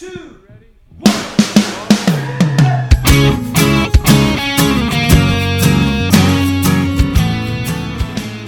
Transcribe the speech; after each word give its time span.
two, 0.00 0.38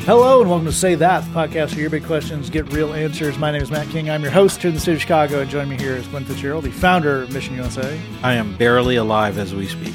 Hello 0.07 0.41
and 0.41 0.49
welcome 0.49 0.65
to 0.65 0.73
Say 0.73 0.95
That, 0.95 1.21
the 1.25 1.31
podcast 1.31 1.73
where 1.73 1.83
your 1.83 1.91
big 1.91 2.07
questions 2.07 2.49
get 2.49 2.73
real 2.73 2.95
answers. 2.95 3.37
My 3.37 3.51
name 3.51 3.61
is 3.61 3.71
Matt 3.71 3.87
King. 3.89 4.09
I'm 4.09 4.23
your 4.23 4.33
host 4.33 4.63
here 4.63 4.71
in 4.71 4.75
the 4.75 4.81
city 4.81 4.95
of 4.95 5.03
Chicago, 5.03 5.41
and 5.41 5.51
joining 5.51 5.69
me 5.69 5.77
here 5.77 5.95
is 5.95 6.09
Glenn 6.09 6.25
Fitzgerald, 6.25 6.65
the 6.65 6.71
founder 6.71 7.25
of 7.25 7.33
Mission 7.35 7.55
USA. 7.57 8.01
I 8.23 8.33
am 8.33 8.57
barely 8.57 8.97
alive 8.97 9.37
as 9.37 9.55
we 9.55 9.67
speak. 9.67 9.93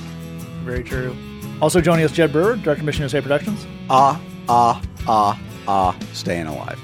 Very 0.64 0.84
true. 0.84 1.18
Also 1.60 1.82
joining 1.82 2.06
us, 2.06 2.12
Jed 2.12 2.32
Brewer, 2.32 2.56
director 2.58 2.82
of 2.82 2.84
Mission 2.84 3.02
USA 3.02 3.20
Productions. 3.20 3.66
Ah, 3.90 4.22
ah, 4.48 4.80
ah, 5.08 5.42
ah, 5.68 5.98
staying 6.14 6.46
alive. 6.46 6.80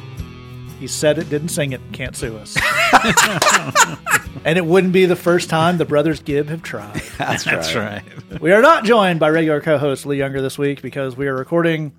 He 0.80 0.88
said 0.88 1.18
it, 1.18 1.30
didn't 1.30 1.50
sing 1.50 1.72
it, 1.72 1.82
can't 1.94 2.16
sue 2.16 2.36
us. 2.38 2.58
and 4.46 4.58
it 4.58 4.66
wouldn't 4.66 4.94
be 4.94 5.06
the 5.06 5.16
first 5.16 5.50
time 5.50 5.78
the 5.78 5.86
brothers 5.86 6.20
Gibb 6.22 6.50
have 6.50 6.62
tried. 6.62 7.02
That's, 7.18 7.44
That's 7.46 7.74
right. 7.76 8.04
right. 8.32 8.42
We 8.42 8.52
are 8.52 8.62
not 8.62 8.84
joined 8.84 9.20
by 9.20 9.30
regular 9.30 9.62
co-host 9.62 10.06
Lee 10.06 10.18
Younger 10.18 10.42
this 10.42 10.58
week 10.58 10.82
because 10.82 11.16
we 11.16 11.28
are 11.28 11.36
recording 11.36 11.94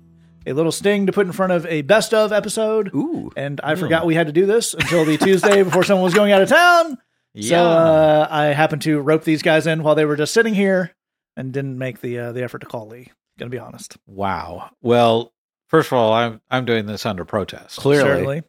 a 0.45 0.53
little 0.53 0.71
sting 0.71 1.07
to 1.07 1.11
put 1.11 1.25
in 1.25 1.31
front 1.31 1.51
of 1.51 1.65
a 1.65 1.81
best 1.81 2.13
of 2.13 2.31
episode. 2.31 2.93
Ooh. 2.93 3.31
And 3.35 3.59
I 3.63 3.75
forgot 3.75 4.05
we 4.05 4.13
had 4.15 4.27
to 4.27 4.33
do 4.33 4.45
this 4.45 4.73
until 4.75 5.03
the 5.05 5.17
Tuesday 5.17 5.63
before 5.63 5.83
someone 5.83 6.03
was 6.03 6.13
going 6.13 6.31
out 6.31 6.41
of 6.43 6.49
town. 6.49 6.91
So 6.95 6.99
Yeah. 7.33 7.61
uh, 7.63 8.27
I 8.29 8.45
happened 8.47 8.83
to 8.83 8.99
rope 8.99 9.23
these 9.23 9.41
guys 9.41 9.65
in 9.65 9.81
while 9.81 9.95
they 9.95 10.05
were 10.05 10.15
just 10.15 10.33
sitting 10.33 10.53
here 10.53 10.93
and 11.35 11.51
didn't 11.51 11.77
make 11.77 12.01
the 12.01 12.19
uh, 12.19 12.31
the 12.31 12.43
effort 12.43 12.59
to 12.59 12.67
call 12.67 12.87
Lee. 12.87 13.11
Gonna 13.39 13.49
be 13.49 13.59
honest. 13.59 13.97
Wow. 14.05 14.69
Well, 14.81 15.33
first 15.67 15.87
of 15.87 15.93
all, 15.93 16.13
I'm 16.13 16.39
I'm 16.49 16.63
doing 16.65 16.85
this 16.85 17.05
under 17.05 17.25
protest 17.25 17.77
Clearly. 17.79 18.03
Certainly. 18.09 18.43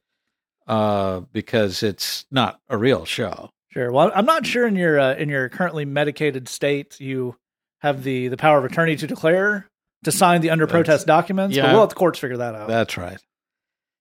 Uh, 0.66 1.20
because 1.32 1.82
it's 1.82 2.26
not 2.30 2.60
a 2.68 2.76
real 2.76 3.04
show. 3.04 3.50
Sure. 3.70 3.92
Well, 3.92 4.10
I'm 4.14 4.24
not 4.24 4.46
sure 4.46 4.66
in 4.66 4.76
your 4.76 4.98
uh, 4.98 5.14
in 5.14 5.28
your 5.28 5.48
currently 5.48 5.84
medicated 5.84 6.48
state 6.48 6.98
you 7.00 7.36
have 7.80 8.02
the 8.04 8.28
the 8.28 8.36
power 8.36 8.58
of 8.58 8.64
attorney 8.64 8.96
to 8.96 9.06
declare 9.06 9.68
to 10.04 10.12
sign 10.12 10.40
the 10.40 10.50
under 10.50 10.66
protest 10.66 11.06
documents. 11.06 11.56
But 11.56 11.64
yeah. 11.64 11.72
we'll 11.72 11.80
let 11.80 11.90
the 11.90 11.94
courts 11.94 12.18
figure 12.18 12.38
that 12.38 12.54
out. 12.54 12.68
That's 12.68 12.96
right. 12.96 13.18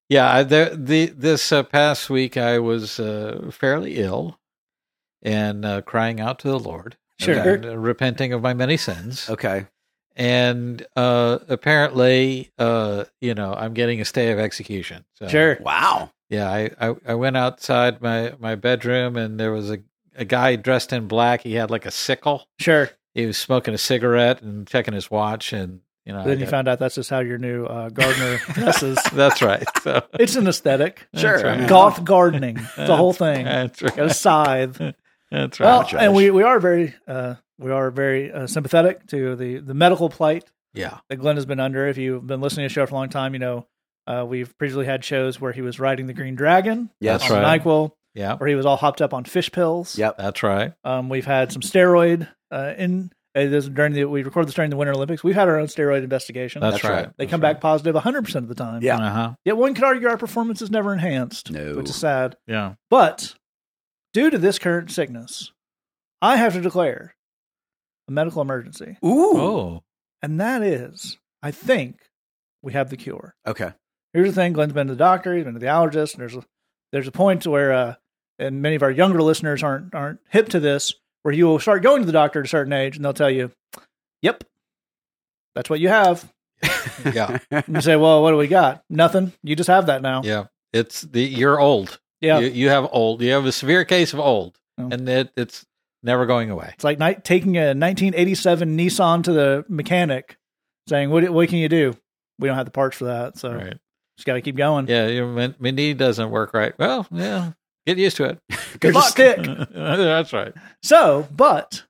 Yeah. 0.07 0.31
I, 0.31 0.43
the, 0.43 0.77
the 0.79 1.07
this 1.07 1.51
uh, 1.51 1.63
past 1.63 2.09
week 2.09 2.37
I 2.37 2.59
was 2.59 2.99
uh, 2.99 3.49
fairly 3.51 3.97
ill 3.97 4.39
and 5.21 5.65
uh, 5.65 5.81
crying 5.81 6.19
out 6.19 6.39
to 6.39 6.47
the 6.47 6.59
Lord, 6.59 6.97
Sure. 7.19 7.55
and, 7.55 7.65
uh, 7.65 7.77
repenting 7.77 8.31
of 8.31 8.41
my 8.43 8.53
many 8.53 8.77
sins, 8.77 9.27
Okay. 9.27 9.65
and 10.15 10.85
uh, 10.95 11.39
apparently, 11.49 12.51
uh, 12.59 13.05
you 13.19 13.33
know, 13.33 13.53
I'm 13.55 13.73
getting 13.73 13.99
a 13.99 14.05
stay 14.05 14.31
of 14.31 14.37
execution. 14.37 15.03
So, 15.15 15.27
Sure. 15.27 15.57
Wow. 15.61 16.11
Yeah, 16.35 16.49
I, 16.51 16.69
I, 16.89 16.95
I 17.07 17.13
went 17.15 17.37
outside 17.37 18.01
my, 18.01 18.33
my 18.39 18.55
bedroom 18.55 19.15
and 19.17 19.39
there 19.39 19.51
was 19.51 19.71
a, 19.71 19.79
a 20.15 20.25
guy 20.25 20.55
dressed 20.55 20.93
in 20.93 21.07
black. 21.07 21.41
He 21.41 21.53
had 21.53 21.71
like 21.71 21.85
a 21.85 21.91
sickle. 21.91 22.47
Sure. 22.59 22.89
He 23.13 23.25
was 23.25 23.37
smoking 23.37 23.73
a 23.73 23.77
cigarette 23.77 24.41
and 24.41 24.67
checking 24.67 24.93
his 24.93 25.09
watch 25.09 25.53
and 25.53 25.81
you 26.05 26.13
know 26.13 26.19
I 26.19 26.23
then 26.25 26.39
you 26.39 26.45
got- 26.45 26.51
found 26.51 26.67
out 26.67 26.79
that's 26.79 26.95
just 26.95 27.09
how 27.09 27.19
your 27.19 27.37
new 27.37 27.65
uh, 27.65 27.89
gardener 27.89 28.37
dresses. 28.53 28.97
That's 29.13 29.41
right. 29.41 29.65
So 29.81 30.03
It's 30.19 30.35
an 30.35 30.47
aesthetic. 30.47 31.07
Sure. 31.15 31.41
right. 31.41 31.67
Goth 31.67 32.03
gardening. 32.03 32.57
It's 32.57 32.75
the 32.75 32.95
whole 32.95 33.13
thing. 33.13 33.45
That's 33.45 33.81
right. 33.81 33.95
Got 33.95 34.05
a 34.07 34.13
scythe. 34.13 34.77
That's 35.31 35.59
Well, 35.59 35.79
right. 35.81 35.89
Judge. 35.89 36.01
and 36.01 36.13
we, 36.13 36.29
we 36.31 36.43
are 36.43 36.59
very 36.59 36.93
uh, 37.07 37.35
we 37.57 37.71
are 37.71 37.89
very 37.89 38.31
uh, 38.31 38.45
sympathetic 38.47 39.07
to 39.07 39.35
the 39.35 39.57
the 39.59 39.73
medical 39.73 40.09
plight 40.09 40.43
yeah. 40.73 40.99
that 41.09 41.15
Glenn 41.17 41.37
has 41.37 41.45
been 41.45 41.59
under. 41.59 41.87
If 41.87 41.97
you've 41.97 42.27
been 42.27 42.41
listening 42.41 42.65
to 42.65 42.69
the 42.69 42.73
show 42.73 42.85
for 42.85 42.93
a 42.93 42.97
long 42.97 43.09
time, 43.09 43.33
you 43.33 43.39
know 43.39 43.65
uh, 44.07 44.25
we've 44.27 44.57
previously 44.57 44.85
had 44.85 45.03
shows 45.03 45.39
where 45.41 45.51
he 45.51 45.61
was 45.61 45.79
riding 45.79 46.07
the 46.07 46.13
Green 46.13 46.35
Dragon 46.35 46.89
Yes. 46.99 47.21
That's 47.21 47.31
on 47.31 47.41
right. 47.41 47.61
Nyquil, 47.61 47.91
Yeah. 48.13 48.35
where 48.37 48.47
he 48.49 48.55
was 48.55 48.65
all 48.65 48.77
hopped 48.77 49.01
up 49.01 49.13
on 49.13 49.23
fish 49.25 49.51
pills. 49.51 49.97
Yep. 49.97 50.17
That's 50.17 50.43
right. 50.43 50.73
Um, 50.83 51.09
we've 51.09 51.25
had 51.25 51.51
some 51.51 51.61
steroid 51.61 52.27
uh, 52.51 52.73
in. 52.77 53.11
Uh, 53.37 53.47
this 53.47 53.67
during 53.67 53.91
the 53.91 54.05
we 54.05 54.23
recorded 54.23 54.47
this 54.47 54.55
during 54.55 54.69
the 54.69 54.77
Winter 54.77 54.93
Olympics. 54.93 55.21
We've 55.21 55.35
had 55.35 55.49
our 55.49 55.59
own 55.59 55.67
steroid 55.67 56.03
investigation. 56.03 56.61
That's, 56.61 56.75
That's 56.75 56.83
right. 56.85 56.91
right. 57.07 57.09
they 57.17 57.25
That's 57.25 57.31
come 57.31 57.41
right. 57.41 57.53
back 57.55 57.61
positive 57.61 57.93
100 57.93 58.23
percent 58.23 58.43
of 58.43 58.49
the 58.49 58.55
time. 58.55 58.81
Yeah. 58.81 58.95
Uh 58.97 59.11
huh. 59.11 59.33
Yet 59.43 59.57
one 59.57 59.73
could 59.73 59.83
argue 59.83 60.07
our 60.07 60.15
performance 60.15 60.61
is 60.61 60.71
never 60.71 60.93
enhanced, 60.93 61.51
No. 61.51 61.75
which 61.75 61.89
is 61.89 61.97
sad. 61.97 62.37
Yeah. 62.47 62.75
But 62.89 63.35
due 64.13 64.29
to 64.29 64.37
this 64.37 64.57
current 64.57 64.89
sickness, 64.89 65.51
I 66.21 66.37
have 66.37 66.53
to 66.53 66.61
declare 66.61 67.13
a 68.07 68.11
medical 68.13 68.41
emergency. 68.41 68.97
Ooh. 69.03 69.37
Oh. 69.37 69.83
And 70.21 70.39
that 70.39 70.63
is, 70.63 71.17
I 71.43 71.51
think 71.51 71.97
we 72.63 72.71
have 72.71 72.89
the 72.89 72.95
cure. 72.95 73.35
Okay. 73.45 73.73
Here's 74.15 74.29
the 74.29 74.33
thing 74.41 74.53
Glenn's 74.53 74.73
been 74.73 74.87
to 74.87 74.93
the 74.93 74.97
doctor, 74.97 75.35
he's 75.35 75.43
been 75.43 75.53
to 75.53 75.59
the 75.59 75.65
allergist, 75.67 76.13
and 76.13 76.21
there's 76.21 76.35
a, 76.35 76.43
there's 76.91 77.07
a 77.07 77.11
point 77.11 77.45
where, 77.45 77.73
uh, 77.73 77.95
and 78.39 78.61
many 78.61 78.75
of 78.75 78.83
our 78.83 78.91
younger 78.91 79.21
listeners 79.21 79.61
aren't, 79.61 79.93
aren't 79.93 80.19
hip 80.29 80.49
to 80.49 80.59
this, 80.59 80.93
where 81.23 81.33
you 81.33 81.45
will 81.45 81.59
start 81.59 81.83
going 81.83 82.01
to 82.01 82.05
the 82.05 82.11
doctor 82.11 82.39
at 82.39 82.45
a 82.45 82.49
certain 82.49 82.73
age 82.73 82.95
and 82.95 83.03
they'll 83.05 83.13
tell 83.13 83.29
you, 83.29 83.51
yep, 84.21 84.43
that's 85.53 85.69
what 85.69 85.79
you 85.79 85.89
have. 85.89 86.31
Yeah. 87.13 87.39
And 87.51 87.63
you 87.75 87.81
say, 87.81 87.95
well, 87.95 88.21
what 88.21 88.31
do 88.31 88.37
we 88.37 88.47
got? 88.47 88.83
Nothing. 88.89 89.33
You 89.43 89.55
just 89.55 89.67
have 89.67 89.87
that 89.87 90.01
now. 90.01 90.21
Yeah. 90.23 90.45
It's 90.73 91.01
the 91.01 91.21
you're 91.21 91.59
old. 91.59 91.99
Yeah. 92.21 92.39
You, 92.39 92.47
you 92.49 92.69
have 92.69 92.87
old. 92.91 93.21
You 93.21 93.31
have 93.33 93.45
a 93.45 93.51
severe 93.51 93.85
case 93.85 94.13
of 94.13 94.19
old, 94.19 94.57
Oh. 94.77 94.89
and 94.91 95.07
it, 95.07 95.31
it's 95.37 95.65
never 96.03 96.25
going 96.25 96.49
away. 96.49 96.71
It's 96.73 96.83
like 96.83 96.99
night, 96.99 97.23
taking 97.23 97.55
a 97.57 97.67
1987 97.73 98.77
Nissan 98.77 99.23
to 99.23 99.31
the 99.33 99.65
mechanic, 99.69 100.37
saying, 100.89 101.09
"What 101.11 101.29
what 101.29 101.47
can 101.49 101.59
you 101.59 101.69
do? 101.69 101.93
We 102.39 102.47
don't 102.47 102.57
have 102.57 102.65
the 102.65 102.71
parts 102.71 102.97
for 102.97 103.05
that, 103.05 103.37
so 103.37 103.53
Right. 103.53 103.77
Just 104.17 104.25
got 104.25 104.33
to 104.33 104.41
keep 104.41 104.55
going." 104.55 104.87
Yeah. 104.87 105.07
Your 105.07 105.27
my, 105.27 105.53
knee 105.71 105.93
doesn't 105.93 106.29
work 106.29 106.53
right. 106.53 106.77
Well, 106.77 107.07
yeah. 107.11 107.51
Get 107.85 107.97
used 107.99 108.17
to 108.17 108.23
it. 108.23 108.39
Here's 108.81 108.95
a 108.95 109.01
stick. 109.03 109.37
That's 109.71 110.33
right. 110.33 110.53
So, 110.81 111.27
but 111.31 111.83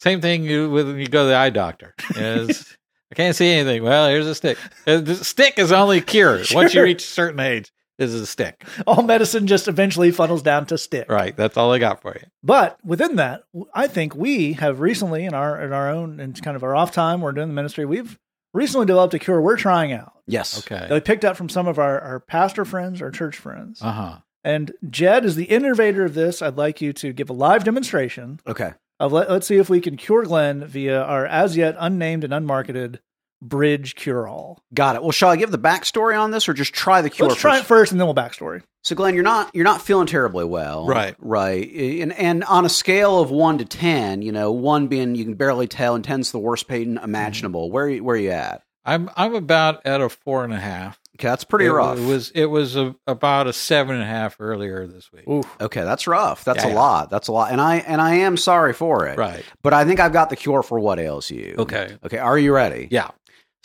Same 0.00 0.20
thing 0.20 0.42
you, 0.44 0.68
with 0.70 0.88
when 0.88 0.98
you 0.98 1.06
go 1.06 1.22
to 1.22 1.28
the 1.28 1.36
eye 1.36 1.50
doctor. 1.50 1.94
Is 2.16 2.76
I 3.12 3.14
can't 3.14 3.36
see 3.36 3.48
anything. 3.52 3.84
Well, 3.84 4.08
here's 4.08 4.26
a 4.26 4.34
stick. 4.34 4.58
Uh, 4.86 4.98
The 4.98 5.14
stick 5.14 5.58
is 5.58 5.70
only 5.70 6.00
cure 6.00 6.40
once 6.52 6.74
you 6.74 6.82
reach 6.82 7.04
a 7.04 7.06
certain 7.06 7.38
age. 7.38 7.70
This 7.98 8.10
is 8.10 8.20
a 8.20 8.26
stick. 8.26 8.62
all 8.86 9.02
medicine 9.02 9.46
just 9.46 9.68
eventually 9.68 10.10
funnels 10.10 10.42
down 10.42 10.66
to 10.66 10.76
stick. 10.76 11.08
Right. 11.10 11.34
That's 11.34 11.56
all 11.56 11.72
I 11.72 11.78
got 11.78 12.02
for 12.02 12.12
you. 12.14 12.26
But 12.42 12.76
within 12.84 13.16
that, 13.16 13.44
I 13.72 13.86
think 13.86 14.14
we 14.14 14.52
have 14.54 14.80
recently, 14.80 15.24
in 15.24 15.32
our 15.32 15.62
in 15.62 15.72
our 15.72 15.88
own 15.88 16.18
and 16.20 16.42
kind 16.42 16.56
of 16.56 16.62
our 16.64 16.74
off 16.74 16.90
time, 16.92 17.20
we're 17.22 17.32
doing 17.32 17.48
the 17.48 17.54
ministry. 17.54 17.86
We've 17.86 18.18
recently 18.56 18.86
developed 18.86 19.14
a 19.14 19.18
cure 19.18 19.40
we're 19.40 19.56
trying 19.56 19.92
out 19.92 20.12
Yes. 20.26 20.58
Okay. 20.58 20.78
that 20.88 20.90
we 20.90 21.00
picked 21.00 21.24
up 21.24 21.36
from 21.36 21.48
some 21.48 21.68
of 21.68 21.78
our 21.78 22.00
our 22.00 22.20
pastor 22.20 22.64
friends, 22.64 23.00
our 23.02 23.10
church 23.10 23.36
friends. 23.36 23.80
Uh 23.82 23.92
huh. 23.92 24.18
And 24.42 24.72
Jed 24.88 25.24
is 25.24 25.34
the 25.36 25.44
innovator 25.44 26.04
of 26.04 26.14
this. 26.14 26.40
I'd 26.42 26.56
like 26.56 26.80
you 26.80 26.92
to 26.94 27.12
give 27.12 27.30
a 27.30 27.32
live 27.32 27.64
demonstration 27.64 28.40
Okay. 28.46 28.72
of 29.00 29.12
let, 29.12 29.28
let's 29.30 29.46
see 29.46 29.56
if 29.56 29.68
we 29.68 29.80
can 29.80 29.96
cure 29.96 30.22
Glenn 30.24 30.64
via 30.66 31.00
our 31.02 31.26
as 31.26 31.56
yet 31.56 31.74
unnamed 31.78 32.22
and 32.24 32.32
unmarketed 32.32 32.98
bridge 33.48 33.94
cure 33.94 34.26
all. 34.28 34.62
Got 34.74 34.96
it. 34.96 35.02
Well, 35.02 35.12
shall 35.12 35.30
I 35.30 35.36
give 35.36 35.50
the 35.50 35.58
backstory 35.58 36.18
on 36.20 36.30
this 36.30 36.48
or 36.48 36.54
just 36.54 36.72
try 36.72 37.00
the 37.02 37.10
cure 37.10 37.28
Let's 37.28 37.40
try 37.40 37.54
it 37.56 37.58
first? 37.60 37.68
first 37.68 37.92
and 37.92 38.00
then 38.00 38.06
we'll 38.06 38.14
backstory. 38.14 38.62
So, 38.82 38.94
Glenn, 38.94 39.14
you're 39.14 39.24
not 39.24 39.54
you're 39.54 39.64
not 39.64 39.82
feeling 39.82 40.06
terribly 40.06 40.44
well, 40.44 40.86
Right. 40.86 41.16
Right, 41.18 41.68
and 42.00 42.12
and 42.12 42.44
on 42.44 42.64
a 42.64 42.68
scale 42.68 43.20
of 43.20 43.30
one 43.30 43.58
to 43.58 43.64
ten, 43.64 44.22
you 44.22 44.30
know, 44.32 44.52
one 44.52 44.86
being 44.86 45.14
you 45.16 45.24
can 45.24 45.34
barely 45.34 45.66
tell, 45.66 45.94
and 45.96 46.04
ten's 46.04 46.30
the 46.32 46.38
worst 46.38 46.68
pain 46.68 46.98
imaginable. 47.02 47.66
Mm-hmm. 47.66 47.74
Where 47.74 47.88
you- 47.88 48.04
where 48.04 48.16
you 48.16 48.30
at? 48.30 48.62
I'm 48.84 49.10
I'm 49.16 49.34
about 49.34 49.84
at 49.84 50.00
a 50.00 50.08
four 50.08 50.44
and 50.44 50.52
a 50.52 50.60
half. 50.60 51.00
Okay, 51.18 51.26
that's 51.28 51.42
pretty 51.44 51.64
it, 51.64 51.70
rough. 51.72 51.98
It 51.98 52.06
was 52.06 52.30
it 52.30 52.44
was 52.44 52.76
a, 52.76 52.94
about 53.08 53.48
a 53.48 53.52
seven 53.52 53.94
and 53.96 54.04
a 54.04 54.06
half 54.06 54.36
earlier 54.38 54.86
this 54.86 55.10
week. 55.12 55.26
Ooh. 55.26 55.42
okay, 55.60 55.82
that's 55.82 56.06
rough. 56.06 56.44
That's 56.44 56.62
Yeah, 56.62 56.66
a 56.66 56.72
yeah. 56.72 56.76
lot. 56.76 57.10
That's 57.10 57.26
a 57.26 57.32
lot, 57.32 57.50
and 57.50 57.60
I 57.60 57.76
and 57.78 58.00
I 58.00 58.16
am 58.16 58.36
sorry 58.36 58.72
for 58.74 59.08
it. 59.08 59.18
Right. 59.18 59.42
But 59.62 59.72
I 59.72 59.84
think 59.84 59.98
I've 59.98 60.12
got 60.12 60.30
the 60.30 60.36
cure 60.36 60.62
for 60.62 60.78
what 60.78 61.00
ails 61.00 61.28
you. 61.30 61.56
Okay. 61.58 61.96
Okay. 62.04 62.18
Are 62.18 62.38
you 62.38 62.52
ready? 62.54 62.86
Yeah. 62.92 63.08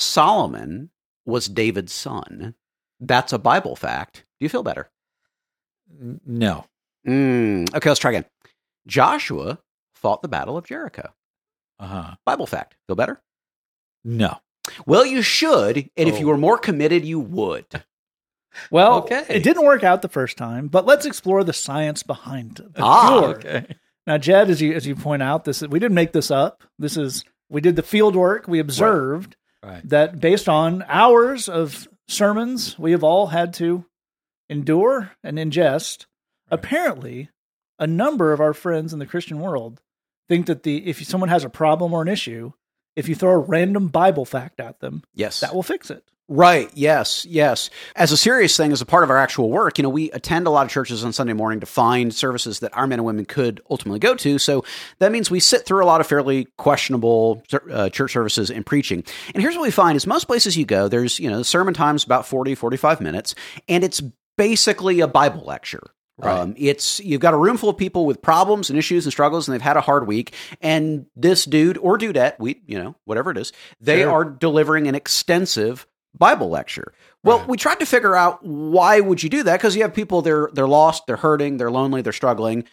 Solomon 0.02 0.90
was 1.26 1.48
David's 1.48 1.94
son. 1.94 2.56
That's 3.00 3.34
a 3.34 3.40
Bible 3.40 3.76
fact. 3.76 4.26
Do 4.40 4.46
you 4.46 4.50
feel 4.50 4.64
better? 4.64 4.90
No. 6.26 6.66
Mm, 7.08 7.74
okay, 7.76 7.90
let's 7.90 8.00
try 8.00 8.12
again. 8.12 8.26
Joshua 8.88 9.60
fought 9.96 10.22
the 10.22 10.28
Battle 10.28 10.58
of 10.58 10.66
Jericho. 10.66 11.10
Uh 11.80 11.88
huh. 11.88 12.16
Bible 12.26 12.46
fact. 12.48 12.76
Feel 12.88 12.96
better? 12.96 13.22
No. 14.04 14.38
Well, 14.86 15.06
you 15.06 15.22
should, 15.22 15.78
and 15.98 16.10
if 16.10 16.16
Oh. 16.16 16.18
you 16.20 16.28
were 16.28 16.38
more 16.38 16.58
committed, 16.58 17.06
you 17.06 17.20
would. 17.20 17.66
Well, 18.70 18.96
Okay. 18.98 19.24
it 19.30 19.44
didn't 19.44 19.64
work 19.64 19.82
out 19.86 20.02
the 20.02 20.10
first 20.10 20.36
time, 20.36 20.68
but 20.68 20.86
let's 20.86 21.06
explore 21.06 21.42
the 21.46 21.54
science 21.54 22.04
behind 22.04 22.60
it. 22.60 22.74
The 22.74 22.84
Ah, 22.84 23.08
cure. 23.20 23.30
Okay. 23.38 23.76
Now, 24.06 24.18
Jed, 24.18 24.50
as 24.50 24.62
you 24.62 24.74
as 24.74 24.86
you 24.86 24.94
point 24.94 25.24
out, 25.24 25.46
this 25.46 25.62
is, 25.62 25.70
we 25.70 25.80
didn't 25.80 25.96
make 25.96 26.12
this 26.12 26.30
up. 26.30 26.62
This 26.78 26.98
is 26.98 27.24
we 27.50 27.62
did 27.62 27.78
the 27.78 27.82
field 27.82 28.14
work. 28.14 28.50
We 28.50 28.60
observed 28.60 29.38
Right. 29.64 29.88
that 29.90 30.20
based 30.20 30.50
on 30.50 30.84
hours 30.88 31.48
of 31.48 31.88
sermons, 32.08 32.80
we 32.80 32.92
have 32.92 33.04
all 33.04 33.28
had 33.28 33.54
to 33.56 33.86
endure 34.50 35.12
and 35.24 35.38
ingest. 35.38 36.06
Right. 36.50 36.60
Apparently, 36.60 37.30
a 37.80 37.88
number 37.88 38.34
of 38.34 38.42
our 38.42 38.54
friends 38.54 38.92
in 38.94 39.00
the 39.00 39.06
Christian 39.06 39.40
world 39.40 39.82
think 40.28 40.48
that 40.48 40.64
the 40.64 40.88
if 40.88 41.04
someone 41.06 41.30
has 41.30 41.44
a 41.44 41.50
problem 41.50 41.94
or 41.94 42.02
an 42.02 42.08
issue, 42.08 42.54
if 42.96 43.08
you 43.08 43.16
throw 43.16 43.32
a 43.32 43.38
random 43.38 43.88
Bible 43.88 44.26
fact 44.26 44.60
at 44.60 44.80
them, 44.80 45.04
yes. 45.14 45.40
that 45.40 45.54
will 45.54 45.64
fix 45.64 45.90
it. 45.90 46.04
Right. 46.34 46.72
Yes. 46.76 47.26
Yes. 47.26 47.70
As 47.94 48.14
a 48.14 48.18
serious 48.18 48.56
thing, 48.56 48.72
as 48.72 48.80
a 48.80 48.86
part 48.86 49.04
of 49.04 49.10
our 49.10 49.18
actual 49.18 49.50
work, 49.50 49.78
you 49.78 49.84
know, 49.84 49.90
we 49.90 50.10
attend 50.12 50.48
a 50.48 50.50
lot 50.50 50.66
of 50.66 50.72
churches 50.72 51.04
on 51.04 51.12
Sunday 51.12 51.34
morning 51.34 51.60
to 51.60 51.66
find 51.66 52.14
services 52.14 52.60
that 52.62 52.74
our 52.74 52.88
men 52.88 53.00
and 53.00 53.06
women 53.06 53.26
could 53.26 53.60
ultimately 53.70 54.00
go 54.00 54.16
to. 54.16 54.40
So 54.40 54.64
that 55.00 55.12
means 55.12 55.30
we 55.30 55.42
sit 55.42 55.66
through 55.66 55.84
a 55.84 55.86
lot 55.86 56.00
of 56.00 56.08
fairly 56.08 56.48
questionable 56.58 57.44
uh, 57.70 57.90
church 57.90 58.14
services 58.14 58.50
and 58.50 58.66
preaching. 58.66 59.04
And 59.34 59.44
here's 59.44 59.56
what 59.56 59.64
we 59.64 59.72
find 59.72 59.98
is 59.98 60.08
most 60.08 60.26
places 60.26 60.56
you 60.56 60.64
go, 60.64 60.88
there's, 60.88 61.20
you 61.20 61.30
know, 61.30 61.44
sermon 61.44 61.74
time's 61.74 62.06
about 62.06 62.26
40, 62.26 62.56
45 62.56 63.02
minutes, 63.02 63.36
and 63.68 63.84
it's 63.84 64.02
basically 64.38 65.02
a 65.02 65.08
Bible 65.10 65.44
lecture. 65.44 65.84
Right. 66.18 66.40
Um, 66.40 66.54
it's 66.58 67.02
you've 67.02 67.20
got 67.20 67.34
a 67.34 67.38
room 67.38 67.58
full 67.58 67.70
of 67.70 67.78
people 67.78 68.06
with 68.06 68.22
problems 68.22 68.70
and 68.70 68.80
issues 68.80 69.06
and 69.06 69.12
struggles, 69.12 69.48
and 69.50 69.54
they've 69.56 69.62
had 69.62 69.76
a 69.76 69.82
hard 69.82 70.08
week. 70.08 70.34
And 70.62 71.08
this 71.16 71.44
dude 71.46 71.78
or 71.80 71.98
dudette, 71.98 72.36
we 72.40 72.62
you 72.68 72.82
know 72.82 72.96
whatever 73.06 73.32
it 73.32 73.38
is, 73.38 73.52
they 73.82 74.02
Sure. 74.02 74.12
are 74.12 74.24
delivering 74.26 74.88
an 74.88 74.94
extensive 74.96 75.88
Bible 76.18 76.50
lecture. 76.50 76.94
Well, 77.24 77.40
Right. 77.40 77.48
we 77.50 77.58
tried 77.58 77.80
to 77.80 77.86
figure 77.86 78.16
out 78.16 78.44
why 78.46 79.00
would 79.00 79.22
you 79.24 79.30
do 79.30 79.44
that 79.44 79.58
because 79.58 79.76
you 79.76 79.82
have 79.84 79.94
people 79.94 80.22
they're 80.22 80.50
they're 80.54 80.68
lost, 80.68 81.06
they're 81.08 81.18
hurting, 81.18 81.58
they're 81.58 81.72
lonely, 81.72 82.02
they're 82.02 82.14
struggling. 82.14 82.66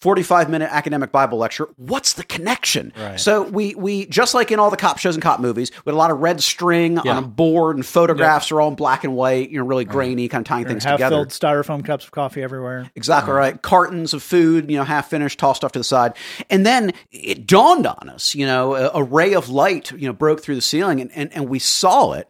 45 0.00 0.48
minute 0.48 0.70
academic 0.72 1.12
Bible 1.12 1.36
lecture. 1.36 1.68
What's 1.76 2.14
the 2.14 2.24
connection? 2.24 2.90
Right. 2.98 3.20
So 3.20 3.42
we 3.42 3.74
we 3.74 4.06
just 4.06 4.32
like 4.32 4.50
in 4.50 4.58
all 4.58 4.70
the 4.70 4.78
cop 4.78 4.96
shows 4.96 5.14
and 5.14 5.22
cop 5.22 5.40
movies, 5.40 5.70
we 5.84 5.90
had 5.90 5.94
a 5.94 5.98
lot 5.98 6.10
of 6.10 6.20
red 6.20 6.42
string 6.42 6.98
Yeah. 7.04 7.16
on 7.18 7.24
a 7.24 7.26
board 7.26 7.76
and 7.76 7.84
photographs 7.84 8.50
are 8.50 8.62
all 8.62 8.68
in 8.68 8.76
black 8.76 9.04
and 9.04 9.14
white, 9.14 9.50
you 9.50 9.58
know, 9.58 9.66
really 9.66 9.84
grainy, 9.84 10.26
kind 10.28 10.40
of 10.42 10.48
tying 10.48 10.64
things 10.64 10.84
half 10.84 10.94
together. 10.94 11.16
filled 11.16 11.28
styrofoam 11.28 11.84
cups 11.84 12.06
of 12.06 12.12
coffee 12.12 12.42
everywhere. 12.42 12.90
Exactly 12.96 13.34
right. 13.34 13.60
Cartons 13.60 14.14
of 14.14 14.22
food, 14.22 14.70
you 14.70 14.78
know, 14.78 14.84
half 14.84 15.10
finished, 15.10 15.38
tossed 15.38 15.64
off 15.64 15.72
to 15.72 15.78
the 15.80 15.84
side. 15.84 16.14
And 16.48 16.64
then 16.64 16.92
it 17.12 17.46
dawned 17.46 17.86
on 17.86 18.08
us, 18.08 18.34
you 18.34 18.46
know, 18.46 18.74
a, 18.76 18.90
a 18.94 19.02
ray 19.02 19.34
of 19.34 19.50
light, 19.50 19.92
you 19.92 20.06
know, 20.06 20.14
broke 20.14 20.40
through 20.40 20.54
the 20.54 20.62
ceiling 20.62 21.02
and, 21.02 21.10
and, 21.14 21.30
and 21.34 21.46
we 21.46 21.58
saw 21.58 22.12
it. 22.12 22.26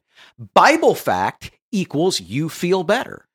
Bible 0.54 0.94
fact 0.94 1.50
equals 1.72 2.20
you 2.20 2.48
feel 2.48 2.82
better. 2.82 3.26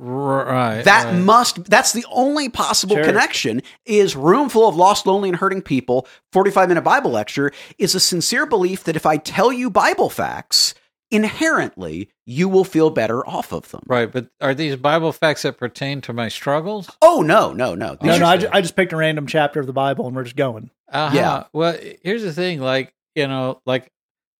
Right. 0.00 0.82
That 0.82 1.06
right. 1.06 1.14
must, 1.18 1.64
that's 1.64 1.92
the 1.92 2.04
only 2.10 2.48
possible 2.48 2.94
Sure. 2.96 3.04
connection 3.04 3.62
is 3.84 4.14
room 4.14 4.48
full 4.48 4.68
of 4.68 4.76
lost, 4.76 5.06
lonely, 5.06 5.28
and 5.28 5.38
hurting 5.38 5.62
people. 5.62 6.06
45 6.32 6.68
minute 6.68 6.82
Bible 6.82 7.10
lecture 7.10 7.50
is 7.78 7.94
a 7.96 8.00
sincere 8.00 8.46
belief 8.46 8.84
that 8.84 8.94
if 8.96 9.06
I 9.06 9.16
tell 9.16 9.52
you 9.52 9.70
Bible 9.70 10.08
facts, 10.08 10.74
inherently 11.10 12.10
you 12.26 12.48
will 12.48 12.62
feel 12.64 12.90
better 12.90 13.26
off 13.26 13.52
of 13.52 13.70
them. 13.70 13.82
Right, 13.88 14.10
but 14.10 14.28
are 14.40 14.54
these 14.54 14.76
Bible 14.76 15.12
facts 15.12 15.42
that 15.42 15.56
pertain 15.58 16.00
to 16.02 16.12
my 16.12 16.28
struggles? 16.28 16.88
Oh, 17.02 17.22
no, 17.22 17.52
no, 17.52 17.74
no. 17.74 17.96
These 18.00 18.02
No, 18.08 18.18
no, 18.18 18.26
I, 18.26 18.36
ju- 18.36 18.48
I 18.52 18.60
just 18.60 18.76
picked 18.76 18.92
a 18.92 18.96
random 18.96 19.26
chapter 19.26 19.58
of 19.58 19.66
the 19.66 19.72
Bible 19.72 20.06
and 20.06 20.14
we're 20.14 20.24
just 20.24 20.36
going. 20.36 20.70
Uh-huh. 20.92 21.16
Yeah. 21.16 21.44
Well, 21.52 21.76
here's 22.02 22.22
the 22.22 22.32
thing. 22.32 22.60
Like, 22.60 22.94
you 23.16 23.26
know, 23.26 23.60
like 23.66 23.90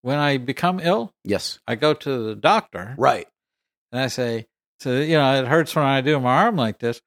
when 0.02 0.18
I 0.18 0.36
become 0.38 0.80
ill, 0.80 1.12
yes. 1.24 1.58
I 1.66 1.74
go 1.74 1.94
to 1.94 2.22
the 2.24 2.34
doctor 2.34 2.94
Right. 2.98 3.26
and 3.92 4.00
I 4.00 4.06
say, 4.08 4.46
so, 4.80 4.98
you 5.00 5.16
know, 5.18 5.42
it 5.42 5.46
hurts 5.48 5.74
when 5.74 5.84
I 5.84 6.00
do 6.00 6.18
my 6.20 6.36
arm 6.44 6.56
like 6.56 6.78
this. 6.78 7.00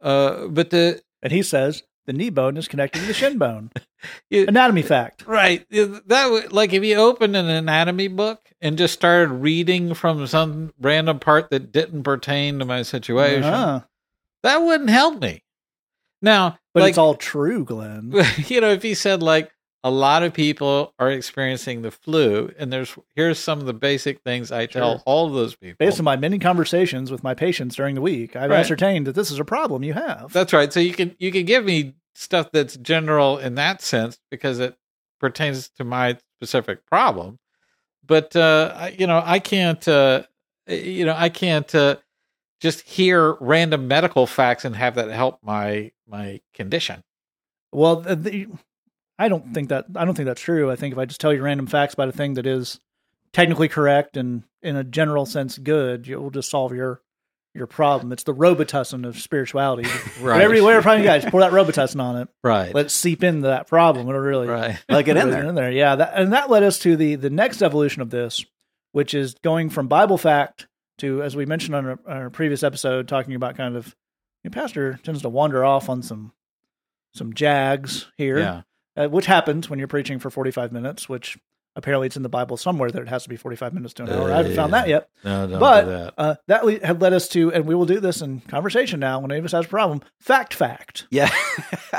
Uh, 0.00 0.46
but 0.46 0.70
the, 0.70 1.02
And 1.22 1.32
he 1.32 1.42
says 1.42 1.82
the 2.06 2.12
knee 2.12 2.30
bone 2.30 2.56
is 2.56 2.68
connected 2.68 3.00
to 3.00 3.06
the 3.06 3.12
shin 3.12 3.38
bone. 3.38 3.70
you, 4.30 4.46
Anatomy 4.46 4.82
fact. 4.82 5.26
right. 5.26 5.66
That 5.70 6.28
would, 6.30 6.52
like 6.52 6.72
if 6.72 6.84
you 6.84 6.94
opened 6.96 7.34
an 7.36 7.46
anatomy 7.48 8.08
book 8.08 8.40
and 8.60 8.78
just 8.78 8.94
started 8.94 9.28
reading 9.32 9.94
from 9.94 10.26
some 10.28 10.72
random 10.80 11.18
part 11.18 11.50
that 11.50 11.72
didn't 11.72 12.04
pertain 12.04 12.60
to 12.60 12.64
my 12.64 12.82
situation, 12.82 13.42
Uh-huh. 13.44 13.80
that 14.44 14.58
wouldn't 14.62 14.90
help 14.90 15.20
me. 15.20 15.42
Now, 16.22 16.58
But 16.74 16.80
like, 16.84 16.90
it's 16.90 16.98
all 16.98 17.14
true, 17.14 17.64
Glenn. 17.64 18.12
you 18.46 18.60
know, 18.60 18.70
if 18.70 18.82
he 18.82 18.94
said 18.94 19.22
like 19.22 19.50
a 19.84 19.90
lot 19.90 20.22
of 20.22 20.32
people 20.34 20.92
are 20.98 21.10
experiencing 21.10 21.82
the 21.82 21.90
flu, 21.90 22.50
and 22.58 22.72
there's 22.72 22.96
here's 23.14 23.38
some 23.38 23.60
of 23.60 23.66
the 23.66 23.72
basic 23.72 24.22
things 24.22 24.50
I 24.50 24.66
tell 24.66 24.94
Sure. 24.96 25.02
all 25.06 25.26
of 25.28 25.34
those 25.34 25.54
people. 25.54 25.76
Based 25.78 25.98
on 26.00 26.04
my 26.04 26.16
many 26.16 26.38
conversations 26.38 27.10
with 27.10 27.22
my 27.22 27.34
patients 27.34 27.76
during 27.76 27.94
the 27.94 28.00
week, 28.00 28.34
I've 28.36 28.50
Right. 28.50 28.60
ascertained 28.60 29.06
that 29.06 29.14
this 29.14 29.30
is 29.30 29.38
a 29.38 29.44
problem 29.44 29.84
you 29.84 29.94
have. 29.94 30.32
That's 30.32 30.52
right. 30.52 30.72
So 30.72 30.80
you 30.80 30.92
can 30.94 31.14
you 31.18 31.30
can 31.30 31.44
give 31.44 31.64
me 31.64 31.94
stuff 32.14 32.50
that's 32.52 32.76
general 32.76 33.38
in 33.38 33.54
that 33.54 33.80
sense 33.80 34.18
because 34.30 34.58
it 34.58 34.76
pertains 35.20 35.68
to 35.70 35.84
my 35.84 36.18
specific 36.38 36.84
problem. 36.86 37.38
But 38.04 38.34
uh, 38.34 38.90
you 38.98 39.06
know, 39.06 39.22
I 39.24 39.38
can't. 39.38 39.86
Uh, 39.86 40.24
you 40.66 41.04
know, 41.06 41.14
I 41.16 41.28
can't 41.30 41.72
uh, 41.74 41.96
just 42.60 42.82
hear 42.82 43.34
random 43.40 43.88
medical 43.88 44.26
facts 44.26 44.64
and 44.64 44.74
have 44.76 44.96
that 44.96 45.10
help 45.10 45.38
my 45.42 45.92
my 46.06 46.40
condition. 46.52 47.04
Well, 47.72 47.96
the, 47.96 48.16
the, 48.16 48.46
I 49.18 49.28
don't 49.28 49.52
think 49.52 49.70
that 49.70 49.86
I 49.96 50.04
don't 50.04 50.14
think 50.14 50.26
that's 50.26 50.40
true. 50.40 50.70
I 50.70 50.76
think 50.76 50.92
if 50.92 50.98
I 50.98 51.04
just 51.04 51.20
tell 51.20 51.32
you 51.32 51.42
random 51.42 51.66
facts 51.66 51.94
about 51.94 52.08
a 52.08 52.12
thing 52.12 52.34
that 52.34 52.46
is 52.46 52.80
technically 53.32 53.68
correct 53.68 54.16
and 54.16 54.44
in 54.62 54.76
a 54.76 54.84
general 54.84 55.26
sense 55.26 55.58
good, 55.58 56.08
it 56.08 56.16
will 56.16 56.30
just 56.30 56.50
solve 56.50 56.72
your 56.74 57.02
your 57.54 57.66
problem. 57.66 58.12
It's 58.12 58.22
the 58.22 58.34
Robitussin 58.34 59.06
of 59.06 59.18
spirituality. 59.18 59.88
Whatever 60.20 60.54
you 60.54 60.62
whatever 60.62 60.82
problem 60.82 61.02
you 61.02 61.20
got, 61.20 61.30
pour 61.30 61.40
that 61.40 61.52
Robitussin 61.52 62.00
on 62.00 62.16
it. 62.18 62.28
Right. 62.44 62.74
Let 62.74 62.86
it 62.86 62.90
seep 62.90 63.24
into 63.24 63.48
that 63.48 63.66
problem. 63.66 64.08
It'll 64.08 64.20
really 64.20 64.46
right. 64.46 64.78
Let 64.88 65.04
get 65.04 65.16
in 65.16 65.30
there. 65.30 65.44
In 65.44 65.54
there, 65.54 65.72
yeah. 65.72 65.96
That, 65.96 66.12
and 66.14 66.32
that 66.32 66.50
led 66.50 66.62
us 66.62 66.78
to 66.80 66.96
the 66.96 67.16
the 67.16 67.30
next 67.30 67.62
evolution 67.62 68.02
of 68.02 68.10
this, 68.10 68.44
which 68.92 69.14
is 69.14 69.34
going 69.42 69.70
from 69.70 69.88
Bible 69.88 70.18
fact 70.18 70.68
to, 70.98 71.22
as 71.22 71.34
we 71.34 71.46
mentioned 71.46 71.74
on 71.74 71.86
our, 71.86 71.98
our 72.06 72.30
previous 72.30 72.62
episode, 72.62 73.08
talking 73.08 73.34
about 73.34 73.56
kind 73.56 73.76
of, 73.76 73.94
your 74.42 74.50
pastor 74.50 74.98
tends 75.02 75.22
to 75.22 75.28
wander 75.28 75.64
off 75.64 75.88
on 75.88 76.02
some 76.02 76.32
some 77.14 77.32
jags 77.32 78.06
here, 78.16 78.38
Yeah. 78.38 78.62
Uh, 78.98 79.08
which 79.08 79.26
happens 79.26 79.70
when 79.70 79.78
you're 79.78 79.88
preaching 79.88 80.18
for 80.18 80.30
45 80.30 80.72
minutes. 80.72 81.08
Which 81.08 81.38
apparently 81.76 82.06
it's 82.08 82.16
in 82.16 82.24
the 82.24 82.28
Bible 82.28 82.56
somewhere 82.56 82.90
that 82.90 83.00
it 83.00 83.08
has 83.08 83.22
to 83.22 83.28
be 83.28 83.36
45 83.36 83.72
minutes 83.72 83.94
to 83.94 84.02
an 84.02 84.10
hour. 84.10 84.32
I 84.32 84.38
haven't 84.38 84.56
found 84.56 84.72
that 84.72 84.88
yet. 84.88 85.08
No, 85.24 85.46
but 85.60 85.84
that. 85.86 86.14
uh, 86.18 86.34
that 86.48 86.64
le- 86.66 86.84
had 86.84 87.00
led 87.00 87.12
us 87.12 87.28
to, 87.28 87.52
and 87.52 87.66
we 87.66 87.74
will 87.76 87.86
do 87.86 88.00
this 88.00 88.20
in 88.20 88.40
conversation 88.40 88.98
now 88.98 89.20
when 89.20 89.30
any 89.30 89.38
of 89.38 89.44
us 89.44 89.52
has 89.52 89.66
a 89.66 89.68
problem. 89.68 90.02
Fact, 90.20 90.54
fact. 90.54 91.06
Yeah. 91.10 91.30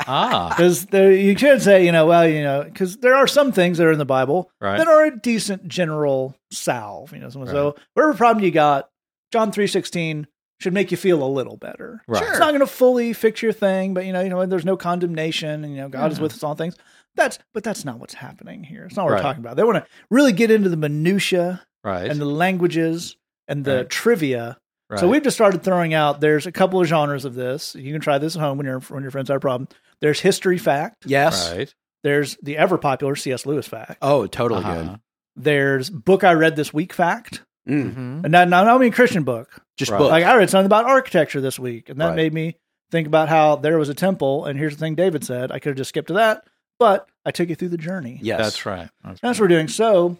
Ah, 0.06 0.48
Because 0.50 0.86
you 0.92 1.34
could 1.34 1.60
say, 1.62 1.84
you 1.84 1.90
know, 1.92 2.06
well, 2.06 2.26
you 2.26 2.42
know, 2.42 2.62
because 2.62 2.98
there 2.98 3.14
are 3.14 3.26
some 3.26 3.50
things 3.52 3.78
that 3.78 3.86
are 3.86 3.92
in 3.92 3.98
the 3.98 4.04
Bible 4.04 4.50
Right. 4.60 4.78
that 4.78 4.86
are 4.86 5.04
a 5.04 5.18
decent 5.18 5.66
general 5.68 6.36
salve. 6.52 7.12
You 7.12 7.18
know, 7.18 7.28
so, 7.28 7.44
so 7.44 7.76
whatever 7.94 8.14
problem 8.14 8.44
you 8.44 8.50
got, 8.52 8.88
John 9.32 9.50
three 9.52 9.66
sixteen 9.66 10.26
should 10.60 10.72
make 10.74 10.90
you 10.90 10.96
feel 10.96 11.22
a 11.22 11.26
little 11.26 11.56
better. 11.56 12.02
Right. 12.06 12.22
It's 12.22 12.38
not 12.38 12.48
going 12.50 12.60
to 12.60 12.66
fully 12.66 13.12
fix 13.12 13.42
your 13.42 13.52
thing, 13.52 13.94
but 13.94 14.04
you 14.04 14.12
know, 14.12 14.20
you 14.20 14.28
know, 14.28 14.44
there's 14.46 14.64
no 14.64 14.76
condemnation, 14.76 15.64
and 15.64 15.74
you 15.74 15.80
know, 15.80 15.88
God 15.88 16.12
is 16.12 16.18
Mhm. 16.18 16.22
with 16.22 16.32
us 16.34 16.42
all 16.42 16.54
things. 16.54 16.76
That's, 17.16 17.38
but 17.54 17.64
that's 17.64 17.84
not 17.84 17.98
what's 17.98 18.14
happening 18.14 18.62
here. 18.62 18.84
It's 18.84 18.96
not 18.96 19.04
what 19.04 19.12
Right. 19.12 19.18
we're 19.18 19.22
talking 19.22 19.40
about. 19.42 19.56
They 19.56 19.64
want 19.64 19.78
to 19.84 19.86
really 20.10 20.32
get 20.32 20.50
into 20.50 20.68
the 20.68 20.76
minutia 20.76 21.62
right. 21.82 22.08
and 22.10 22.20
the 22.20 22.24
languages 22.26 23.16
and 23.48 23.64
the 23.64 23.76
Right. 23.78 23.90
trivia. 23.90 24.58
right. 24.88 25.00
So 25.00 25.08
we've 25.08 25.22
just 25.22 25.36
started 25.36 25.62
throwing 25.62 25.92
out. 25.94 26.20
There's 26.20 26.46
a 26.46 26.52
couple 26.52 26.80
of 26.80 26.86
genres 26.86 27.24
of 27.24 27.34
this. 27.34 27.74
You 27.74 27.92
can 27.92 28.00
try 28.00 28.18
this 28.18 28.36
at 28.36 28.40
home 28.42 28.58
when 28.58 28.66
your 28.66 28.80
when 28.80 29.02
your 29.02 29.10
friends 29.10 29.28
have 29.28 29.36
a 29.38 29.40
problem. 29.40 29.68
There's 30.00 30.20
history 30.20 30.58
fact. 30.58 31.04
yes. 31.06 31.52
right. 31.52 31.74
There's 32.02 32.36
the 32.42 32.56
ever 32.56 32.78
popular 32.78 33.14
C.S. 33.16 33.44
Lewis 33.44 33.66
fact. 33.68 33.98
Oh, 34.02 34.26
totally 34.26 34.64
Uh-huh. 34.64 34.96
There's 35.36 35.90
book 35.90 36.24
I 36.24 36.32
read 36.32 36.56
this 36.56 36.72
week 36.72 36.92
fact, 36.92 37.42
good. 37.70 37.86
Mm. 37.86 37.94
Mhm. 37.94 38.24
and 38.24 38.32
not 38.32 38.48
not 38.48 38.66
only 38.68 38.88
a 38.88 38.90
Christian 38.92 39.22
book. 39.24 39.60
Just 39.76 39.90
Right. 39.90 39.98
book. 39.98 40.10
Like 40.10 40.24
I 40.24 40.36
read 40.36 40.50
something 40.50 40.66
about 40.66 40.84
architecture 40.86 41.40
this 41.40 41.58
week, 41.58 41.88
and 41.88 42.00
that 42.00 42.08
Right. 42.08 42.16
made 42.16 42.34
me 42.34 42.56
think 42.90 43.06
about 43.06 43.28
how 43.28 43.56
there 43.56 43.78
was 43.78 43.88
a 43.88 43.94
temple. 43.94 44.44
And 44.46 44.58
here's 44.58 44.74
the 44.76 44.80
thing 44.80 44.94
David 44.94 45.24
said. 45.24 45.52
I 45.52 45.58
could 45.58 45.70
have 45.70 45.76
just 45.76 45.88
skipped 45.90 46.08
to 46.08 46.14
that, 46.14 46.44
but 46.78 47.08
I 47.24 47.30
took 47.30 47.48
you 47.48 47.54
through 47.54 47.68
the 47.68 47.78
journey. 47.78 48.18
yes. 48.22 48.38
That's 48.38 48.66
right. 48.66 48.88
That's 49.04 49.20
That's 49.20 49.38
what 49.38 49.44
we're 49.44 49.48
doing. 49.56 49.68
So, 49.68 50.18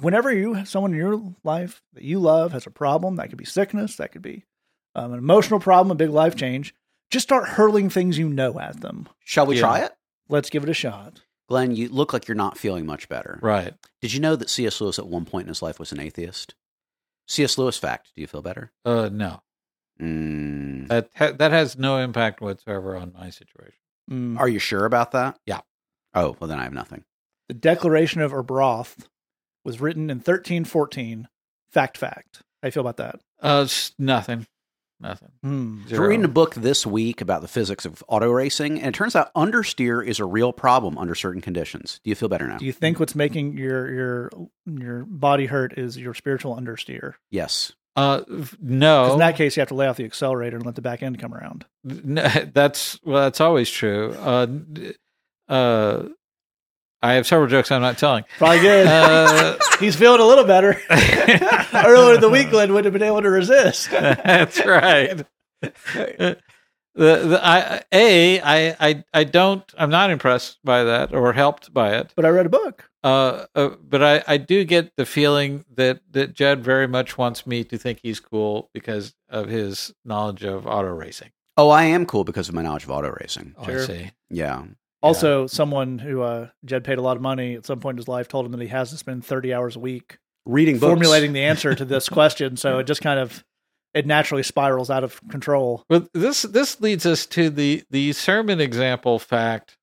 whenever 0.00 0.32
you 0.32 0.64
someone 0.66 0.92
in 0.92 0.98
your 0.98 1.20
life 1.44 1.82
that 1.94 2.04
you 2.04 2.18
love 2.20 2.52
has 2.52 2.66
a 2.66 2.70
problem, 2.70 3.16
that 3.16 3.28
could 3.28 3.38
be 3.38 3.44
sickness, 3.44 3.96
that 3.96 4.12
could 4.12 4.22
be 4.22 4.44
um, 4.94 5.12
an 5.12 5.18
emotional 5.18 5.60
problem, 5.60 5.92
a 5.92 5.94
big 5.94 6.10
life 6.10 6.34
change. 6.34 6.74
Just 7.10 7.22
start 7.28 7.48
hurling 7.50 7.90
things 7.90 8.18
you 8.18 8.28
know 8.28 8.58
at 8.60 8.80
them. 8.80 9.08
Shall 9.24 9.46
we 9.46 9.54
Yeah. 9.56 9.60
try 9.62 9.78
it? 9.80 9.92
Let's 10.28 10.50
give 10.50 10.62
it 10.64 10.68
a 10.68 10.74
shot. 10.74 11.22
Glenn, 11.48 11.74
you 11.74 11.88
look 11.88 12.12
like 12.12 12.28
you're 12.28 12.34
not 12.36 12.58
feeling 12.58 12.86
much 12.86 13.08
better. 13.08 13.38
right. 13.42 13.74
Did 14.00 14.12
you 14.12 14.20
know 14.20 14.34
that 14.36 14.48
C.S. 14.50 14.80
Lewis 14.80 14.98
at 14.98 15.06
one 15.08 15.24
point 15.24 15.44
in 15.44 15.48
his 15.48 15.62
life 15.62 15.78
was 15.80 15.90
an 15.92 15.98
atheist? 16.00 16.54
C.S. 17.30 17.56
Lewis 17.56 17.78
fact. 17.78 18.10
Do 18.14 18.20
you 18.20 18.26
feel 18.26 18.42
better? 18.42 18.72
Uh, 18.84 19.08
no, 19.10 19.42
Mm. 20.00 20.88
that 20.88 21.10
ha- 21.14 21.32
that 21.32 21.52
has 21.52 21.78
no 21.78 21.98
impact 21.98 22.40
whatsoever 22.40 22.96
on 22.96 23.12
my 23.12 23.30
situation. 23.30 23.78
Mm. 24.10 24.38
Are 24.38 24.48
you 24.48 24.58
sure 24.58 24.84
about 24.84 25.12
that? 25.12 25.38
Yeah. 25.46 25.60
Oh, 26.14 26.36
well, 26.40 26.48
then 26.48 26.58
I 26.58 26.64
have 26.64 26.72
nothing. 26.72 27.04
The 27.48 27.54
Declaration 27.54 28.20
of 28.20 28.32
Arbroath 28.32 29.08
was 29.64 29.80
written 29.80 30.10
in 30.10 30.18
1314. 30.18 31.28
Fact, 31.70 31.96
fact. 31.98 32.42
How 32.62 32.66
you 32.68 32.72
feel 32.72 32.80
about 32.80 32.96
that? 32.96 33.20
Uh, 33.42 33.62
s- 33.62 33.92
nothing, 33.98 34.46
nothing. 35.00 35.30
Hmm. 35.42 35.82
So 35.88 35.98
we're 35.98 36.08
reading 36.08 36.24
a 36.24 36.28
book 36.28 36.54
this 36.54 36.86
week 36.86 37.20
about 37.20 37.42
the 37.42 37.48
physics 37.48 37.84
of 37.84 38.04
auto 38.08 38.30
racing, 38.30 38.78
and 38.80 38.94
it 38.94 38.96
turns 38.96 39.16
out 39.16 39.32
understeer 39.34 40.04
is 40.06 40.18
a 40.18 40.24
real 40.24 40.52
problem 40.52 40.98
under 40.98 41.14
certain 41.14 41.40
conditions. 41.40 42.00
Do 42.04 42.10
you 42.10 42.16
feel 42.16 42.28
better 42.28 42.46
now? 42.46 42.58
Do 42.58 42.66
you 42.66 42.72
think 42.72 43.00
what's 43.00 43.14
making 43.14 43.56
your 43.56 43.92
your 43.92 44.30
your 44.66 45.04
body 45.04 45.46
hurt 45.46 45.78
is 45.78 45.96
your 45.96 46.14
spiritual 46.14 46.56
understeer? 46.56 47.14
yes. 47.30 47.72
Uh, 47.96 48.22
no, 48.60 49.14
in 49.14 49.18
that 49.18 49.36
case, 49.36 49.56
you 49.56 49.60
have 49.60 49.68
to 49.68 49.74
lay 49.74 49.86
off 49.88 49.96
the 49.96 50.04
accelerator 50.04 50.56
and 50.56 50.64
let 50.64 50.76
the 50.76 50.80
back 50.80 51.02
end 51.02 51.18
come 51.18 51.34
around. 51.34 51.66
No, 51.82 52.22
that's 52.54 53.00
well, 53.02 53.22
that's 53.22 53.40
always 53.40 53.68
true. 53.68 54.12
Uh, 54.12 54.46
uh, 55.48 56.04
I 57.02 57.14
have 57.14 57.26
several 57.26 57.48
jokes 57.48 57.70
I'm 57.70 57.80
not 57.80 57.96
telling. 57.98 58.24
Probably 58.38 58.60
good. 58.60 58.86
Uh, 58.86 59.56
He's 59.80 59.96
feeling 59.96 60.20
a 60.20 60.24
little 60.24 60.44
better. 60.44 60.78
Earlier 61.74 62.14
in 62.16 62.20
the 62.20 62.28
week, 62.30 62.50
Glenn 62.50 62.72
wouldn't 62.72 62.84
have 62.84 62.92
been 62.92 63.06
able 63.06 63.22
to 63.22 63.30
resist. 63.30 63.90
That's 63.90 64.64
right. 64.66 65.24
the, 65.62 66.36
the, 66.94 67.40
I, 67.42 67.82
a, 67.92 68.40
I, 68.40 68.76
I, 68.80 69.04
I 69.14 69.24
don't, 69.24 69.62
I'm 69.78 69.90
not 69.90 70.10
impressed 70.10 70.58
by 70.64 70.84
that 70.84 71.14
or 71.14 71.32
helped 71.32 71.72
by 71.72 71.96
it. 71.96 72.12
But 72.16 72.24
I 72.26 72.28
read 72.28 72.46
a 72.46 72.50
book. 72.50 72.90
Uh, 73.02 73.46
uh, 73.54 73.70
but 73.82 74.02
I, 74.02 74.22
I 74.26 74.36
do 74.36 74.64
get 74.64 74.94
the 74.96 75.06
feeling 75.06 75.64
that, 75.76 76.00
that 76.10 76.34
Jed 76.34 76.62
very 76.62 76.86
much 76.86 77.16
wants 77.16 77.46
me 77.46 77.64
to 77.64 77.78
think 77.78 78.00
he's 78.02 78.20
cool 78.20 78.68
because 78.74 79.14
of 79.30 79.48
his 79.48 79.94
knowledge 80.04 80.44
of 80.44 80.66
auto 80.66 80.88
racing. 80.88 81.30
Oh, 81.56 81.70
I 81.70 81.84
am 81.84 82.04
cool 82.06 82.24
because 82.24 82.48
of 82.48 82.54
my 82.54 82.62
knowledge 82.62 82.84
of 82.84 82.90
auto 82.90 83.14
racing. 83.20 83.54
Oh, 83.56 83.64
Sure. 83.64 83.82
I 83.82 83.86
see. 83.86 84.10
Yeah. 84.28 84.64
Also, 85.02 85.46
someone 85.46 85.98
who 85.98 86.20
uh, 86.22 86.48
Jed 86.64 86.84
paid 86.84 86.98
a 86.98 87.02
lot 87.02 87.16
of 87.16 87.22
money 87.22 87.54
at 87.54 87.64
some 87.64 87.80
point 87.80 87.94
in 87.94 87.98
his 87.98 88.08
life 88.08 88.28
told 88.28 88.44
him 88.46 88.52
that 88.52 88.60
he 88.60 88.68
has 88.68 88.90
to 88.90 88.96
spend 88.98 89.24
30 89.24 89.54
hours 89.54 89.76
a 89.76 89.78
week 89.80 90.18
Reading 90.44 90.78
books. 90.78 90.90
formulating 90.90 91.32
the 91.32 91.42
answer 91.42 91.74
to 91.74 91.84
this 91.84 92.08
question. 92.10 92.56
So 92.56 92.78
it 92.78 92.84
just 92.86 93.00
kind 93.00 93.18
of 93.18 93.42
it 93.94 94.06
naturally 94.06 94.42
spirals 94.42 94.90
out 94.90 95.02
of 95.02 95.20
control. 95.28 95.84
Well, 95.88 96.06
this 96.12 96.42
this 96.42 96.80
leads 96.80 97.06
us 97.06 97.26
to 97.26 97.50
the 97.50 97.82
the 97.90 98.12
sermon 98.12 98.60
example 98.60 99.18
fact 99.18 99.76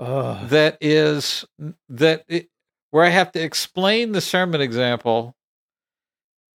Ugh. 0.00 0.48
that 0.48 0.78
is 0.80 1.44
that 1.88 2.24
it, 2.28 2.48
where 2.90 3.04
I 3.04 3.08
have 3.10 3.30
to 3.32 3.40
explain 3.42 4.12
the 4.12 4.20
sermon 4.20 4.60
example, 4.60 5.34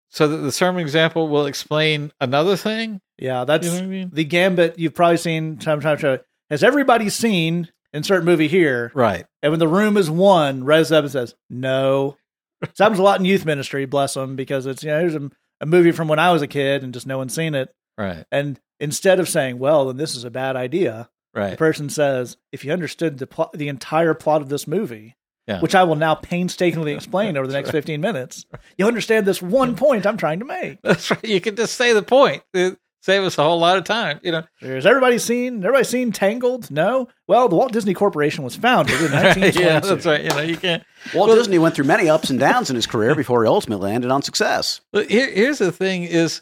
so 0.08 0.26
that 0.28 0.36
the 0.38 0.52
sermon 0.52 0.80
example 0.80 1.28
will 1.28 1.46
explain 1.46 2.12
another 2.20 2.56
thing. 2.56 3.00
Yeah, 3.18 3.44
that's 3.44 3.66
You 3.66 3.72
know 3.72 3.78
I 3.78 3.86
mean? 3.86 4.10
the 4.12 4.24
gambit 4.24 4.78
you've 4.78 4.94
probably 4.94 5.16
seen 5.18 5.58
time 5.58 5.80
time 5.80 5.98
show. 5.98 6.18
Has 6.50 6.62
everybody 6.64 7.08
seen 7.10 7.68
insert 7.94 8.24
movie 8.24 8.48
here? 8.48 8.92
Right. 8.94 9.24
And 9.42 9.52
when 9.52 9.60
the 9.60 9.68
room 9.68 9.96
is 9.96 10.10
one, 10.10 10.64
Res 10.64 10.92
up 10.92 11.04
and 11.04 11.12
says 11.12 11.34
no. 11.48 12.16
This 12.60 12.78
happens 12.78 12.98
a 12.98 13.02
lot 13.02 13.18
in 13.18 13.24
youth 13.24 13.44
ministry, 13.46 13.84
bless 13.86 14.14
them, 14.14 14.36
because 14.36 14.66
it's 14.66 14.82
you 14.82 14.90
know 14.90 15.00
here's 15.00 15.14
a, 15.14 15.30
a 15.60 15.66
movie 15.66 15.92
from 15.92 16.08
when 16.08 16.18
I 16.18 16.32
was 16.32 16.42
a 16.42 16.46
kid 16.46 16.82
and 16.82 16.92
just 16.92 17.06
no 17.06 17.16
one's 17.18 17.34
seen 17.34 17.54
it. 17.54 17.74
Right. 17.96 18.24
And 18.32 18.58
instead 18.80 19.20
of 19.20 19.28
saying, 19.28 19.58
"Well, 19.58 19.86
then 19.86 19.96
this 19.96 20.14
is 20.16 20.24
a 20.24 20.30
bad 20.30 20.56
idea," 20.56 21.08
right. 21.34 21.50
the 21.52 21.56
person 21.56 21.88
says, 21.88 22.36
"If 22.52 22.64
you 22.64 22.72
understood 22.72 23.18
the 23.18 23.26
plot, 23.26 23.52
the 23.52 23.68
entire 23.68 24.14
plot 24.14 24.42
of 24.42 24.48
this 24.48 24.66
movie, 24.66 25.14
Yeah. 25.46 25.60
which 25.60 25.74
I 25.74 25.84
will 25.84 25.94
now 25.96 26.14
painstakingly 26.14 26.92
explain 26.94 27.36
over 27.36 27.46
the 27.46 27.52
next 27.52 27.70
fifteen 27.70 28.00
minutes, 28.00 28.46
you'll 28.78 28.88
understand 28.88 29.26
this 29.26 29.42
one 29.42 29.76
point 29.76 30.06
I'm 30.06 30.16
trying 30.16 30.38
to 30.40 30.44
make." 30.46 30.80
That's 30.82 31.10
right. 31.10 31.24
You 31.24 31.40
can 31.40 31.56
just 31.56 31.74
say 31.76 31.92
the 31.92 32.02
point. 32.02 32.42
It 32.54 32.78
save 33.04 33.22
us 33.22 33.36
a 33.36 33.42
whole 33.42 33.58
lot 33.58 33.76
of 33.76 33.84
time. 33.84 34.18
You 34.22 34.32
know. 34.32 34.42
Has 34.60 34.86
everybody 34.86 35.18
seen? 35.18 35.58
Everybody 35.58 35.84
seen 35.84 36.10
Tangled? 36.10 36.70
No. 36.70 37.08
Well, 37.28 37.48
the 37.48 37.56
Walt 37.56 37.72
Disney 37.72 37.92
Corporation 37.92 38.42
was 38.44 38.56
founded 38.56 38.98
in 39.00 39.12
yeah, 39.54 39.80
that's 39.80 40.06
right. 40.06 40.22
You 40.24 40.30
know, 40.30 40.40
you 40.40 40.56
can't. 40.56 40.82
Walt 41.14 41.28
Well- 41.28 41.36
Disney 41.36 41.58
went 41.58 41.74
through 41.74 41.84
many 41.84 42.08
ups 42.08 42.30
and 42.30 42.40
downs 42.40 42.70
in 42.70 42.76
his 42.76 42.86
career 42.86 43.14
before 43.14 43.44
he 43.44 43.48
ultimately 43.48 43.84
landed 43.90 44.10
on 44.10 44.22
success. 44.22 44.80
But 44.92 45.10
here, 45.10 45.30
here's 45.30 45.58
the 45.58 45.70
thing: 45.72 46.04
is 46.04 46.40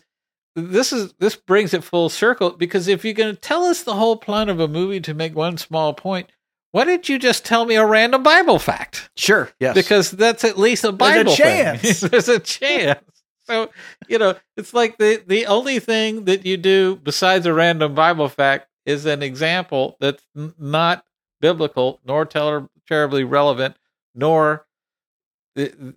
this 0.55 0.93
is 0.93 1.13
this 1.19 1.35
brings 1.35 1.75
it 1.75 1.83
full 1.83 2.09
circle 2.09 2.51
because 2.51 2.87
if 2.87 3.05
you're 3.05 3.15
going 3.15 3.35
to 3.35 3.41
tell 3.41 3.65
us 3.65 3.83
the 3.83 3.95
whole 3.95 4.17
plot 4.17 4.49
of 4.49 4.61
a 4.61 4.69
movie 4.69 5.01
to 5.01 5.15
make 5.15 5.35
one 5.35 5.57
small 5.59 5.93
point, 5.95 6.31
why 6.71 6.85
didn't 6.85 7.09
you 7.09 7.19
just 7.19 7.45
tell 7.45 7.65
me 7.65 7.75
a 7.75 7.85
random 7.87 8.23
Bible 8.23 8.59
fact? 8.59 9.11
Sure. 9.17 9.51
Yes. 9.61 9.75
Because 9.75 10.11
that's 10.11 10.45
at 10.45 10.59
least 10.59 10.85
a 10.85 10.93
There's 10.93 10.95
a 10.95 11.25
Bible 11.25 11.35
thing. 11.35 11.45
chance. 11.45 12.01
There's 12.03 12.29
a 12.29 12.39
chance. 12.39 13.01
So 13.53 13.71
you 14.09 14.19
know, 14.19 14.35
it's 14.57 14.73
like 14.73 14.97
the 14.97 15.23
the 15.27 15.47
only 15.47 15.79
thing 15.79 16.25
that 16.25 16.47
you 16.47 16.57
do 16.57 16.97
besides 16.97 17.45
a 17.45 17.53
random 17.53 17.95
Bible 17.95 18.29
fact 18.29 18.69
is 18.87 19.05
an 19.05 19.23
example 19.23 19.97
that's 20.01 20.25
n- 20.37 20.55
not 20.59 21.05
biblical 21.41 22.01
nor 22.05 22.25
ter- 22.25 22.69
terribly 22.89 23.25
relevant, 23.25 23.77
nor 24.15 24.67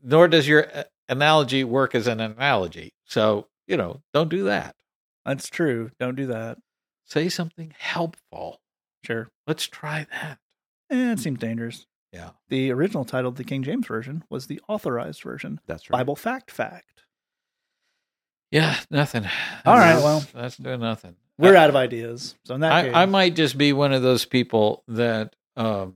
nor 0.03 0.27
does 0.27 0.47
your 0.47 0.67
uh, 0.75 0.83
analogy 1.07 1.63
work 1.63 1.95
as 1.95 2.07
an 2.07 2.19
analogy. 2.19 2.93
So 3.05 3.47
you 3.67 3.77
know, 3.77 4.01
don't 4.13 4.29
do 4.29 4.43
that. 4.43 4.75
That's 5.25 5.47
true. 5.49 5.91
Don't 5.97 6.15
do 6.15 6.27
that. 6.27 6.57
Say 7.05 7.29
something 7.29 7.73
helpful. 7.77 8.59
Sure. 9.05 9.29
Let's 9.47 9.65
try 9.67 10.07
that. 10.11 10.39
Eh, 10.89 11.13
it 11.13 11.19
seems 11.19 11.39
dangerous. 11.39 11.85
Yeah. 12.11 12.31
The 12.49 12.71
original 12.71 13.05
title 13.05 13.29
of 13.29 13.35
the 13.37 13.43
King 13.43 13.63
James 13.63 13.87
Version 13.87 14.23
was 14.29 14.47
the 14.47 14.61
authorized 14.67 15.21
version, 15.21 15.59
That's 15.67 15.89
right. 15.89 15.99
Bible 15.99 16.15
Fact 16.15 16.51
Fact. 16.51 17.04
Yeah, 18.55 18.77
nothing. 18.89 19.25
All 19.65 19.75
right, 19.77 19.95
That's- 19.95 20.03
well. 20.03 20.23
that's 20.33 20.55
doing 20.55 20.79
nothing. 20.79 21.15
We're 21.37 21.57
Uh, 21.57 21.59
out 21.59 21.69
of 21.69 21.75
ideas. 21.75 22.35
So 22.45 22.55
in 22.55 22.61
that 22.61 22.85
case, 22.85 22.95
I, 22.95 23.01
I 23.01 23.05
might 23.05 23.35
just 23.35 23.57
be 23.57 23.73
one 23.73 23.91
of 23.91 24.01
those 24.01 24.23
people 24.23 24.83
that 24.87 25.35
um, 25.57 25.95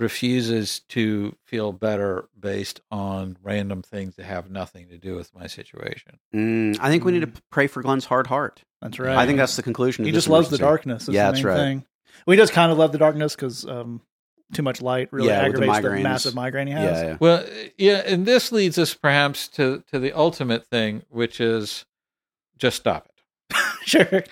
refuses 0.00 0.80
to 0.88 1.36
feel 1.44 1.72
better 1.72 2.28
based 2.38 2.80
on 2.90 3.36
random 3.42 3.82
things 3.82 4.16
that 4.16 4.24
have 4.24 4.50
nothing 4.50 4.88
to 4.88 4.98
do 4.98 5.14
with 5.14 5.32
my 5.34 5.46
situation. 5.46 6.18
Mm, 6.34 6.78
I 6.80 6.88
think 6.88 7.04
we 7.04 7.12
need 7.12 7.20
to 7.32 7.42
pray 7.50 7.66
for 7.66 7.82
Glenn's 7.82 8.06
hard 8.06 8.26
heart. 8.28 8.62
that's 8.80 8.98
right. 8.98 9.16
I 9.16 9.26
think 9.26 9.38
that's 9.38 9.56
the 9.56 9.62
conclusion. 9.62 10.04
he 10.04 10.10
of 10.10 10.14
just 10.14 10.28
loves 10.28 10.50
the 10.50 10.58
darkness. 10.58 11.06
That's 11.06 11.14
Yeah, 11.14 11.26
the 11.26 11.32
that's 11.32 11.44
right. 11.44 11.56
thing. 11.56 11.84
Well, 12.26 12.32
he 12.32 12.36
does 12.38 12.50
kind 12.50 12.72
of 12.72 12.78
love 12.78 12.92
the 12.92 12.98
darkness 12.98 13.36
because 13.36 13.64
um, 13.66 14.00
too 14.52 14.62
much 14.62 14.80
light 14.80 15.12
really 15.12 15.28
Yeah, 15.28 15.46
with 15.48 15.56
the 15.56 15.62
aggravates 15.70 15.82
the, 15.82 16.00
massive 16.02 16.34
migraine 16.34 16.66
he 16.68 16.72
has. 16.72 17.02
Yeah, 17.02 17.08
yeah. 17.08 17.16
Well, 17.20 17.44
yeah, 17.76 18.02
and 18.06 18.24
this 18.26 18.50
leads 18.52 18.78
us 18.78 18.94
perhaps 18.94 19.48
to 19.48 19.82
to 19.92 19.98
the 19.98 20.12
ultimate 20.12 20.66
thing, 20.66 21.02
which 21.10 21.40
is 21.40 21.84
just 22.58 22.76
stop 22.78 23.08
it. 23.08 23.56
sure. 23.84 24.24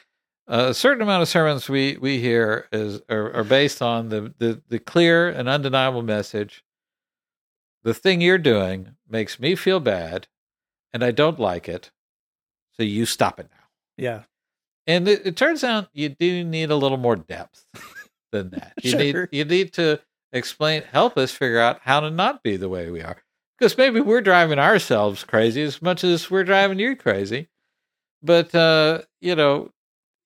a 0.46 0.73
certain 0.75 1.02
amount 1.02 1.23
of 1.23 1.28
sermons 1.28 1.68
we 1.68 1.96
we 1.99 2.18
hear 2.20 2.66
is 2.73 3.00
are, 3.08 3.32
are 3.32 3.44
based 3.44 3.82
on 3.82 4.08
the, 4.08 4.32
the 4.38 4.62
the 4.68 4.78
clear 4.78 5.28
and 5.28 5.49
undeniable 5.49 6.02
message. 6.02 6.64
The 7.82 7.94
thing 7.94 8.20
you're 8.20 8.38
doing 8.38 8.96
makes 9.08 9.38
me 9.38 9.54
feel 9.54 9.80
bad, 9.80 10.26
and 10.92 11.04
I 11.04 11.11
don't 11.12 11.38
like 11.38 11.68
it. 11.68 11.90
So 12.73 12.82
you 12.82 13.06
stop 13.06 13.38
it 13.40 13.49
now. 13.50 13.64
Yeah. 13.96 14.23
And 14.88 15.08
it, 15.08 15.26
it 15.26 15.37
turns 15.37 15.64
out 15.64 15.88
you 15.92 16.08
do 16.11 16.44
need 16.44 16.70
a 16.70 16.76
little 16.76 16.99
more 16.99 17.16
depth 17.16 17.64
than 18.32 18.50
that. 18.50 18.73
You 18.82 18.90
Sure. 18.90 18.99
need 19.00 19.16
you 19.32 19.44
need 19.44 19.73
to 19.75 20.00
explain, 20.37 20.83
help 20.83 21.16
us 21.16 21.33
figure 21.33 21.59
out 21.61 21.81
how 21.83 22.00
to 22.00 22.11
not 22.11 22.43
be 22.43 22.57
the 22.57 22.69
way 22.69 22.90
we 22.90 23.02
are. 23.02 23.23
Because 23.59 23.76
maybe 23.78 24.00
we're 24.00 24.21
driving 24.21 24.59
ourselves 24.59 25.25
crazy 25.25 25.62
as 25.62 25.81
much 25.81 26.05
as 26.05 26.31
we're 26.31 26.45
driving 26.45 26.78
you 26.78 26.95
crazy. 26.95 27.49
But 28.23 28.55
uh, 28.55 29.02
you 29.21 29.35
know, 29.35 29.71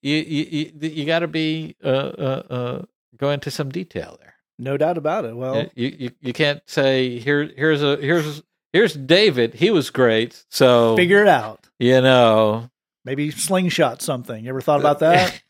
you 0.02 0.16
you 0.16 0.44
you, 0.80 0.88
you 0.88 1.04
got 1.06 1.20
to 1.20 1.28
be 1.28 1.76
uh, 1.84 1.88
uh, 1.88 2.42
uh, 2.50 2.82
go 3.16 3.30
into 3.30 3.50
some 3.50 3.70
detail 3.70 4.16
there. 4.20 4.34
No 4.58 4.76
doubt 4.76 4.98
about 4.98 5.24
it. 5.24 5.36
Well, 5.36 5.66
you, 5.74 5.96
you 5.98 6.10
you 6.20 6.32
can't 6.32 6.60
say 6.66 7.18
here 7.18 7.50
here's 7.56 7.82
a 7.82 7.96
here's 7.96 8.42
here's 8.72 8.94
David. 8.94 9.54
He 9.54 9.70
was 9.70 9.90
great. 9.90 10.44
So 10.50 10.96
figure 10.96 11.22
it 11.22 11.28
out. 11.28 11.68
you 11.78 12.00
know 12.00 12.68
Maybe 13.04 13.30
slingshot 13.30 14.02
something. 14.02 14.44
You 14.44 14.50
ever 14.50 14.60
thought 14.60 14.80
about 14.80 14.98
that? 15.00 15.40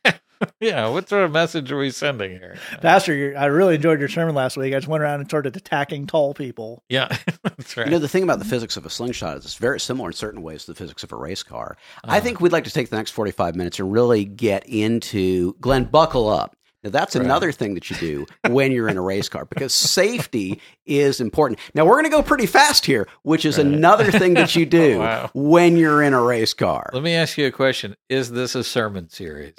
yeah, 0.61 0.89
what 0.89 1.09
sort 1.09 1.25
of 1.25 1.33
message 1.33 1.71
are 1.73 1.79
we 1.79 1.91
sending 1.91 2.31
here? 2.33 2.57
Pastor, 2.81 3.15
you're, 3.15 3.37
I 3.37 3.47
really 3.47 3.75
enjoyed 3.77 4.01
your 4.01 4.09
sermon 4.09 4.35
last 4.35 4.57
week. 4.57 4.75
I 4.75 4.79
just 4.79 4.89
went 4.89 5.03
around 5.03 5.21
and 5.21 5.29
started 5.29 5.57
attacking 5.57 6.07
tall 6.07 6.35
people. 6.35 6.83
Yeah, 6.89 7.09
that's 7.43 7.77
right. 7.77 7.87
You 7.87 7.93
know, 7.93 7.99
the 7.99 8.09
thing 8.09 8.23
about 8.23 8.39
the 8.39 8.45
physics 8.45 8.77
of 8.77 8.87
a 8.87 8.91
slingshot 8.91 9.37
is 9.39 9.45
it's 9.45 9.55
very 9.55 9.81
similar 9.81 10.09
in 10.11 10.15
certain 10.15 10.43
ways 10.43 10.65
to 10.65 10.73
the 10.73 10.77
physics 10.77 11.03
of 11.05 11.13
a 11.13 11.17
race 11.17 11.43
car. 11.43 11.77
I 12.05 12.09
uh-huh. 12.17 12.21
think 12.21 12.41
we'd 12.41 12.53
like 12.53 12.65
to 12.65 12.71
take 12.71 12.91
the 12.91 12.97
next 12.97 13.11
45 13.13 13.55
minutes 13.57 13.79
and 13.79 13.93
really 13.93 14.25
get 14.25 14.67
into 14.67 15.55
Glenn, 15.61 15.85
buckle 15.85 16.29
up. 16.29 16.57
Now, 16.83 16.89
that's 16.89 17.15
Right. 17.15 17.23
another 17.23 17.53
thing 17.53 17.75
that 17.75 17.91
you 17.91 17.97
do 17.97 18.27
when 18.49 18.73
you're 18.73 18.89
in 18.89 18.97
a 18.97 19.03
race 19.03 19.29
car 19.29 19.45
because 19.45 19.75
safety 19.75 20.63
is 20.87 21.21
important. 21.21 21.61
Now, 21.75 21.85
we're 21.85 21.97
going 21.97 22.05
to 22.05 22.11
go 22.11 22.23
pretty 22.23 22.47
fast 22.47 22.87
here, 22.87 23.07
which 23.23 23.45
is 23.45 23.59
Right. 23.59 23.67
another 23.67 24.11
thing 24.11 24.33
that 24.35 24.57
you 24.57 24.65
do 24.67 24.95
Oh, 24.95 24.99
wow. 25.01 25.31
when 25.35 25.77
you're 25.77 26.03
in 26.03 26.15
a 26.15 26.23
race 26.23 26.55
car. 26.55 26.89
Let 26.95 27.03
me 27.03 27.13
ask 27.13 27.37
you 27.37 27.47
a 27.47 27.51
question: 27.51 27.97
Is 28.09 28.31
this 28.31 28.55
a 28.55 28.65
sermon 28.65 29.11
series? 29.11 29.53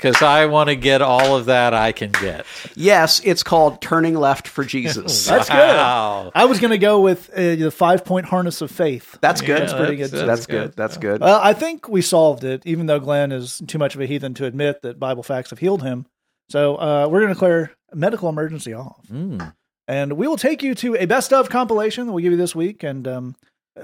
Because 0.00 0.22
I 0.22 0.46
want 0.46 0.68
to 0.70 0.76
get 0.76 1.02
all 1.02 1.36
of 1.36 1.46
that 1.46 1.74
I 1.74 1.92
can 1.92 2.10
get. 2.12 2.46
Yes, 2.74 3.20
it's 3.22 3.42
called 3.42 3.82
Turning 3.82 4.14
Left 4.14 4.48
for 4.48 4.64
Jesus. 4.64 5.26
That's 5.28 5.48
good. 5.48 5.56
Wow. 5.56 6.32
I 6.34 6.46
was 6.46 6.58
going 6.58 6.70
to 6.70 6.78
go 6.78 7.00
with 7.00 7.28
uh, 7.30 7.56
the 7.56 7.70
five 7.70 8.04
point 8.04 8.24
harness 8.26 8.62
of 8.62 8.70
faith. 8.70 9.18
That's 9.20 9.40
good. 9.42 9.48
Yeah, 9.50 9.58
That's 9.60 9.72
pretty 9.74 9.96
that's- 9.96 10.10
good. 10.10 10.18
That's 10.20 10.26
that's 10.40 10.46
good. 10.46 10.62
good. 10.70 10.76
That's 10.76 10.96
good. 10.96 11.20
Well, 11.20 11.40
I 11.42 11.52
think 11.52 11.88
we 11.88 12.00
solved 12.00 12.44
it, 12.44 12.62
even 12.64 12.86
though 12.86 12.98
Glenn 13.00 13.30
is 13.30 13.60
too 13.66 13.78
much 13.78 13.94
of 13.94 14.00
a 14.00 14.06
heathen 14.06 14.32
to 14.34 14.46
admit 14.46 14.80
that 14.82 14.98
Bible 14.98 15.22
facts 15.22 15.50
have 15.50 15.58
healed 15.58 15.82
him. 15.82 16.06
So 16.48 16.76
uh, 16.76 17.06
we're 17.10 17.20
going 17.20 17.28
to 17.28 17.34
declare 17.34 17.72
medical 17.92 18.28
emergency 18.28 18.72
off. 18.72 19.06
Mm. 19.08 19.52
and 19.86 20.12
we 20.14 20.26
will 20.26 20.36
take 20.38 20.62
you 20.62 20.74
to 20.76 20.96
a 20.96 21.04
best 21.06 21.32
of 21.32 21.48
compilation 21.50 22.06
that 22.06 22.12
we'll 22.12 22.22
give 22.22 22.32
you 22.32 22.38
this 22.38 22.54
week. 22.54 22.82
And 22.82 23.06
um, 23.06 23.36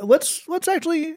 let's 0.03 0.49
let's 0.49 0.67
actually 0.69 1.17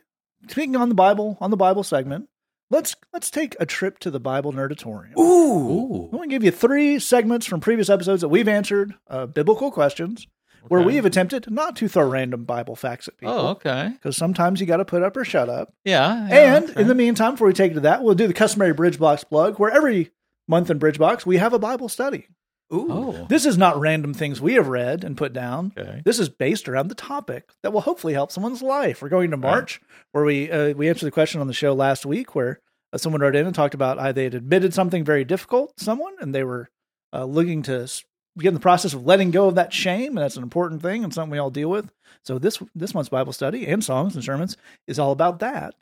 speaking 0.50 0.76
on 0.76 0.90
the 0.90 0.96
Bible 0.96 1.38
on 1.40 1.52
the 1.52 1.58
Bible 1.58 1.84
segment. 1.84 2.28
Let's 2.72 2.96
let's 3.12 3.32
take 3.32 3.56
a 3.60 3.66
trip 3.66 4.00
to 4.00 4.12
the 4.12 4.20
Bible 4.20 4.54
Nerdatorium. 4.54 5.18
Ooh. 5.18 5.22
Ooh. 5.22 6.04
I'm 6.06 6.12
going 6.12 6.30
to 6.30 6.36
give 6.36 6.44
you 6.44 6.52
three 6.52 7.00
segments 7.00 7.46
from 7.46 7.62
previous 7.62 7.90
episodes 7.90 8.22
that 8.22 8.30
we've 8.30 8.48
answered 8.48 8.94
uh, 9.08 9.26
biblical 9.26 9.72
questions, 9.72 10.28
where 10.68 10.82
we 10.82 10.96
have 10.96 11.06
attempted 11.06 11.50
not 11.50 11.76
to 11.78 11.88
throw 11.88 12.08
random 12.08 12.44
Bible 12.44 12.76
facts 12.76 13.08
at 13.08 13.18
people. 13.18 13.34
Oh, 13.34 13.48
okay. 13.50 13.90
Because 13.94 14.16
sometimes 14.16 14.62
you 14.62 14.68
got 14.68 14.78
to 14.78 14.86
put 14.86 15.02
up 15.02 15.18
or 15.18 15.26
shut 15.26 15.50
up. 15.50 15.74
Yeah. 15.84 16.28
yeah, 16.28 16.56
and 16.58 16.70
okay. 16.70 16.82
in 16.82 16.88
the 16.88 16.96
meantime, 16.96 17.32
before 17.32 17.48
we 17.48 17.54
take 17.54 17.72
you 17.72 17.76
to 17.76 17.82
that, 17.82 18.04
we'll 18.04 18.16
do 18.16 18.28
the 18.28 18.34
customary 18.34 18.74
Bridge 18.74 19.00
Box 19.00 19.24
plug, 19.24 19.58
where 19.58 19.72
every 19.72 20.12
month 20.48 20.70
in 20.70 20.78
Bridge 20.78 21.00
Box 21.00 21.26
we 21.26 21.38
have 21.38 21.54
a 21.54 21.60
Bible 21.60 21.90
study. 21.90 22.28
Ooh. 22.72 22.88
Oh, 22.92 23.26
This 23.30 23.46
is 23.46 23.58
not 23.58 23.80
random 23.80 24.14
things 24.14 24.40
we 24.40 24.54
have 24.54 24.68
read 24.68 25.04
and 25.04 25.18
put 25.18 25.34
down. 25.34 25.74
okay. 25.78 26.02
This 26.06 26.20
is 26.20 26.30
based 26.30 26.70
around 26.70 26.88
the 26.90 26.96
topic 26.96 27.50
that 27.64 27.74
will 27.74 27.82
hopefully 27.82 28.14
help 28.14 28.32
someone's 28.32 28.62
life. 28.62 29.02
We're 29.02 29.10
going 29.10 29.32
to 29.32 29.38
March, 29.38 29.82
where 30.12 30.24
we 30.24 30.52
uh, 30.52 30.74
we 30.74 30.88
answered 30.90 31.08
the 31.08 31.12
question 31.12 31.42
on 31.42 31.48
the 31.48 31.54
show 31.54 31.74
last 31.74 32.06
week, 32.06 32.36
where 32.36 32.60
uh, 32.94 32.98
someone 32.98 33.22
wrote 33.22 33.36
in 33.36 33.46
and 33.48 33.56
talked 33.56 33.74
about 33.74 33.98
how 34.00 34.12
they 34.12 34.24
had 34.26 34.36
admitted 34.36 34.74
something 34.74 35.04
very 35.04 35.24
difficult 35.24 35.76
to 35.78 35.84
someone, 35.84 36.14
and 36.20 36.34
they 36.36 36.44
were 36.44 36.70
uh, 37.14 37.26
looking 37.26 37.64
to 37.64 37.82
s- 37.84 38.04
begin 38.38 38.54
the 38.54 38.60
process 38.60 38.94
of 38.94 39.04
letting 39.06 39.32
go 39.32 39.48
of 39.48 39.56
that 39.56 39.74
shame, 39.74 40.10
and 40.10 40.20
that's 40.20 40.38
an 40.38 40.44
important 40.44 40.82
thing 40.84 41.04
and 41.04 41.12
something 41.14 41.32
we 41.32 41.40
all 41.40 41.50
deal 41.50 41.70
with. 41.70 41.92
So 42.24 42.38
this 42.38 42.60
this 42.76 42.94
month's 42.94 43.10
Bible 43.10 43.34
study 43.34 43.66
and 43.68 43.84
songs 43.84 44.14
and 44.14 44.24
sermons 44.24 44.58
is 44.88 45.00
all 45.00 45.12
about 45.12 45.40
that, 45.40 45.74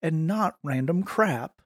and 0.00 0.28
not 0.28 0.54
random 0.62 1.02
crap 1.02 1.60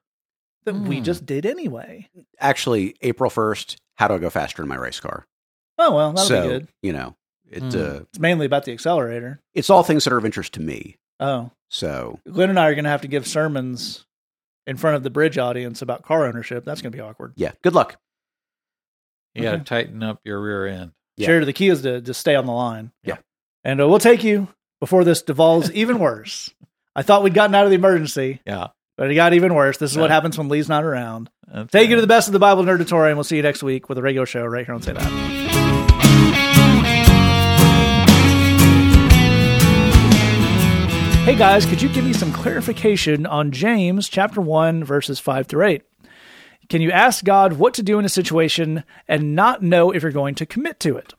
that 0.65 0.73
we 0.75 0.97
Hmm. 0.97 1.03
just 1.03 1.25
did 1.25 1.45
anyway. 1.45 2.07
Actually, 2.39 2.95
April 3.01 3.29
1st, 3.31 3.77
how 4.01 4.07
do 4.07 4.15
I 4.15 4.17
go 4.17 4.31
faster 4.31 4.63
in 4.63 4.67
my 4.67 4.75
race 4.75 4.99
car? 4.99 5.27
Oh 5.77 5.95
well, 5.95 6.11
that'll 6.13 6.27
so, 6.27 6.41
be 6.41 6.47
good. 6.47 6.67
you 6.81 6.91
know, 6.91 7.15
it, 7.49 7.61
Hmm. 7.61 7.67
uh, 7.79 7.99
It's 8.09 8.19
mainly 8.19 8.45
about 8.47 8.65
the 8.65 8.71
accelerator. 8.73 9.39
it's 9.53 9.69
all 9.69 9.83
things 9.83 10.03
that 10.03 10.11
are 10.13 10.17
of 10.17 10.25
interest 10.25 10.53
to 10.55 10.59
me. 10.61 10.97
Oh, 11.19 11.51
So, 11.69 12.19
Glenn 12.29 12.49
and 12.49 12.59
I 12.59 12.67
are 12.69 12.73
going 12.75 12.85
to 12.85 12.89
have 12.89 13.01
to 13.01 13.07
give 13.07 13.27
sermons 13.27 14.05
in 14.65 14.75
front 14.77 14.95
of 14.97 15.03
the 15.03 15.09
bridge 15.11 15.37
audience 15.37 15.81
about 15.83 16.01
car 16.03 16.25
ownership. 16.25 16.65
That's 16.65 16.81
going 16.81 16.91
to 16.91 16.95
be 16.97 17.01
awkward. 17.01 17.33
yeah, 17.35 17.51
good 17.63 17.73
luck. 17.75 17.97
You 19.35 19.43
got 19.43 19.51
to 19.51 19.59
tighten 19.59 20.03
up 20.03 20.19
your 20.25 20.41
rear 20.41 20.65
end. 20.67 20.91
Yeah. 21.17 21.27
Sure, 21.27 21.45
the 21.45 21.53
key 21.53 21.69
is 21.69 21.83
to 21.83 22.01
just 22.01 22.19
stay 22.19 22.35
on 22.35 22.45
the 22.45 22.51
line. 22.51 22.91
Yeah. 23.03 23.17
And 23.63 23.79
uh, 23.79 23.87
we'll 23.87 23.99
take 23.99 24.23
you 24.23 24.47
before 24.79 25.03
this 25.03 25.21
devolves 25.21 25.71
even 25.71 25.99
worse. 25.99 26.49
I 26.95 27.03
thought 27.03 27.23
we'd 27.23 27.33
gotten 27.33 27.55
out 27.55 27.63
of 27.65 27.69
the 27.69 27.75
emergency, 27.77 28.41
Yeah. 28.45 28.67
But 29.01 29.09
it 29.09 29.15
got 29.15 29.33
even 29.33 29.55
worse. 29.55 29.77
This 29.77 29.89
is 29.89 29.97
what 29.97 30.11
happens 30.11 30.37
when 30.37 30.47
Lee's 30.47 30.69
not 30.69 30.83
around. 30.83 31.31
That's 31.51 31.71
Take 31.71 31.89
you 31.89 31.95
to 31.95 32.01
the 32.01 32.07
best 32.07 32.27
of 32.27 32.33
the 32.33 32.39
Bible 32.39 32.61
Nerdatorium. 32.61 33.15
We'll 33.15 33.23
see 33.23 33.35
you 33.35 33.41
next 33.41 33.63
week 33.63 33.89
with 33.89 33.97
a 33.97 34.01
regular 34.03 34.27
show 34.27 34.45
right 34.45 34.63
here 34.63 34.75
on 34.75 34.83
Say 34.83 34.93
That. 34.93 35.01
Hey 41.25 41.35
guys, 41.35 41.65
could 41.65 41.81
you 41.81 41.89
give 41.89 42.05
me 42.05 42.13
some 42.13 42.31
clarification 42.31 43.25
on 43.25 43.49
James 43.49 44.07
chapter 44.07 44.39
1 44.39 44.83
verses 44.83 45.19
5 45.19 45.47
through 45.47 45.65
8? 45.65 45.81
Can 46.69 46.81
you 46.81 46.91
ask 46.91 47.23
God 47.23 47.53
what 47.53 47.73
to 47.73 47.81
do 47.81 47.97
in 47.97 48.05
a 48.05 48.09
situation 48.09 48.83
and 49.07 49.35
not 49.35 49.63
know 49.63 49.89
if 49.89 50.03
you're 50.03 50.11
going 50.11 50.35
to 50.35 50.45
commit 50.45 50.79
to 50.81 50.97
it? 50.97 51.15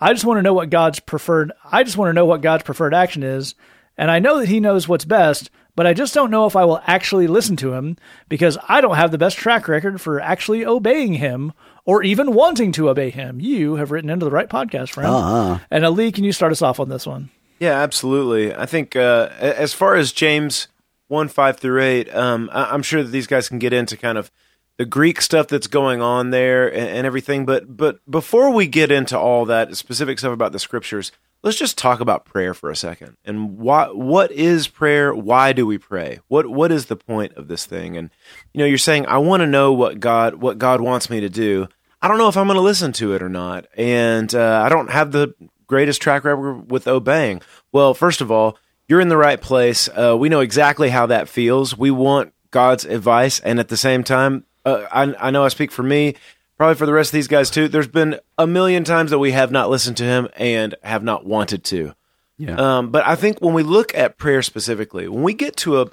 I 0.00 0.12
just 0.14 0.24
want 0.24 0.38
to 0.38 0.42
know 0.42 0.54
what 0.54 0.68
God's 0.68 0.98
preferred 0.98 1.52
I 1.64 1.84
just 1.84 1.96
want 1.96 2.08
to 2.08 2.14
know 2.14 2.26
what 2.26 2.42
God's 2.42 2.64
preferred 2.64 2.92
action 2.92 3.22
is, 3.22 3.54
and 3.96 4.10
I 4.10 4.18
know 4.18 4.40
that 4.40 4.48
he 4.48 4.58
knows 4.58 4.88
what's 4.88 5.04
best, 5.04 5.48
but 5.76 5.86
I 5.86 5.94
just 5.94 6.14
don't 6.14 6.30
know 6.30 6.46
if 6.46 6.56
I 6.56 6.64
will 6.64 6.80
actually 6.86 7.26
listen 7.26 7.56
to 7.56 7.72
him 7.74 7.96
because 8.28 8.58
I 8.68 8.80
don't 8.80 8.96
have 8.96 9.10
the 9.10 9.18
best 9.18 9.36
track 9.36 9.68
record 9.68 10.00
for 10.00 10.20
actually 10.20 10.64
obeying 10.64 11.14
him 11.14 11.52
or 11.84 12.02
even 12.02 12.34
wanting 12.34 12.72
to 12.72 12.88
obey 12.90 13.10
him. 13.10 13.40
You 13.40 13.76
have 13.76 13.90
written 13.90 14.10
into 14.10 14.24
the 14.24 14.30
right 14.30 14.48
podcast, 14.48 14.90
friend. 14.90 15.10
Uh-huh. 15.10 15.58
And 15.70 15.88
Lee, 15.90 16.12
can 16.12 16.24
you 16.24 16.32
start 16.32 16.52
us 16.52 16.62
off 16.62 16.80
on 16.80 16.88
this 16.88 17.06
one? 17.06 17.30
Yeah, 17.58 17.78
absolutely. 17.80 18.54
I 18.54 18.66
think 18.66 18.96
uh, 18.96 19.28
as 19.38 19.74
far 19.74 19.94
as 19.94 20.12
James 20.12 20.68
one 21.08 21.28
five 21.28 21.58
through 21.58 21.82
eight, 21.82 22.14
um, 22.14 22.48
I- 22.52 22.72
I'm 22.72 22.82
sure 22.82 23.02
that 23.02 23.10
these 23.10 23.26
guys 23.26 23.48
can 23.48 23.58
get 23.58 23.72
into 23.72 23.96
kind 23.96 24.16
of 24.16 24.30
the 24.78 24.86
Greek 24.86 25.20
stuff 25.20 25.48
that's 25.48 25.66
going 25.66 26.00
on 26.00 26.30
there 26.30 26.68
and, 26.68 26.88
and 26.88 27.06
everything. 27.06 27.44
But 27.44 27.76
but 27.76 27.98
before 28.10 28.50
we 28.50 28.66
get 28.66 28.90
into 28.90 29.18
all 29.18 29.44
that 29.46 29.76
specific 29.76 30.18
stuff 30.18 30.32
about 30.32 30.52
the 30.52 30.58
scriptures, 30.58 31.12
let's 31.42 31.58
just 31.58 31.78
talk 31.78 32.00
about 32.00 32.24
prayer 32.24 32.54
for 32.54 32.70
a 32.70 32.76
second 32.76 33.16
and 33.24 33.58
why 33.58 33.86
what 33.86 34.30
is 34.32 34.68
prayer? 34.68 35.14
Why 35.14 35.52
do 35.52 35.66
we 35.66 35.78
pray? 35.78 36.20
What 36.28 36.46
what 36.46 36.72
is 36.72 36.86
the 36.86 36.96
point 36.96 37.34
of 37.34 37.48
this 37.48 37.66
thing? 37.66 37.96
And 37.96 38.10
you 38.52 38.58
know, 38.58 38.66
you're 38.66 38.78
saying 38.78 39.06
I 39.06 39.18
want 39.18 39.40
to 39.40 39.46
know 39.46 39.72
what 39.72 40.00
God 40.00 40.34
what 40.34 40.58
God 40.58 40.80
wants 40.80 41.10
me 41.10 41.20
to 41.20 41.28
do. 41.28 41.68
I 42.02 42.08
don't 42.08 42.18
know 42.18 42.28
if 42.28 42.36
I'm 42.36 42.46
going 42.46 42.56
to 42.56 42.62
listen 42.62 42.92
to 42.94 43.14
it 43.14 43.22
or 43.22 43.28
not, 43.28 43.66
and 43.76 44.34
uh, 44.34 44.62
I 44.64 44.68
don't 44.70 44.90
have 44.90 45.12
the 45.12 45.34
greatest 45.66 46.00
track 46.00 46.24
record 46.24 46.70
with 46.70 46.88
obeying. 46.88 47.42
Well, 47.72 47.92
first 47.94 48.20
of 48.20 48.30
all, 48.30 48.56
you're 48.88 49.00
in 49.00 49.08
the 49.08 49.16
right 49.16 49.40
place. 49.40 49.88
Uh, 49.88 50.16
we 50.18 50.28
know 50.28 50.40
exactly 50.40 50.88
how 50.88 51.06
that 51.06 51.28
feels. 51.28 51.76
We 51.76 51.90
want 51.90 52.32
God's 52.50 52.84
advice, 52.84 53.38
and 53.40 53.60
at 53.60 53.68
the 53.68 53.76
same 53.76 54.02
time, 54.02 54.44
uh, 54.64 54.86
I, 54.90 55.28
I 55.28 55.30
know 55.30 55.44
I 55.44 55.48
speak 55.48 55.70
for 55.70 55.82
me, 55.82 56.16
probably 56.60 56.74
for 56.74 56.84
the 56.84 56.92
rest 56.92 57.08
of 57.08 57.12
these 57.14 57.26
guys 57.26 57.48
too. 57.48 57.68
There's 57.68 57.88
been 57.88 58.20
a 58.36 58.46
million 58.46 58.84
times 58.84 59.12
that 59.12 59.18
we 59.18 59.32
have 59.32 59.50
not 59.50 59.70
listened 59.70 59.96
to 59.96 60.04
Him 60.04 60.28
and 60.36 60.74
have 60.82 61.02
not 61.02 61.24
wanted 61.24 61.64
to. 61.64 61.94
Yeah. 62.36 62.56
Um, 62.56 62.90
but 62.90 63.06
I 63.06 63.16
think 63.16 63.40
when 63.40 63.54
we 63.54 63.62
look 63.62 63.94
at 63.94 64.18
prayer 64.18 64.42
specifically, 64.42 65.08
when 65.08 65.22
we 65.22 65.32
get 65.32 65.56
to 65.56 65.80
a 65.80 65.86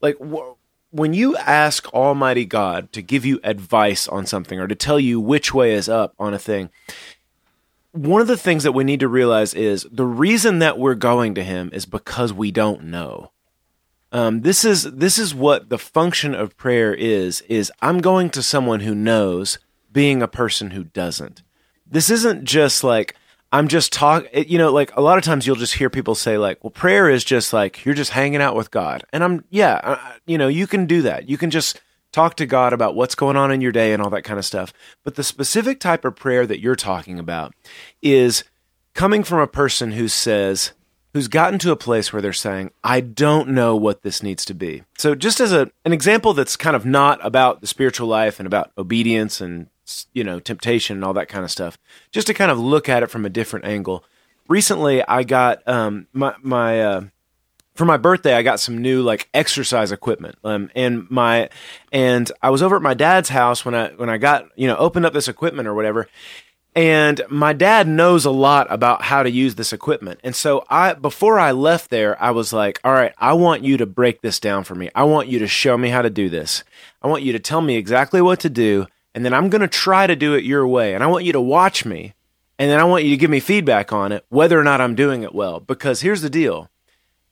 like 0.00 0.16
wh- 0.18 0.54
when 0.92 1.12
you 1.12 1.36
ask 1.38 1.92
Almighty 1.92 2.44
God 2.44 2.92
to 2.92 3.02
give 3.02 3.26
you 3.26 3.40
advice 3.42 4.06
on 4.06 4.24
something 4.24 4.60
or 4.60 4.68
to 4.68 4.76
tell 4.76 5.00
you 5.00 5.18
which 5.18 5.52
way 5.52 5.72
is 5.72 5.88
up 5.88 6.14
on 6.20 6.34
a 6.34 6.38
thing, 6.38 6.70
one 7.90 8.20
of 8.20 8.28
the 8.28 8.36
things 8.36 8.62
that 8.62 8.70
we 8.70 8.84
need 8.84 9.00
to 9.00 9.08
realize 9.08 9.54
is 9.54 9.88
the 9.90 10.06
reason 10.06 10.60
that 10.60 10.78
we're 10.78 10.94
going 10.94 11.34
to 11.34 11.42
Him 11.42 11.68
is 11.72 11.84
because 11.84 12.32
we 12.32 12.52
don't 12.52 12.84
know. 12.84 13.32
Um, 14.12 14.42
this 14.42 14.64
is 14.64 14.84
this 14.84 15.18
is 15.18 15.34
what 15.34 15.68
the 15.68 15.78
function 15.78 16.32
of 16.32 16.56
prayer 16.56 16.94
is. 16.94 17.40
Is 17.48 17.72
I'm 17.82 18.00
going 18.00 18.30
to 18.30 18.42
someone 18.44 18.80
who 18.80 18.94
knows, 18.94 19.58
being 19.92 20.22
a 20.22 20.28
person 20.28 20.70
who 20.70 20.84
doesn't. 20.84 21.42
This 21.86 22.10
isn't 22.10 22.44
just 22.44 22.82
like 22.84 23.14
I'm 23.54 23.68
just 23.68 23.92
talk. 23.92 24.24
it- 24.32 24.48
You 24.48 24.56
know, 24.58 24.72
like 24.72 24.96
a 24.96 25.02
lot 25.02 25.18
of 25.18 25.24
times 25.24 25.46
you'll 25.46 25.56
just 25.56 25.74
hear 25.74 25.90
people 25.90 26.14
say 26.14 26.38
like, 26.38 26.62
"Well, 26.64 26.70
prayer 26.70 27.08
is 27.10 27.22
just 27.22 27.52
like 27.52 27.84
you're 27.84 27.94
just 27.94 28.12
hanging 28.12 28.40
out 28.40 28.56
with 28.56 28.70
God," 28.70 29.04
and 29.12 29.22
I'm 29.22 29.44
yeah, 29.50 29.74
uh, 29.84 29.98
you 30.26 30.38
know, 30.38 30.48
you 30.48 30.66
can 30.66 30.86
do 30.86 31.02
that. 31.02 31.28
You 31.28 31.36
can 31.36 31.50
just 31.50 31.80
talk 32.12 32.36
to 32.36 32.46
God 32.46 32.72
about 32.72 32.94
what's 32.94 33.14
going 33.14 33.36
on 33.36 33.50
in 33.52 33.60
your 33.60 33.72
day 33.72 33.92
and 33.92 34.02
all 34.02 34.10
that 34.10 34.22
kind 34.24 34.38
of 34.38 34.44
stuff. 34.44 34.72
But 35.04 35.14
the 35.16 35.22
specific 35.24 35.80
type 35.80 36.04
of 36.04 36.16
prayer 36.16 36.46
that 36.46 36.60
you're 36.60 36.76
talking 36.76 37.18
about 37.18 37.54
is 38.02 38.44
coming 38.94 39.22
from 39.22 39.38
a 39.40 39.46
person 39.46 39.92
who 39.92 40.08
says, 40.08 40.72
who's 41.14 41.28
gotten 41.28 41.58
to 41.60 41.72
a 41.72 41.76
place 41.76 42.12
where 42.12 42.20
they're 42.22 42.32
saying, 42.34 42.70
I 42.84 43.00
don't 43.00 43.48
know 43.50 43.76
what 43.76 44.02
this 44.02 44.22
needs 44.22 44.44
to 44.46 44.54
be. 44.54 44.82
So, 44.98 45.14
just 45.14 45.40
as 45.40 45.52
a, 45.52 45.70
an 45.86 45.92
example 45.94 46.34
that's 46.34 46.56
kind 46.56 46.76
of 46.76 46.84
not 46.86 47.18
about 47.24 47.60
the 47.62 47.66
spiritual 47.66 48.08
life 48.08 48.38
and 48.40 48.46
about 48.46 48.72
obedience 48.76 49.40
and, 49.40 49.68
you 50.12 50.24
know, 50.24 50.40
temptation 50.40 50.96
and 50.96 51.04
all 51.04 51.14
that 51.14 51.28
kind 51.28 51.44
of 51.44 51.50
stuff, 51.50 51.78
just 52.10 52.26
to 52.28 52.34
kind 52.34 52.50
of 52.50 52.58
look 52.58 52.88
at 52.88 53.02
it 53.02 53.10
from 53.10 53.24
a 53.24 53.30
different 53.30 53.64
angle. 53.64 54.04
Recently, 54.48 55.02
I 55.06 55.22
got 55.22 55.66
um, 55.68 56.06
my, 56.12 56.34
my, 56.42 56.82
uh, 56.82 57.00
for 57.74 57.84
my 57.84 57.96
birthday, 57.96 58.34
I 58.34 58.42
got 58.42 58.60
some 58.60 58.78
new 58.78 59.02
like 59.02 59.28
exercise 59.32 59.92
equipment. 59.92 60.36
Um, 60.44 60.70
and 60.74 61.10
my, 61.10 61.48
and 61.90 62.30
I 62.42 62.50
was 62.50 62.62
over 62.62 62.76
at 62.76 62.82
my 62.82 62.94
dad's 62.94 63.30
house 63.30 63.64
when 63.64 63.74
I, 63.74 63.88
when 63.90 64.10
I 64.10 64.18
got, 64.18 64.46
you 64.56 64.66
know, 64.66 64.76
opened 64.76 65.06
up 65.06 65.14
this 65.14 65.28
equipment 65.28 65.66
or 65.68 65.74
whatever. 65.74 66.08
And 66.74 67.20
my 67.28 67.52
dad 67.52 67.86
knows 67.86 68.24
a 68.24 68.30
lot 68.30 68.66
about 68.70 69.02
how 69.02 69.22
to 69.22 69.30
use 69.30 69.56
this 69.56 69.74
equipment. 69.74 70.20
And 70.24 70.34
so 70.34 70.64
I, 70.70 70.94
before 70.94 71.38
I 71.38 71.52
left 71.52 71.90
there, 71.90 72.20
I 72.22 72.30
was 72.30 72.52
like, 72.52 72.80
all 72.82 72.92
right, 72.92 73.12
I 73.18 73.34
want 73.34 73.62
you 73.62 73.76
to 73.76 73.86
break 73.86 74.22
this 74.22 74.40
down 74.40 74.64
for 74.64 74.74
me. 74.74 74.90
I 74.94 75.04
want 75.04 75.28
you 75.28 75.38
to 75.40 75.46
show 75.46 75.76
me 75.76 75.90
how 75.90 76.00
to 76.00 76.08
do 76.08 76.30
this. 76.30 76.64
I 77.02 77.08
want 77.08 77.24
you 77.24 77.32
to 77.32 77.38
tell 77.38 77.60
me 77.60 77.76
exactly 77.76 78.22
what 78.22 78.40
to 78.40 78.50
do. 78.50 78.86
And 79.14 79.24
then 79.24 79.34
I'm 79.34 79.48
going 79.50 79.60
to 79.60 79.68
try 79.68 80.06
to 80.06 80.16
do 80.16 80.34
it 80.34 80.44
your 80.44 80.66
way. 80.66 80.94
And 80.94 81.04
I 81.04 81.06
want 81.06 81.24
you 81.24 81.32
to 81.32 81.40
watch 81.40 81.84
me. 81.84 82.14
And 82.58 82.70
then 82.70 82.78
I 82.78 82.84
want 82.84 83.04
you 83.04 83.10
to 83.10 83.16
give 83.16 83.30
me 83.30 83.40
feedback 83.40 83.92
on 83.92 84.12
it, 84.12 84.24
whether 84.28 84.58
or 84.58 84.64
not 84.64 84.80
I'm 84.80 84.94
doing 84.94 85.22
it 85.22 85.34
well. 85.34 85.60
Because 85.60 86.00
here's 86.00 86.22
the 86.22 86.30
deal 86.30 86.70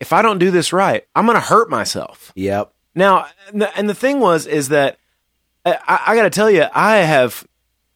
if 0.00 0.12
I 0.12 0.22
don't 0.22 0.38
do 0.38 0.50
this 0.50 0.72
right, 0.72 1.06
I'm 1.14 1.26
going 1.26 1.36
to 1.36 1.40
hurt 1.40 1.70
myself. 1.70 2.32
Yep. 2.34 2.72
Now, 2.94 3.26
and 3.48 3.62
the, 3.62 3.78
and 3.78 3.88
the 3.88 3.94
thing 3.94 4.18
was, 4.18 4.46
is 4.46 4.70
that 4.70 4.98
uh, 5.64 5.74
I, 5.86 6.00
I 6.08 6.14
got 6.16 6.24
to 6.24 6.30
tell 6.30 6.50
you, 6.50 6.64
I 6.74 6.96
have, 6.96 7.46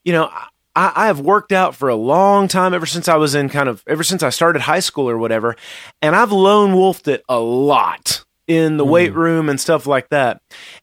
you 0.05 0.13
know, 0.13 0.31
I, 0.77 0.93
I 0.95 1.07
have 1.07 1.21
worked 1.21 1.51
out 1.51 1.75
for 1.75 1.89
a 1.89 1.97
long 1.97 2.47
time 2.47 2.75
ever 2.75 2.87
since 2.87 3.09
I 3.09 3.17
was 3.17 3.35
in 3.35 3.49
kind 3.49 3.69
of, 3.69 3.83
ever 3.87 4.05
since 4.05 4.23
I 4.23 4.31
started 4.31 4.63
high 4.63 4.81
school 4.81 5.09
or 5.09 5.19
whatever. 5.19 5.57
And 6.03 6.15
I've 6.15 6.33
lone 6.33 6.75
wolfed 6.75 7.09
it 7.09 7.25
a 7.29 7.41
lot 7.41 8.24
in 8.47 8.77
the 8.77 8.85
weight 8.85 9.15
room 9.15 9.49
and 9.49 9.59
stuff 9.59 9.87
like 9.87 10.09
that. 10.11 10.41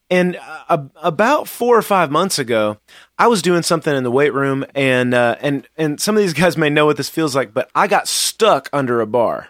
And 0.09 0.37
uh, 0.67 0.85
about 0.95 1.47
four 1.47 1.77
or 1.77 1.81
five 1.81 2.11
months 2.11 2.39
ago, 2.39 2.77
I 3.17 3.27
was 3.27 3.41
doing 3.41 3.61
something 3.61 3.95
in 3.95 4.03
the 4.03 4.11
weight 4.11 4.33
room, 4.33 4.65
and 4.75 5.13
uh, 5.13 5.35
and 5.41 5.67
and 5.77 5.99
some 5.99 6.15
of 6.17 6.23
these 6.23 6.33
guys 6.33 6.57
may 6.57 6.69
know 6.69 6.85
what 6.85 6.97
this 6.97 7.09
feels 7.09 7.35
like, 7.35 7.53
but 7.53 7.69
I 7.75 7.87
got 7.87 8.07
stuck 8.07 8.69
under 8.73 9.01
a 9.01 9.07
bar 9.07 9.49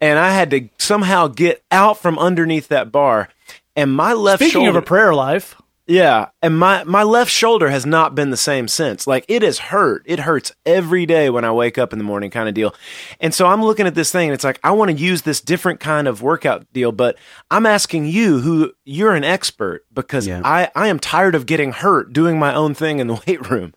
and 0.00 0.18
I 0.18 0.30
had 0.30 0.50
to 0.50 0.68
somehow 0.78 1.28
get 1.28 1.62
out 1.70 1.98
from 1.98 2.18
underneath 2.18 2.68
that 2.68 2.90
bar. 2.92 3.28
And 3.76 3.92
my 3.92 4.12
left 4.12 4.42
Speaking 4.42 4.64
shoulder, 4.64 4.70
of 4.70 4.76
a 4.76 4.82
prayer 4.82 5.14
life, 5.14 5.56
yeah, 5.88 6.28
and 6.42 6.58
my 6.58 6.84
my 6.84 7.02
left 7.02 7.30
shoulder 7.30 7.70
has 7.70 7.86
not 7.86 8.14
been 8.14 8.28
the 8.30 8.36
same 8.36 8.68
since. 8.68 9.06
Like 9.06 9.24
it 9.26 9.40
has 9.42 9.58
hurt. 9.58 10.02
It 10.04 10.20
hurts 10.20 10.52
every 10.66 11.06
day 11.06 11.30
when 11.30 11.44
I 11.46 11.50
wake 11.50 11.78
up 11.78 11.92
in 11.94 11.98
the 11.98 12.04
morning, 12.04 12.30
kind 12.30 12.46
of 12.48 12.54
deal. 12.54 12.74
And 13.20 13.32
so 13.32 13.46
I'm 13.46 13.62
looking 13.64 13.86
at 13.86 13.94
this 13.94 14.12
thing, 14.12 14.28
and 14.28 14.34
it's 14.34 14.44
like 14.44 14.60
I 14.62 14.70
want 14.72 14.90
to 14.90 14.96
use 14.96 15.22
this 15.22 15.40
different 15.40 15.80
kind 15.80 16.06
of 16.06 16.20
workout 16.20 16.70
deal, 16.74 16.92
but 16.92 17.16
I'm 17.50 17.64
asking 17.64 18.04
you, 18.06 18.40
who 18.40 18.72
you're 18.84 19.14
an 19.14 19.24
expert, 19.24 19.86
because 19.92 20.26
Yeah. 20.26 20.42
I 20.44 20.70
I 20.76 20.88
am 20.88 20.98
tired 20.98 21.34
of 21.34 21.46
getting 21.46 21.72
hurt 21.72 22.12
doing 22.12 22.38
my 22.38 22.54
own 22.54 22.74
thing 22.74 22.98
in 22.98 23.06
the 23.06 23.14
weight 23.26 23.50
room. 23.50 23.72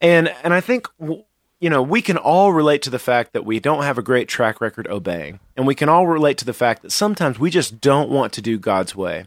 And 0.00 0.28
and 0.44 0.52
I 0.52 0.60
think 0.60 0.86
w- 1.00 1.24
you 1.60 1.68
know, 1.68 1.82
we 1.82 2.00
can 2.00 2.16
all 2.16 2.54
relate 2.54 2.80
to 2.82 2.90
the 2.90 2.98
fact 2.98 3.34
that 3.34 3.44
we 3.44 3.60
don't 3.60 3.82
have 3.82 3.98
a 3.98 4.02
great 4.02 4.28
track 4.28 4.62
record 4.62 4.88
obeying. 4.88 5.40
And 5.56 5.66
we 5.66 5.74
can 5.74 5.90
all 5.90 6.06
relate 6.06 6.38
to 6.38 6.46
the 6.46 6.54
fact 6.54 6.80
that 6.80 6.90
sometimes 6.90 7.38
we 7.38 7.50
just 7.50 7.82
don't 7.82 8.08
want 8.08 8.32
to 8.32 8.42
do 8.42 8.58
God's 8.58 8.96
way. 8.96 9.26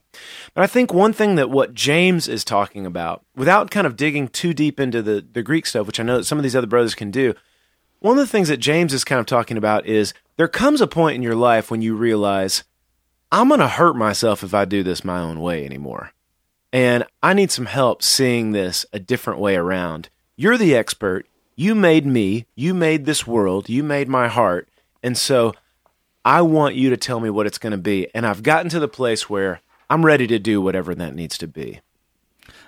But 0.55 0.63
I 0.63 0.67
think 0.67 0.91
one 0.91 1.13
thing 1.13 1.35
that 1.35 1.51
what 1.51 1.75
James 1.75 2.27
is 2.27 2.43
talking 2.43 2.87
about, 2.87 3.23
without 3.35 3.69
kind 3.69 3.85
of 3.85 3.95
digging 3.95 4.27
too 4.27 4.51
deep 4.55 4.79
into 4.79 5.03
the, 5.03 5.23
the 5.31 5.43
Greek 5.43 5.67
stuff, 5.67 5.85
which 5.85 5.99
I 5.99 6.03
know 6.03 6.17
that 6.17 6.23
some 6.23 6.39
of 6.39 6.43
these 6.43 6.55
other 6.55 6.65
brothers 6.65 6.95
can 6.95 7.11
do, 7.11 7.35
one 7.99 8.17
of 8.17 8.25
the 8.25 8.31
things 8.31 8.47
that 8.47 8.57
James 8.57 8.95
is 8.95 9.03
kind 9.03 9.19
of 9.19 9.27
talking 9.27 9.55
about 9.55 9.85
is 9.85 10.15
there 10.35 10.47
comes 10.47 10.81
a 10.81 10.87
point 10.87 11.15
in 11.15 11.21
your 11.21 11.35
life 11.35 11.69
when 11.69 11.83
you 11.83 11.95
realize, 11.95 12.63
I'm 13.31 13.47
going 13.47 13.59
to 13.59 13.67
hurt 13.67 13.95
myself 13.95 14.43
if 14.43 14.55
I 14.55 14.65
do 14.65 14.81
this 14.81 15.05
my 15.05 15.19
own 15.19 15.39
way 15.39 15.63
anymore. 15.63 16.11
And 16.73 17.03
I 17.21 17.35
need 17.35 17.51
some 17.51 17.67
help 17.67 18.01
seeing 18.01 18.51
this 18.51 18.87
a 18.91 18.99
different 18.99 19.39
way 19.39 19.55
around. 19.55 20.09
You're 20.35 20.57
the 20.57 20.75
expert 20.75 21.27
you 21.55 21.75
made 21.75 22.05
me, 22.05 22.45
you 22.55 22.73
made 22.73 23.05
this 23.05 23.27
world, 23.27 23.69
you 23.69 23.83
made 23.83 24.07
my 24.07 24.27
heart. 24.27 24.67
And 25.01 25.17
so 25.17 25.53
I 26.25 26.41
want 26.41 26.75
you 26.75 26.89
to 26.89 26.97
tell 26.97 27.19
me 27.19 27.29
what 27.29 27.45
it's 27.45 27.57
going 27.57 27.71
to 27.71 27.77
be. 27.77 28.07
And 28.13 28.25
I've 28.25 28.43
gotten 28.43 28.69
to 28.69 28.79
the 28.79 28.87
place 28.87 29.29
where 29.29 29.61
I'm 29.89 30.05
ready 30.05 30.27
to 30.27 30.39
do 30.39 30.61
whatever 30.61 30.95
that 30.95 31.15
needs 31.15 31.37
to 31.39 31.47
be. 31.47 31.81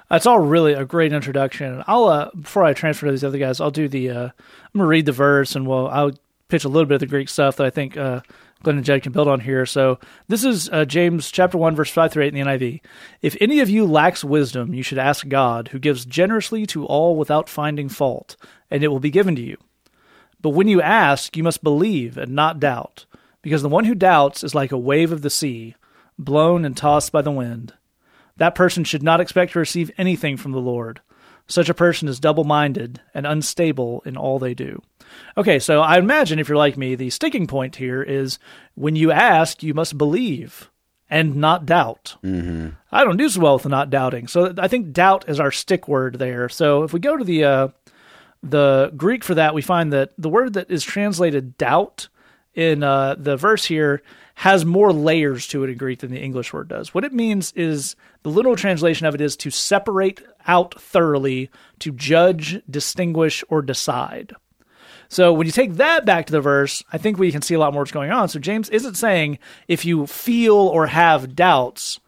That's 0.09 0.27
all 0.27 0.39
really 0.39 0.73
a 0.73 0.85
great 0.85 1.13
introduction. 1.13 1.83
I'll 1.87 2.05
uh, 2.05 2.29
before 2.39 2.63
I 2.63 2.73
transfer 2.73 3.07
to 3.07 3.11
these 3.11 3.23
other 3.23 3.39
guys, 3.39 3.59
I'll 3.59 3.71
do 3.71 3.87
the. 3.87 4.09
Uh, 4.11 4.23
I'm 4.25 4.31
gonna 4.75 4.85
read 4.85 5.07
the 5.07 5.11
verse, 5.11 5.55
and 5.55 5.65
we'll 5.65 5.87
I'll 5.87 6.11
pitch 6.47 6.63
a 6.63 6.69
little 6.69 6.85
bit 6.85 6.95
of 6.95 6.99
the 6.99 7.07
Greek 7.07 7.27
stuff 7.27 7.55
that 7.55 7.65
I 7.65 7.71
think 7.71 7.97
uh, 7.97 8.21
Glenn 8.65 8.77
and 8.77 8.85
Jed 8.85 9.03
can 9.03 9.11
build 9.11 9.27
on 9.27 9.41
here. 9.41 9.65
So 9.65 9.99
this 10.27 10.43
is 10.43 10.69
uh, 10.69 10.85
James 10.85 11.31
chapter 11.31 11.57
one, 11.57 11.75
verse 11.75 11.91
five 11.91 12.11
through 12.11 12.23
eight 12.23 12.35
in 12.35 12.43
the 12.43 12.51
NIV. 12.51 12.81
If 13.21 13.37
any 13.39 13.59
of 13.59 13.69
you 13.69 13.85
lacks 13.85 14.23
wisdom, 14.23 14.73
you 14.73 14.81
should 14.81 14.97
ask 14.97 15.27
God, 15.27 15.67
who 15.69 15.79
gives 15.79 16.03
generously 16.03 16.65
to 16.67 16.83
all 16.85 17.15
without 17.15 17.47
finding 17.47 17.89
fault, 17.89 18.35
and 18.71 18.83
it 18.83 18.87
will 18.87 18.99
be 18.99 19.11
given 19.11 19.35
to 19.35 19.41
you. 19.41 19.57
But 20.41 20.49
when 20.49 20.67
you 20.67 20.81
ask, 20.81 21.37
you 21.37 21.43
must 21.43 21.63
believe 21.63 22.17
and 22.17 22.33
not 22.33 22.59
doubt, 22.59 23.05
because 23.43 23.61
the 23.61 23.69
one 23.69 23.85
who 23.85 23.95
doubts 23.95 24.43
is 24.43 24.55
like 24.55 24.71
a 24.71 24.77
wave 24.77 25.11
of 25.11 25.21
the 25.21 25.29
sea, 25.29 25.75
blown 26.17 26.65
and 26.65 26.75
tossed 26.75 27.11
by 27.11 27.21
the 27.21 27.31
wind. 27.31 27.73
That 28.37 28.55
person 28.55 28.83
should 28.83 29.03
not 29.03 29.21
expect 29.21 29.53
to 29.53 29.59
receive 29.59 29.91
anything 29.97 30.37
from 30.37 30.51
the 30.51 30.59
Lord. 30.59 31.01
Such 31.47 31.69
a 31.69 31.75
person 31.75 32.07
is 32.07 32.19
double 32.19 32.43
minded 32.43 32.99
and 33.13 33.27
unstable 33.27 34.01
in 34.07 34.17
all 34.17 34.39
they 34.39 34.55
do. 34.55 34.81
Okay, 35.37 35.59
so 35.59 35.81
I 35.81 35.97
imagine 35.97 36.39
if 36.39 36.47
you're 36.47 36.57
like 36.57 36.77
me, 36.77 36.95
the 36.95 37.09
sticking 37.09 37.47
point 37.47 37.75
here 37.75 38.01
is 38.01 38.39
when 38.75 38.95
you 38.95 39.11
ask, 39.11 39.63
you 39.63 39.73
must 39.73 39.97
believe 39.97 40.69
and 41.09 41.35
not 41.35 41.65
doubt. 41.65 42.15
Mm-hmm. 42.23 42.69
I 42.91 43.03
don't 43.03 43.17
do 43.17 43.29
so 43.29 43.41
well 43.41 43.55
with 43.55 43.67
not 43.67 43.89
doubting. 43.89 44.27
So 44.27 44.53
I 44.57 44.67
think 44.67 44.91
doubt 44.91 45.25
is 45.27 45.39
our 45.39 45.51
stick 45.51 45.87
word 45.87 46.19
there. 46.19 46.49
So 46.49 46.83
if 46.83 46.93
we 46.93 46.99
go 46.99 47.17
to 47.17 47.23
the 47.23 47.43
uh, 47.43 47.67
the 48.41 48.91
Greek 48.95 49.23
for 49.23 49.35
that, 49.35 49.53
we 49.53 49.61
find 49.61 49.91
that 49.93 50.13
the 50.17 50.29
word 50.29 50.53
that 50.53 50.69
is 50.69 50.83
translated 50.83 51.57
doubt 51.57 52.09
in 52.53 52.83
uh, 52.83 53.15
the 53.17 53.37
verse 53.37 53.65
here 53.65 54.01
has 54.35 54.65
more 54.65 54.91
layers 54.91 55.47
to 55.47 55.63
it 55.63 55.69
in 55.69 55.77
Greek 55.77 55.99
than 55.99 56.11
the 56.11 56.21
English 56.21 56.51
word 56.51 56.67
does. 56.67 56.93
What 56.93 57.05
it 57.05 57.13
means 57.13 57.53
is 57.53 57.95
the 58.23 58.29
literal 58.29 58.55
translation 58.55 59.05
of 59.05 59.15
it 59.15 59.21
is 59.21 59.37
to 59.37 59.49
separate 59.49 60.21
out 60.47 60.79
thoroughly, 60.79 61.49
to 61.79 61.91
judge, 61.91 62.61
distinguish, 62.69 63.43
or 63.49 63.61
decide. 63.61 64.33
So 65.09 65.33
when 65.33 65.45
you 65.45 65.51
take 65.51 65.75
that 65.75 66.05
back 66.05 66.25
to 66.27 66.31
the 66.31 66.41
verse, 66.41 66.83
I 66.91 66.97
think 66.97 67.17
we 67.17 67.31
can 67.31 67.41
see 67.41 67.53
a 67.53 67.59
lot 67.59 67.73
more 67.73 67.81
what's 67.81 67.91
going 67.91 68.11
on. 68.11 68.29
So 68.29 68.39
James 68.39 68.69
isn't 68.69 68.95
saying 68.95 69.39
if 69.67 69.85
you 69.85 70.07
feel 70.07 70.55
or 70.55 70.87
have 70.87 71.35
doubts, 71.35 71.99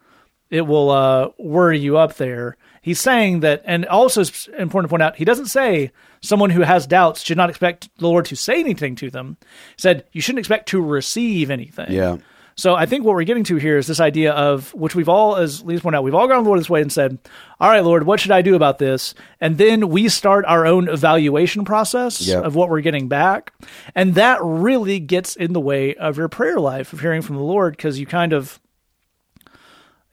it 0.49 0.61
will 0.61 0.89
uh, 0.89 1.29
worry 1.37 1.79
you 1.79 1.97
up 1.97 2.15
there. 2.15 2.57
He's 2.81 2.99
saying 3.01 3.41
that, 3.41 3.61
and 3.65 3.85
also 3.85 4.21
it's 4.21 4.47
important 4.47 4.89
to 4.89 4.93
point 4.93 5.03
out, 5.03 5.17
he 5.17 5.25
doesn't 5.25 5.47
say 5.47 5.91
someone 6.21 6.51
who 6.51 6.61
has 6.61 6.87
doubts 6.87 7.21
should 7.21 7.37
not 7.37 7.49
expect 7.49 7.89
the 7.97 8.07
Lord 8.07 8.25
to 8.25 8.35
say 8.35 8.59
anything 8.59 8.95
to 8.95 9.09
them. 9.09 9.37
He 9.75 9.81
said 9.81 10.05
you 10.13 10.21
shouldn't 10.21 10.39
expect 10.39 10.69
to 10.69 10.81
receive 10.81 11.51
anything. 11.51 11.91
Yeah. 11.91 12.17
So 12.57 12.73
I 12.73 12.87
think 12.87 13.05
what 13.05 13.13
we're 13.13 13.23
getting 13.23 13.43
to 13.45 13.57
here 13.57 13.77
is 13.77 13.85
this 13.85 13.99
idea 13.99 14.33
of 14.33 14.73
which 14.73 14.95
we've 14.95 15.07
all, 15.07 15.35
as 15.35 15.63
Lee's 15.63 15.81
pointed 15.81 15.99
out, 15.99 16.03
we've 16.03 16.15
all 16.15 16.27
gone 16.27 16.43
Lord 16.43 16.59
this 16.59 16.69
way 16.69 16.81
and 16.81 16.91
said, 16.91 17.19
"All 17.59 17.69
right, 17.69 17.83
Lord, 17.83 18.03
what 18.07 18.19
should 18.19 18.31
I 18.31 18.41
do 18.41 18.55
about 18.55 18.79
this?" 18.79 19.13
And 19.39 19.59
then 19.59 19.89
we 19.89 20.09
start 20.09 20.43
our 20.45 20.65
own 20.65 20.89
evaluation 20.89 21.65
process 21.65 22.19
Yep. 22.27 22.43
of 22.43 22.55
what 22.55 22.69
we're 22.69 22.81
getting 22.81 23.07
back, 23.07 23.53
and 23.93 24.15
that 24.15 24.39
really 24.41 24.99
gets 24.99 25.35
in 25.35 25.53
the 25.53 25.59
way 25.59 25.93
of 25.95 26.17
your 26.17 26.27
prayer 26.29 26.59
life 26.59 26.93
of 26.93 26.99
hearing 27.01 27.21
from 27.21 27.35
the 27.35 27.43
Lord 27.43 27.77
because 27.77 27.99
you 27.99 28.07
kind 28.07 28.33
of 28.33 28.59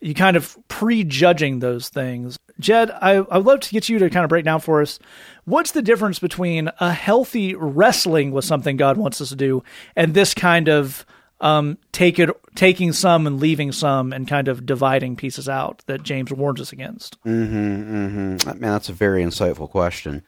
you 0.00 0.12
kind 0.12 0.36
of 0.36 0.54
prejudging 0.68 1.60
those 1.60 1.88
things. 1.88 2.38
Jed, 2.60 2.90
I, 2.90 3.24
I'd 3.30 3.44
love 3.44 3.60
to 3.60 3.70
get 3.70 3.88
you 3.88 3.98
to 4.00 4.10
kind 4.10 4.22
of 4.22 4.28
break 4.28 4.44
down 4.44 4.60
for 4.60 4.82
us 4.82 4.98
what's 5.46 5.70
the 5.70 5.80
difference 5.80 6.18
between 6.18 6.70
a 6.78 6.92
healthy 6.92 7.54
wrestling 7.54 8.30
with 8.32 8.44
something 8.44 8.76
God 8.76 8.98
wants 8.98 9.22
us 9.22 9.30
to 9.30 9.36
do 9.36 9.62
and 9.96 10.12
this 10.12 10.34
kind 10.34 10.68
of 10.68 11.06
um, 11.40 11.78
take 11.92 12.18
it, 12.18 12.30
taking 12.54 12.92
some 12.92 13.26
and 13.26 13.40
leaving 13.40 13.72
some, 13.72 14.12
and 14.12 14.26
kind 14.26 14.48
of 14.48 14.64
dividing 14.64 15.16
pieces 15.16 15.48
out 15.48 15.82
that 15.86 16.02
James 16.02 16.32
warns 16.32 16.60
us 16.60 16.72
against. 16.72 17.22
Mm-hmm, 17.24 17.56
mm-hmm. 17.56 18.60
Man, 18.60 18.72
that's 18.72 18.88
a 18.88 18.92
very 18.92 19.22
insightful 19.22 19.68
question. 19.68 20.22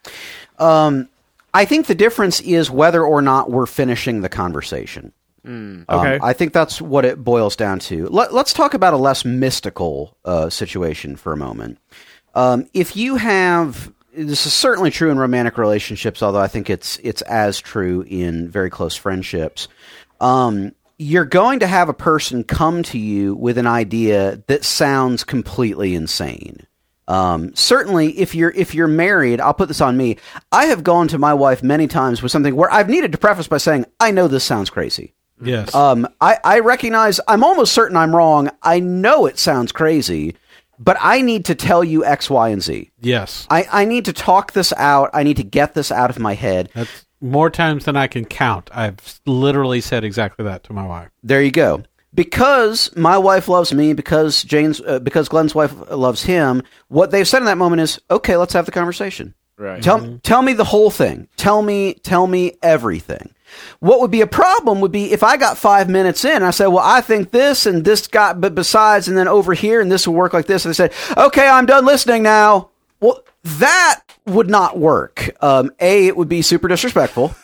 Um, 0.59 1.09
I 1.53 1.65
think 1.65 1.87
the 1.87 1.95
difference 1.95 2.41
is 2.41 2.69
whether 2.69 3.03
or 3.03 3.21
not 3.21 3.49
we're 3.49 3.65
finishing 3.65 4.21
the 4.21 4.29
conversation. 4.29 5.13
Um, 5.47 5.85
Okay. 5.89 6.19
I 6.21 6.33
think 6.33 6.53
that's 6.53 6.81
what 6.81 7.05
it 7.05 7.23
boils 7.23 7.55
down 7.55 7.79
to. 7.79 8.07
Let, 8.07 8.31
us 8.33 8.53
talk 8.53 8.73
about 8.73 8.93
a 8.93 8.97
less 8.97 9.23
mystical 9.23 10.17
uh, 10.25 10.49
situation 10.49 11.15
for 11.15 11.31
a 11.31 11.37
moment. 11.37 11.79
Um, 12.35 12.67
if 12.73 12.95
you 12.95 13.15
have, 13.15 13.91
this 14.13 14.45
is 14.45 14.53
certainly 14.53 14.91
true 14.91 15.09
in 15.09 15.17
romantic 15.17 15.57
relationships, 15.57 16.21
although 16.21 16.41
I 16.41 16.47
think 16.47 16.69
it's 16.69 16.99
it's 17.01 17.21
as 17.23 17.59
true 17.59 18.03
in 18.07 18.49
very 18.49 18.69
close 18.69 18.95
friendships. 18.95 19.67
Um, 20.19 20.73
you're 20.97 21.25
going 21.25 21.59
to 21.59 21.67
have 21.67 21.89
a 21.89 21.93
person 21.93 22.43
come 22.43 22.83
to 22.83 22.97
you 22.97 23.35
with 23.35 23.57
an 23.57 23.67
idea 23.67 24.41
that 24.47 24.63
sounds 24.63 25.23
completely 25.23 25.93
insane. 25.95 26.65
Um, 27.07 27.55
certainly, 27.55 28.17
if 28.19 28.35
you're 28.35 28.49
if 28.51 28.75
you're 28.75 28.87
married, 28.87 29.39
I'll 29.39 29.53
put 29.53 29.69
this 29.69 29.79
on 29.79 29.95
me. 29.95 30.17
I 30.51 30.65
have 30.65 30.83
gone 30.83 31.07
to 31.09 31.17
my 31.17 31.33
wife 31.33 31.63
many 31.63 31.87
times 31.87 32.21
with 32.21 32.31
something 32.31 32.55
where 32.55 32.71
I've 32.71 32.89
needed 32.89 33.13
to 33.13 33.17
preface 33.17 33.47
by 33.47 33.57
saying, 33.57 33.85
"I 33.99 34.11
know 34.11 34.27
this 34.27 34.43
sounds 34.43 34.69
crazy." 34.69 35.13
Yes. 35.41 35.73
Um, 35.73 36.07
I, 36.19 36.37
I 36.43 36.59
recognize 36.59 37.19
I'm 37.27 37.43
almost 37.43 37.71
certain 37.73 37.95
I'm 37.95 38.15
wrong. 38.15 38.49
I 38.63 38.79
know 38.79 39.25
it 39.25 39.37
sounds 39.37 39.71
crazy, 39.71 40.35
but 40.79 40.97
I 40.99 41.21
need 41.21 41.45
to 41.45 41.55
tell 41.55 41.83
you 41.83 42.03
X, 42.03 42.29
Y, 42.29 42.49
and 42.49 42.61
Z. 42.61 42.91
yes. 42.99 43.47
I, 43.49 43.67
I 43.71 43.85
need 43.85 44.05
to 44.05 44.13
talk 44.13 44.53
this 44.53 44.73
out. 44.73 45.11
I 45.13 45.23
need 45.23 45.37
to 45.37 45.43
get 45.43 45.75
this 45.75 45.91
out 45.91 46.09
of 46.09 46.19
my 46.19 46.33
head. 46.33 46.69
That's 46.73 47.05
more 47.21 47.49
times 47.49 47.85
than 47.85 47.95
I 47.95 48.07
can 48.07 48.25
count. 48.25 48.69
I've 48.73 49.19
literally 49.25 49.81
said 49.81 50.03
exactly 50.03 50.45
that 50.45 50.63
to 50.65 50.73
my 50.73 50.85
wife. 50.85 51.09
There 51.23 51.41
you 51.41 51.51
go. 51.51 51.83
Because 52.13 52.95
my 52.95 53.17
wife 53.17 53.47
loves 53.47 53.73
me, 53.73 53.93
because 53.93 54.43
Jane's, 54.43 54.81
uh, 54.81 54.99
because 54.99 55.29
Glenn's 55.29 55.53
wife 55.53 55.73
loves 55.91 56.23
him. 56.23 56.63
What 56.87 57.11
they've 57.11 57.27
said 57.27 57.39
in 57.39 57.45
that 57.45 57.57
moment 57.57 57.81
is, 57.81 57.99
okay, 58.09 58.37
let's 58.37 58.53
have 58.53 58.65
the 58.65 58.71
conversation. 58.71 59.33
Right. 59.57 59.81
Tell 59.81 60.19
tell 60.21 60.43
me 60.43 60.53
the 60.53 60.63
whole 60.63 60.91
thing. 60.91 61.27
Tell 61.35 61.63
me 61.63 61.95
tell 61.95 62.27
me 62.27 62.53
everything. 62.61 63.33
What 63.79 64.01
would 64.01 64.11
be 64.11 64.21
a 64.21 64.27
problem 64.27 64.81
would 64.81 64.91
be 64.91 65.11
if 65.11 65.23
I 65.23 65.35
got 65.37 65.57
five 65.57 65.89
minutes 65.89 66.23
in, 66.25 66.43
I 66.43 66.51
said, 66.51 66.67
"Well, 66.67 66.83
I 66.85 67.01
think 67.01 67.31
this 67.31 67.65
and 67.65 67.83
this 67.83 68.05
got, 68.05 68.39
but 68.39 68.53
besides, 68.53 69.07
and 69.07 69.17
then 69.17 69.27
over 69.27 69.55
here, 69.55 69.81
and 69.81 69.91
this 69.91 70.07
will 70.07 70.13
work 70.13 70.33
like 70.33 70.45
this." 70.45 70.63
And 70.63 70.71
they 70.71 70.75
said, 70.75 70.93
"Okay, 71.17 71.47
I'm 71.47 71.65
done 71.65 71.85
listening 71.85 72.21
now." 72.21 72.69
Well, 72.99 73.23
that 73.43 74.01
would 74.27 74.49
not 74.49 74.77
work. 74.77 75.29
Um, 75.41 75.71
a, 75.79 76.07
it 76.07 76.17
would 76.17 76.29
be 76.29 76.41
super 76.41 76.67
disrespectful. 76.67 77.35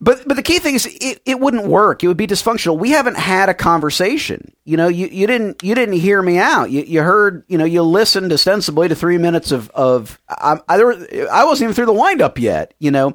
But 0.00 0.26
but 0.26 0.34
the 0.34 0.42
key 0.42 0.58
thing 0.58 0.74
is 0.74 0.86
it, 0.86 1.22
it 1.24 1.38
wouldn't 1.38 1.66
work. 1.66 2.02
It 2.02 2.08
would 2.08 2.16
be 2.16 2.26
dysfunctional. 2.26 2.76
We 2.76 2.90
haven't 2.90 3.16
had 3.16 3.48
a 3.48 3.54
conversation. 3.54 4.52
You 4.64 4.76
know, 4.76 4.88
you, 4.88 5.06
you 5.06 5.28
didn't 5.28 5.62
you 5.62 5.76
didn't 5.76 5.94
hear 5.94 6.20
me 6.20 6.38
out. 6.38 6.70
You, 6.70 6.82
you 6.82 7.02
heard 7.02 7.44
you 7.46 7.56
know 7.56 7.64
you 7.64 7.82
listened 7.82 8.32
ostensibly 8.32 8.88
to 8.88 8.96
three 8.96 9.18
minutes 9.18 9.52
of 9.52 9.70
of 9.70 10.20
I, 10.28 10.58
I, 10.68 10.76
there 10.76 11.30
I 11.30 11.44
wasn't 11.44 11.66
even 11.66 11.74
through 11.74 11.86
the 11.86 11.92
windup 11.92 12.38
yet. 12.38 12.74
You 12.80 12.90
know, 12.90 13.14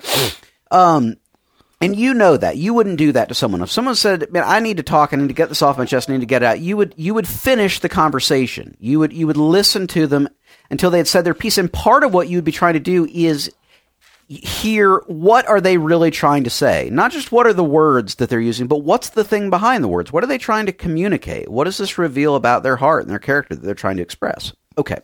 um, 0.72 1.18
and 1.82 1.94
you 1.94 2.14
know 2.14 2.38
that 2.38 2.56
you 2.56 2.74
wouldn't 2.74 2.98
do 2.98 3.12
that 3.12 3.28
to 3.28 3.36
someone. 3.36 3.62
If 3.62 3.70
someone 3.72 3.96
said, 3.96 4.32
"Man, 4.32 4.44
I 4.46 4.62
need 4.62 4.78
to 4.78 4.84
talk. 4.84 5.14
I 5.14 5.18
need 5.18 5.28
to 5.28 5.34
get 5.34 5.50
this 5.50 5.62
off 5.62 5.78
my 5.78 5.86
chest. 5.86 6.10
I 6.10 6.14
need 6.14 6.22
to 6.22 6.26
get 6.26 6.42
it 6.42 6.46
out," 6.46 6.62
you 6.62 6.78
would 6.78 6.94
you 6.96 7.14
would 7.14 7.28
finish 7.28 7.82
the 7.82 7.90
conversation. 7.90 8.78
You 8.80 9.00
would 9.00 9.12
you 9.12 9.28
would 9.28 9.36
listen 9.36 9.88
to 9.88 10.08
them 10.08 10.30
until 10.70 10.90
they 10.92 10.98
had 10.98 11.08
said 11.08 11.24
their 11.24 11.34
piece. 11.34 11.58
And 11.58 11.72
part 11.72 12.04
of 12.04 12.14
what 12.14 12.30
you 12.30 12.38
would 12.38 12.46
be 12.46 12.52
trying 12.52 12.74
to 12.74 12.80
do 12.80 13.06
is 13.06 13.52
hear 14.28 14.98
what 15.08 15.48
are 15.48 15.62
they 15.62 15.78
really 15.78 16.12
trying 16.12 16.44
to 16.44 16.50
say. 16.50 16.90
Not 16.92 17.12
just 17.12 17.32
what 17.32 17.48
are 17.48 17.54
the 17.54 17.64
words 17.64 18.16
that 18.16 18.30
they're 18.30 18.42
using 18.42 18.68
but 18.68 18.84
what's 18.84 19.10
the 19.10 19.24
thing 19.24 19.50
behind 19.50 19.84
the 19.84 19.88
words? 19.88 20.12
What 20.12 20.24
are 20.24 20.28
they 20.28 20.38
trying 20.38 20.66
to 20.66 20.74
communicate? 20.74 21.50
What 21.50 21.64
does 21.64 21.78
this 21.78 21.98
reveal 21.98 22.36
about 22.36 22.64
their 22.64 22.76
heart 22.76 23.04
and 23.04 23.12
their 23.12 23.20
character 23.20 23.56
that 23.56 23.64
they're 23.64 23.74
trying 23.74 23.98
to 23.98 24.04
express? 24.04 24.54
Okay. 24.78 25.00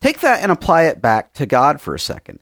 Take 0.00 0.20
that 0.20 0.42
and 0.42 0.50
apply 0.50 0.84
it 0.84 1.00
back 1.00 1.32
to 1.34 1.46
god 1.46 1.80
for 1.80 1.94
a 1.94 2.00
second. 2.00 2.40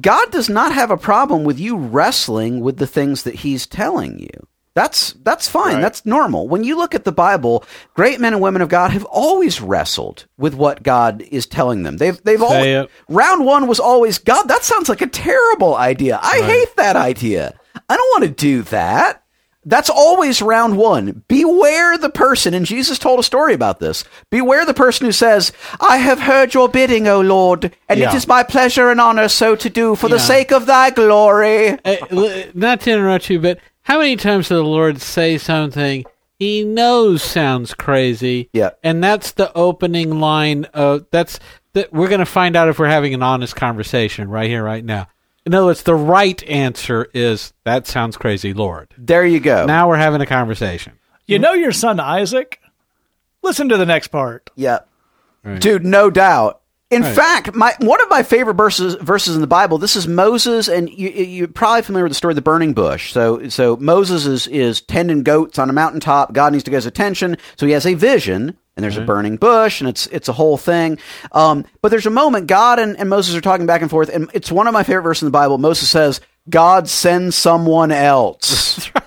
God 0.00 0.30
does 0.30 0.48
not 0.48 0.72
have 0.72 0.90
a 0.90 0.96
problem 0.96 1.44
with 1.44 1.58
you 1.58 1.76
wrestling 1.76 2.60
with 2.60 2.78
the 2.78 2.86
things 2.86 3.24
that 3.24 3.36
he's 3.36 3.66
telling 3.66 4.18
you 4.18 4.46
That's 4.74 5.12
that's 5.22 5.48
fine. 5.48 5.74
Right. 5.74 5.80
That's 5.82 6.04
normal. 6.04 6.48
When 6.48 6.64
you 6.64 6.76
look 6.76 6.94
at 6.96 7.04
the 7.04 7.12
Bible, 7.12 7.64
great 7.94 8.18
men 8.18 8.32
and 8.32 8.42
women 8.42 8.60
of 8.60 8.68
God 8.68 8.90
have 8.90 9.04
always 9.04 9.60
wrestled 9.60 10.26
with 10.36 10.54
what 10.54 10.82
God 10.82 11.22
is 11.22 11.46
telling 11.46 11.84
them. 11.84 11.96
They've 11.98 12.20
they've 12.24 12.42
all 12.42 12.50
round 13.08 13.44
one 13.44 13.68
was 13.68 13.78
always 13.78 14.18
God. 14.18 14.48
That 14.48 14.64
sounds 14.64 14.88
like 14.88 15.00
a 15.00 15.06
terrible 15.06 15.76
idea. 15.76 16.18
I 16.20 16.40
hate 16.42 16.74
that 16.76 16.96
idea. 16.96 17.54
I 17.88 17.96
don't 17.96 18.10
want 18.20 18.24
to 18.24 18.30
do 18.30 18.62
that. 18.62 19.20
That's 19.66 19.88
always 19.88 20.42
round 20.42 20.76
one. 20.76 21.22
Beware 21.26 21.96
the 21.96 22.10
person, 22.10 22.52
and 22.52 22.66
Jesus 22.66 22.98
told 22.98 23.18
a 23.18 23.22
story 23.22 23.54
about 23.54 23.78
this. 23.80 24.04
Beware 24.28 24.66
the 24.66 24.74
person 24.74 25.06
who 25.06 25.12
says, 25.12 25.52
I 25.80 25.96
have 25.96 26.20
heard 26.20 26.52
your 26.52 26.68
bidding, 26.68 27.08
O 27.08 27.22
Lord, 27.22 27.74
and 27.88 27.98
it 27.98 28.02
Yeah. 28.02 28.14
is 28.14 28.28
my 28.28 28.42
pleasure 28.42 28.90
and 28.90 29.00
honor 29.00 29.26
so 29.28 29.56
to 29.56 29.70
do 29.70 29.94
for 29.94 30.10
the 30.10 30.18
sake 30.18 30.52
of 30.52 30.66
thy 30.66 30.90
glory. 30.90 31.78
Uh, 31.82 31.96
not 32.52 32.82
to 32.82 32.90
interrupt 32.92 33.30
you, 33.30 33.40
but 33.40 33.58
how 33.84 33.98
many 33.98 34.16
times 34.16 34.48
does 34.48 34.56
the 34.58 34.64
Lord 34.64 35.00
say 35.00 35.38
something 35.38 36.04
he 36.38 36.64
knows 36.64 37.22
sounds 37.22 37.72
crazy? 37.74 38.50
Yeah. 38.52 38.70
and 38.82 39.02
that's 39.02 39.32
the 39.32 39.52
opening 39.54 40.20
line 40.20 40.64
of 40.74 41.06
that's 41.10 41.38
that 41.74 41.92
we're 41.92 42.08
going 42.08 42.20
to 42.20 42.26
find 42.26 42.56
out 42.56 42.68
if 42.68 42.78
we're 42.78 42.86
having 42.86 43.14
an 43.14 43.22
honest 43.22 43.56
conversation 43.56 44.28
right 44.28 44.48
here, 44.50 44.62
right 44.64 44.84
now. 44.84 45.08
In 45.46 45.54
other 45.54 45.66
words, 45.66 45.82
the 45.82 45.94
right 45.94 46.42
answer 46.44 47.08
is 47.12 47.52
that 47.64 47.86
sounds 47.86 48.16
crazy, 48.16 48.54
Lord. 48.54 48.94
There 48.96 49.26
you 49.26 49.40
go. 49.40 49.66
Now 49.66 49.88
we're 49.88 49.96
having 49.96 50.20
a 50.20 50.26
conversation. 50.26 50.94
You 51.26 51.38
know 51.38 51.52
your 51.52 51.72
son 51.72 52.00
Isaac? 52.00 52.60
Listen 53.42 53.68
to 53.68 53.76
the 53.76 53.86
next 53.86 54.08
part. 54.08 54.50
Yeah. 54.56 54.80
Right. 55.42 55.60
Dude, 55.60 55.84
no 55.84 56.10
doubt. 56.10 56.62
In 56.94 57.02
Right. 57.02 57.14
fact, 57.14 57.54
my 57.54 57.74
one 57.80 58.00
of 58.02 58.08
my 58.10 58.22
favorite 58.22 58.54
verses 58.54 58.94
verses 59.00 59.34
in 59.34 59.40
the 59.40 59.46
Bible. 59.46 59.78
This 59.78 59.96
is 59.96 60.06
Moses, 60.08 60.68
and 60.68 60.88
you, 60.90 61.08
you're 61.10 61.48
probably 61.48 61.82
familiar 61.82 62.04
with 62.04 62.10
the 62.12 62.16
story 62.16 62.32
of 62.32 62.36
the 62.36 62.42
burning 62.42 62.72
bush. 62.74 63.12
So, 63.12 63.48
so 63.48 63.76
Moses 63.76 64.26
is 64.26 64.46
is 64.46 64.80
tending 64.80 65.22
goats 65.22 65.58
on 65.58 65.70
a 65.70 65.72
mountaintop. 65.72 66.32
God 66.32 66.52
needs 66.52 66.64
to 66.64 66.70
get 66.70 66.76
his 66.78 66.86
attention, 66.86 67.36
so 67.56 67.66
he 67.66 67.72
has 67.72 67.86
a 67.86 67.94
vision, 67.94 68.56
and 68.76 68.84
there's 68.84 68.96
a 68.96 69.02
burning 69.02 69.36
bush, 69.36 69.80
and 69.80 69.88
it's 69.88 70.06
it's 70.08 70.28
a 70.28 70.32
whole 70.32 70.56
thing. 70.56 70.98
Um, 71.32 71.64
but 71.82 71.90
there's 71.90 72.06
a 72.06 72.10
moment 72.10 72.46
God 72.46 72.78
and, 72.78 72.96
and 72.98 73.08
Moses 73.10 73.34
are 73.34 73.40
talking 73.40 73.66
back 73.66 73.82
and 73.82 73.90
forth, 73.90 74.08
and 74.08 74.30
it's 74.34 74.50
one 74.52 74.66
of 74.66 74.72
my 74.72 74.82
favorite 74.82 75.02
verses 75.02 75.22
in 75.22 75.26
the 75.26 75.30
Bible. 75.32 75.58
Moses 75.58 75.88
says, 75.90 76.20
"God 76.48 76.88
send 76.88 77.34
someone 77.34 77.92
else." 77.92 78.90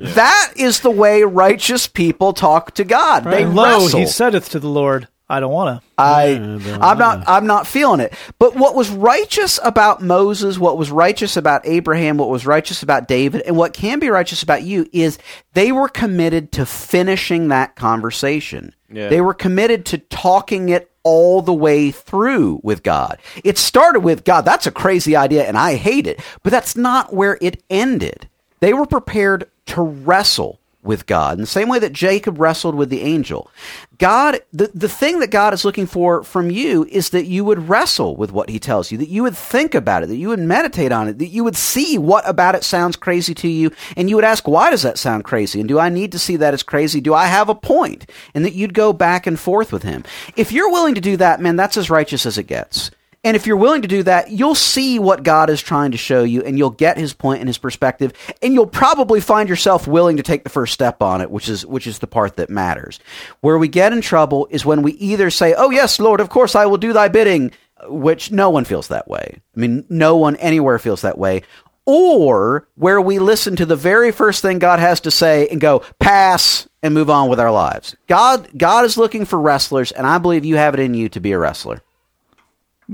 That 0.00 0.52
is 0.56 0.80
the 0.80 0.90
way 0.90 1.22
righteous 1.22 1.86
people 1.86 2.32
talk 2.32 2.74
to 2.74 2.84
God. 2.84 3.24
They 3.24 3.44
And 3.44 3.54
lo, 3.54 3.64
wrestle. 3.84 4.00
he 4.00 4.06
saith 4.06 4.48
to 4.50 4.58
the 4.58 4.68
Lord, 4.68 5.06
I 5.30 5.40
don't 5.40 5.52
want 5.52 5.80
to. 5.80 5.86
I 5.98 6.34
don't 6.34 6.82
I'm 6.82 6.98
not 6.98 7.28
I'm 7.28 7.46
not 7.46 7.66
feeling 7.66 8.00
it. 8.00 8.14
But 8.38 8.56
what 8.56 8.74
was 8.74 8.88
righteous 8.88 9.60
about 9.62 10.02
Moses, 10.02 10.58
what 10.58 10.78
was 10.78 10.90
righteous 10.90 11.36
about 11.36 11.66
Abraham, 11.66 12.16
what 12.16 12.30
was 12.30 12.46
righteous 12.46 12.82
about 12.82 13.08
David, 13.08 13.42
and 13.42 13.56
what 13.56 13.74
can 13.74 13.98
be 13.98 14.08
righteous 14.08 14.42
about 14.42 14.62
you 14.62 14.88
is 14.92 15.18
they 15.52 15.70
were 15.70 15.88
committed 15.88 16.52
to 16.52 16.64
finishing 16.64 17.48
that 17.48 17.76
conversation. 17.76 18.74
Yeah. 18.90 19.08
They 19.08 19.20
were 19.20 19.34
committed 19.34 19.84
to 19.86 19.98
talking 19.98 20.70
it 20.70 20.90
all 21.02 21.42
the 21.42 21.54
way 21.54 21.90
through 21.90 22.60
with 22.62 22.82
God. 22.82 23.18
It 23.44 23.58
started 23.58 24.00
with 24.00 24.24
God, 24.24 24.42
that's 24.42 24.66
a 24.66 24.70
crazy 24.70 25.14
idea 25.14 25.44
and 25.44 25.58
I 25.58 25.74
hate 25.76 26.06
it. 26.06 26.20
But 26.42 26.50
that's 26.50 26.76
not 26.76 27.12
where 27.12 27.38
it 27.42 27.62
ended. 27.68 28.28
They 28.60 28.72
were 28.72 28.86
prepared 28.86 29.50
to 29.66 29.82
wrestle 29.82 30.57
with 30.82 31.06
God 31.06 31.34
in 31.34 31.40
the 31.40 31.46
same 31.46 31.68
way 31.68 31.78
that 31.80 31.92
Jacob 31.92 32.38
wrestled 32.38 32.74
with 32.74 32.88
the 32.88 33.02
angel. 33.02 33.50
God, 33.98 34.40
the, 34.52 34.70
the 34.72 34.88
thing 34.88 35.18
that 35.18 35.30
God 35.30 35.52
is 35.52 35.64
looking 35.64 35.86
for 35.86 36.22
from 36.22 36.50
you 36.50 36.84
is 36.84 37.10
that 37.10 37.26
you 37.26 37.44
would 37.44 37.68
wrestle 37.68 38.14
with 38.16 38.30
what 38.30 38.48
he 38.48 38.60
tells 38.60 38.92
you, 38.92 38.98
that 38.98 39.08
you 39.08 39.24
would 39.24 39.36
think 39.36 39.74
about 39.74 40.04
it, 40.04 40.06
that 40.06 40.16
you 40.16 40.28
would 40.28 40.38
meditate 40.38 40.92
on 40.92 41.08
it, 41.08 41.18
that 41.18 41.26
you 41.26 41.42
would 41.42 41.56
see 41.56 41.98
what 41.98 42.28
about 42.28 42.54
it 42.54 42.62
sounds 42.62 42.96
crazy 42.96 43.34
to 43.34 43.48
you, 43.48 43.72
and 43.96 44.08
you 44.08 44.14
would 44.14 44.24
ask, 44.24 44.46
why 44.46 44.70
does 44.70 44.82
that 44.82 44.98
sound 44.98 45.24
crazy? 45.24 45.58
And 45.58 45.68
do 45.68 45.78
I 45.80 45.88
need 45.88 46.12
to 46.12 46.18
see 46.18 46.36
that 46.36 46.54
as 46.54 46.62
crazy? 46.62 47.00
Do 47.00 47.12
I 47.12 47.26
have 47.26 47.48
a 47.48 47.54
point? 47.54 48.08
And 48.32 48.44
that 48.44 48.54
you'd 48.54 48.74
go 48.74 48.92
back 48.92 49.26
and 49.26 49.38
forth 49.38 49.72
with 49.72 49.82
him. 49.82 50.04
If 50.36 50.52
you're 50.52 50.70
willing 50.70 50.94
to 50.94 51.00
do 51.00 51.16
that, 51.16 51.40
man, 51.40 51.56
that's 51.56 51.76
as 51.76 51.90
righteous 51.90 52.24
as 52.24 52.38
it 52.38 52.44
gets. 52.44 52.92
And 53.24 53.36
if 53.36 53.46
you're 53.46 53.56
willing 53.56 53.82
to 53.82 53.88
do 53.88 54.04
that, 54.04 54.30
you'll 54.30 54.54
see 54.54 54.98
what 54.98 55.24
God 55.24 55.50
is 55.50 55.60
trying 55.60 55.90
to 55.90 55.98
show 55.98 56.22
you 56.22 56.42
and 56.42 56.56
you'll 56.56 56.70
get 56.70 56.96
his 56.96 57.12
point 57.12 57.40
and 57.40 57.48
his 57.48 57.58
perspective 57.58 58.12
and 58.42 58.54
you'll 58.54 58.66
probably 58.66 59.20
find 59.20 59.48
yourself 59.48 59.86
willing 59.86 60.16
to 60.18 60.22
take 60.22 60.44
the 60.44 60.50
first 60.50 60.72
step 60.72 61.02
on 61.02 61.20
it, 61.20 61.30
which 61.30 61.48
is 61.48 61.66
which 61.66 61.86
is 61.86 61.98
the 61.98 62.06
part 62.06 62.36
that 62.36 62.48
matters. 62.50 63.00
Where 63.40 63.58
we 63.58 63.68
get 63.68 63.92
in 63.92 64.00
trouble 64.00 64.46
is 64.50 64.64
when 64.64 64.82
we 64.82 64.92
either 64.92 65.30
say, 65.30 65.54
"Oh 65.54 65.70
yes, 65.70 65.98
Lord, 65.98 66.20
of 66.20 66.30
course 66.30 66.54
I 66.54 66.66
will 66.66 66.76
do 66.78 66.92
thy 66.92 67.08
bidding," 67.08 67.50
which 67.88 68.30
no 68.30 68.50
one 68.50 68.64
feels 68.64 68.88
that 68.88 69.08
way. 69.08 69.40
I 69.56 69.60
mean, 69.60 69.84
no 69.88 70.16
one 70.16 70.36
anywhere 70.36 70.78
feels 70.78 71.02
that 71.02 71.18
way. 71.18 71.42
Or 71.86 72.68
where 72.76 73.00
we 73.00 73.18
listen 73.18 73.56
to 73.56 73.66
the 73.66 73.76
very 73.76 74.12
first 74.12 74.42
thing 74.42 74.58
God 74.58 74.78
has 74.78 75.00
to 75.00 75.10
say 75.10 75.48
and 75.48 75.60
go, 75.60 75.82
"Pass," 75.98 76.68
and 76.82 76.94
move 76.94 77.10
on 77.10 77.28
with 77.28 77.40
our 77.40 77.50
lives. 77.50 77.96
God 78.06 78.48
God 78.56 78.84
is 78.84 78.96
looking 78.96 79.24
for 79.24 79.40
wrestlers 79.40 79.90
and 79.90 80.06
I 80.06 80.18
believe 80.18 80.44
you 80.44 80.56
have 80.56 80.74
it 80.74 80.80
in 80.80 80.94
you 80.94 81.08
to 81.08 81.20
be 81.20 81.32
a 81.32 81.38
wrestler. 81.38 81.82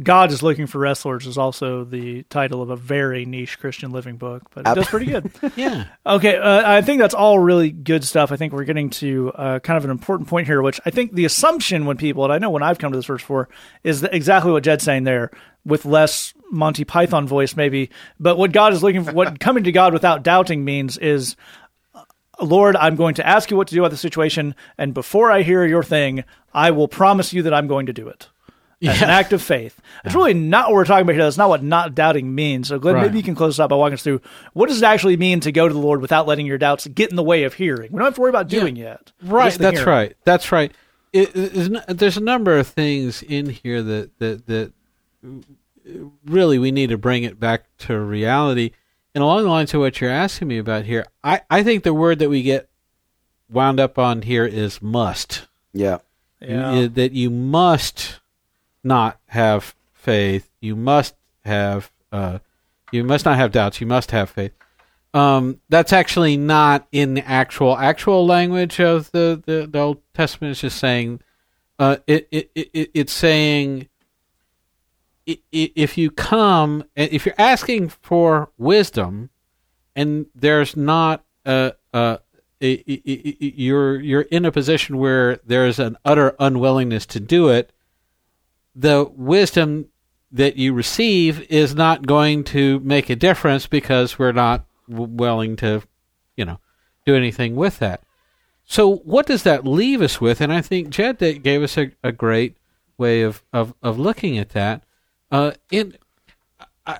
God 0.02 0.32
is 0.32 0.42
looking 0.42 0.66
for 0.66 0.78
wrestlers 0.78 1.26
is 1.26 1.38
also 1.38 1.84
the 1.84 2.24
title 2.24 2.60
of 2.60 2.70
a 2.70 2.76
very 2.76 3.24
niche 3.24 3.60
Christian 3.60 3.92
living 3.92 4.16
book, 4.16 4.42
but 4.52 4.66
it 4.66 4.74
does 4.74 4.88
pretty 4.88 5.06
good. 5.06 5.30
Yeah. 5.56 5.84
Okay, 6.04 6.36
uh, 6.36 6.68
I 6.68 6.82
think 6.82 7.00
that's 7.00 7.14
all 7.14 7.38
really 7.38 7.70
good 7.70 8.02
stuff. 8.02 8.32
I 8.32 8.36
think 8.36 8.52
we're 8.52 8.64
getting 8.64 8.90
to 8.90 9.30
uh, 9.34 9.58
kind 9.60 9.76
of 9.76 9.84
an 9.84 9.90
important 9.90 10.28
point 10.28 10.48
here, 10.48 10.62
which 10.62 10.80
I 10.84 10.90
think 10.90 11.12
the 11.12 11.24
assumption 11.24 11.86
when 11.86 11.96
people, 11.96 12.24
and 12.24 12.32
I 12.32 12.38
know 12.38 12.50
when 12.50 12.62
I've 12.62 12.78
come 12.78 12.90
to 12.90 12.98
this 12.98 13.06
verse 13.06 13.22
for, 13.22 13.48
is 13.84 14.00
that 14.00 14.12
exactly 14.12 14.50
what 14.50 14.64
Jed's 14.64 14.82
saying 14.82 15.04
there, 15.04 15.30
with 15.64 15.84
less 15.84 16.34
Monty 16.50 16.84
Python 16.84 17.28
voice 17.28 17.54
maybe. 17.54 17.90
But 18.18 18.36
what 18.36 18.50
God 18.50 18.72
is 18.72 18.82
looking 18.82 19.04
for, 19.04 19.12
what 19.12 19.38
coming 19.40 19.64
to 19.64 19.72
God 19.72 19.92
without 19.92 20.24
doubting 20.24 20.64
means 20.64 20.98
is, 20.98 21.36
Lord, 22.40 22.74
I'm 22.74 22.96
going 22.96 23.14
to 23.14 23.26
ask 23.26 23.50
you 23.50 23.56
what 23.56 23.68
to 23.68 23.74
do 23.74 23.82
about 23.82 23.92
the 23.92 23.96
situation, 23.96 24.56
and 24.76 24.92
before 24.92 25.30
I 25.30 25.42
hear 25.42 25.64
your 25.64 25.84
thing, 25.84 26.24
I 26.52 26.72
will 26.72 26.88
promise 26.88 27.32
you 27.32 27.42
that 27.42 27.54
I'm 27.54 27.68
going 27.68 27.86
to 27.86 27.92
do 27.92 28.08
it. 28.08 28.28
As 28.82 29.00
an 29.00 29.08
act 29.10 29.32
of 29.32 29.40
faith. 29.40 29.80
It's 30.04 30.14
really 30.14 30.34
not 30.34 30.66
what 30.68 30.74
we're 30.74 30.84
talking 30.84 31.02
about 31.02 31.14
here. 31.14 31.24
That's 31.24 31.38
not 31.38 31.48
what 31.48 31.62
not 31.62 31.94
doubting 31.94 32.34
means. 32.34 32.68
So, 32.68 32.78
Glenn, 32.78 32.96
Right. 32.96 33.02
maybe 33.06 33.16
you 33.18 33.22
can 33.24 33.34
close 33.34 33.58
us 33.58 33.62
out 33.62 33.70
by 33.70 33.76
walking 33.76 33.94
us 33.94 34.02
through 34.02 34.20
what 34.52 34.68
does 34.68 34.82
it 34.82 34.84
actually 34.84 35.16
mean 35.16 35.40
to 35.40 35.52
go 35.52 35.66
to 35.68 35.72
the 35.72 35.80
Lord 35.80 36.00
without 36.02 36.26
letting 36.26 36.44
your 36.46 36.58
doubts 36.58 36.86
get 36.88 37.08
in 37.10 37.16
the 37.16 37.22
way 37.22 37.44
of 37.44 37.54
hearing. 37.54 37.90
We 37.92 37.98
don't 37.98 38.06
have 38.06 38.14
to 38.16 38.20
worry 38.20 38.30
about 38.30 38.48
doing 38.48 38.76
yet. 38.76 39.12
Right. 39.22 39.52
That's 39.54 39.78
hearing. 39.78 39.88
right. 39.88 40.16
That's 40.24 40.52
right. 40.52 40.72
It, 41.12 41.34
it- 41.34 41.52
there's, 41.54 41.70
there's 41.88 42.16
a 42.16 42.20
number 42.22 42.58
of 42.58 42.66
things 42.66 43.22
in 43.22 43.48
here 43.48 43.82
that, 43.82 44.18
that 44.18 44.46
that 44.46 44.72
really 46.26 46.58
we 46.58 46.70
need 46.72 46.90
to 46.90 46.98
bring 46.98 47.24
it 47.24 47.38
back 47.38 47.64
to 47.78 47.98
reality. 47.98 48.70
And 49.14 49.22
along 49.22 49.44
the 49.44 49.48
lines 49.48 49.72
of 49.74 49.80
what 49.80 50.00
you're 50.00 50.10
asking 50.10 50.48
me 50.48 50.58
about 50.58 50.84
here, 50.84 51.06
I, 51.22 51.42
I 51.48 51.62
think 51.62 51.84
the 51.84 51.94
word 51.94 52.18
that 52.18 52.28
we 52.28 52.42
get 52.42 52.68
wound 53.48 53.78
up 53.78 53.98
on 53.98 54.22
here 54.22 54.44
is 54.44 54.82
must. 54.82 55.46
Yeah. 55.72 55.98
Yeah. 56.40 56.74
You- 56.74 56.88
that 56.88 57.12
you 57.12 57.30
must 57.30 58.20
not 58.84 59.18
have 59.26 59.74
faith. 59.92 60.50
You 60.60 60.76
must 60.76 61.14
have 61.44 61.90
uh, 62.12 62.38
you 62.92 63.02
must 63.04 63.24
not 63.24 63.36
have 63.36 63.52
doubts. 63.52 63.80
You 63.80 63.86
must 63.86 64.10
have 64.12 64.30
faith. 64.30 64.52
Um, 65.12 65.60
that's 65.68 65.92
actually 65.92 66.36
not 66.36 66.86
in 66.90 67.14
the 67.14 67.26
actual 67.26 67.76
actual 67.76 68.26
language 68.26 68.80
of 68.80 69.10
the, 69.12 69.40
the, 69.46 69.66
the 69.70 69.78
Old 69.78 70.02
Testament. 70.12 70.52
It's 70.52 70.60
just 70.60 70.78
saying 70.78 71.20
uh, 71.78 71.96
it, 72.06 72.28
it, 72.30 72.50
it 72.54 72.90
it's 72.94 73.12
saying 73.12 73.88
if 75.26 75.96
you 75.96 76.10
come 76.10 76.84
and 76.96 77.10
if 77.10 77.24
you're 77.24 77.34
asking 77.38 77.88
for 77.88 78.50
wisdom 78.58 79.30
and 79.96 80.26
there's 80.34 80.76
not 80.76 81.24
a, 81.46 81.72
a, 81.92 82.18
a- 82.62 82.84
a- 82.86 83.36
you're 83.40 84.00
you're 84.00 84.22
in 84.22 84.44
a 84.44 84.52
position 84.52 84.98
where 84.98 85.36
there's 85.46 85.78
an 85.78 85.96
utter 86.04 86.34
unwillingness 86.38 87.06
to 87.06 87.20
do 87.20 87.48
it 87.48 87.72
the 88.74 89.10
wisdom 89.14 89.86
that 90.32 90.56
you 90.56 90.72
receive 90.72 91.40
is 91.50 91.74
not 91.74 92.06
going 92.06 92.42
to 92.42 92.80
make 92.80 93.08
a 93.08 93.16
difference 93.16 93.66
because 93.66 94.18
we're 94.18 94.32
not 94.32 94.64
w- 94.88 95.08
willing 95.10 95.56
to 95.56 95.82
you 96.36 96.44
know 96.44 96.58
do 97.06 97.14
anything 97.14 97.54
with 97.54 97.78
that. 97.78 98.02
So 98.64 98.96
what 98.96 99.26
does 99.26 99.42
that 99.42 99.66
leave 99.66 100.00
us 100.02 100.20
with? 100.20 100.40
And 100.40 100.52
i 100.52 100.60
think 100.60 100.88
jed 100.90 101.18
gave 101.18 101.62
us 101.62 101.78
a, 101.78 101.92
a 102.02 102.12
great 102.12 102.56
way 102.96 103.22
of, 103.22 103.42
of, 103.52 103.74
of 103.82 103.98
looking 103.98 104.38
at 104.38 104.50
that. 104.50 104.82
Uh, 105.30 105.52
in 105.70 105.96
I, 106.86 106.98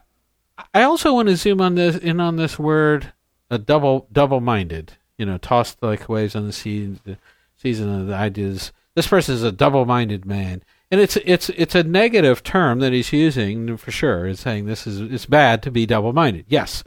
I 0.73 0.83
also 0.83 1.15
want 1.15 1.29
to 1.29 1.37
zoom 1.37 1.61
on 1.61 1.75
this 1.75 1.97
in 1.97 2.21
on 2.21 2.37
this 2.37 2.59
word 2.59 3.13
a 3.51 3.59
double 3.59 4.07
double 4.13 4.41
minded 4.41 4.95
you 5.19 5.27
know 5.27 5.39
tossed 5.39 5.83
like 5.83 6.09
waves 6.09 6.37
on 6.37 6.47
the 6.47 6.53
sea 6.53 6.97
the 7.05 7.19
season 7.57 8.01
of 8.01 8.07
the 8.07 8.15
ideas. 8.15 8.73
This 8.95 9.09
person 9.09 9.35
is 9.35 9.43
a 9.43 9.51
double 9.51 9.87
minded 9.87 10.25
man 10.25 10.63
and 10.95 11.03
it's 11.03 11.17
it's 11.25 11.49
it's 11.51 11.75
a 11.75 11.83
negative 11.83 12.43
term 12.45 12.79
that 12.79 12.93
he's 12.93 13.13
using 13.13 13.77
for 13.77 13.91
sure 13.91 14.27
it's 14.29 14.41
saying 14.43 14.67
this 14.67 14.87
is 14.87 15.01
it's 15.01 15.27
bad 15.27 15.61
to 15.65 15.71
be 15.73 15.85
double 15.87 16.13
minded 16.13 16.45
yes 16.49 16.85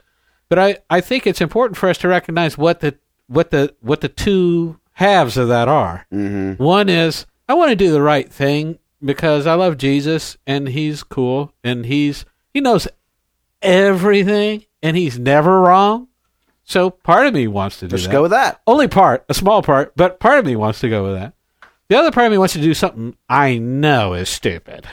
but 0.48 0.58
I, 0.58 0.78
I 0.88 1.02
think 1.02 1.26
it's 1.26 1.42
important 1.42 1.76
for 1.76 1.90
us 1.90 1.98
to 1.98 2.08
recognize 2.08 2.56
what 2.56 2.80
the 2.80 2.96
what 3.26 3.50
the 3.50 3.74
what 3.80 4.00
the 4.00 4.08
two 4.08 4.80
halves 4.92 5.36
of 5.36 5.48
that 5.48 5.68
are 5.68 6.06
Mm-hmm. 6.10 6.62
one 6.62 6.88
is 6.88 7.26
I 7.48 7.54
want 7.54 7.68
to 7.70 7.76
do 7.76 7.92
the 7.92 8.00
right 8.02 8.32
thing 8.32 8.78
because 9.04 9.46
I 9.46 9.54
love 9.54 9.76
Jesus 9.76 10.38
and 10.46 10.68
he's 10.68 11.02
cool 11.02 11.52
and 11.62 11.84
he's 11.84 12.24
he 12.54 12.60
knows 12.62 12.88
everything 13.62 14.64
and 14.82 14.96
he's 14.96 15.18
never 15.18 15.60
wrong. 15.60 16.08
So 16.64 16.90
part 16.90 17.26
of 17.26 17.34
me 17.34 17.46
wants 17.48 17.78
to 17.80 17.88
do 17.88 17.96
Let's 17.96 18.06
that. 18.06 18.12
go 18.12 18.22
with 18.22 18.30
that. 18.32 18.60
Only 18.66 18.88
part, 18.88 19.24
a 19.28 19.34
small 19.34 19.62
part, 19.62 19.92
but 19.96 20.20
part 20.20 20.38
of 20.38 20.46
me 20.46 20.56
wants 20.56 20.80
to 20.80 20.88
go 20.88 21.04
with 21.04 21.14
that. 21.14 21.32
The 21.88 21.96
other 21.96 22.10
part 22.10 22.26
of 22.26 22.32
me 22.32 22.38
wants 22.38 22.54
to 22.54 22.60
do 22.60 22.74
something 22.74 23.16
I 23.28 23.56
know 23.58 24.12
is 24.12 24.28
stupid, 24.28 24.86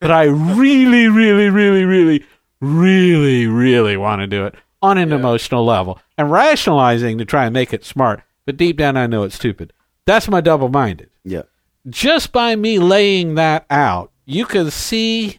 but 0.00 0.10
I 0.10 0.24
really, 0.24 1.08
really, 1.08 1.48
really, 1.48 1.84
really, 1.84 2.24
really, 2.60 3.46
really 3.46 3.96
want 3.96 4.20
to 4.20 4.26
do 4.26 4.44
it 4.44 4.54
on 4.82 4.98
an 4.98 5.12
emotional 5.12 5.64
level 5.64 5.98
and 6.18 6.30
rationalizing 6.30 7.18
to 7.18 7.24
try 7.24 7.46
and 7.46 7.54
make 7.54 7.72
it 7.72 7.84
smart. 7.84 8.22
But 8.44 8.56
deep 8.56 8.76
down, 8.76 8.96
I 8.96 9.06
know 9.06 9.22
it's 9.22 9.34
stupid. 9.34 9.72
That's 10.06 10.28
my 10.28 10.40
double 10.40 10.68
minded. 10.68 11.10
Yeah. 11.24 11.42
Just 11.88 12.32
by 12.32 12.56
me 12.56 12.78
laying 12.78 13.34
that 13.36 13.64
out, 13.70 14.10
you 14.26 14.44
can 14.44 14.70
see, 14.70 15.38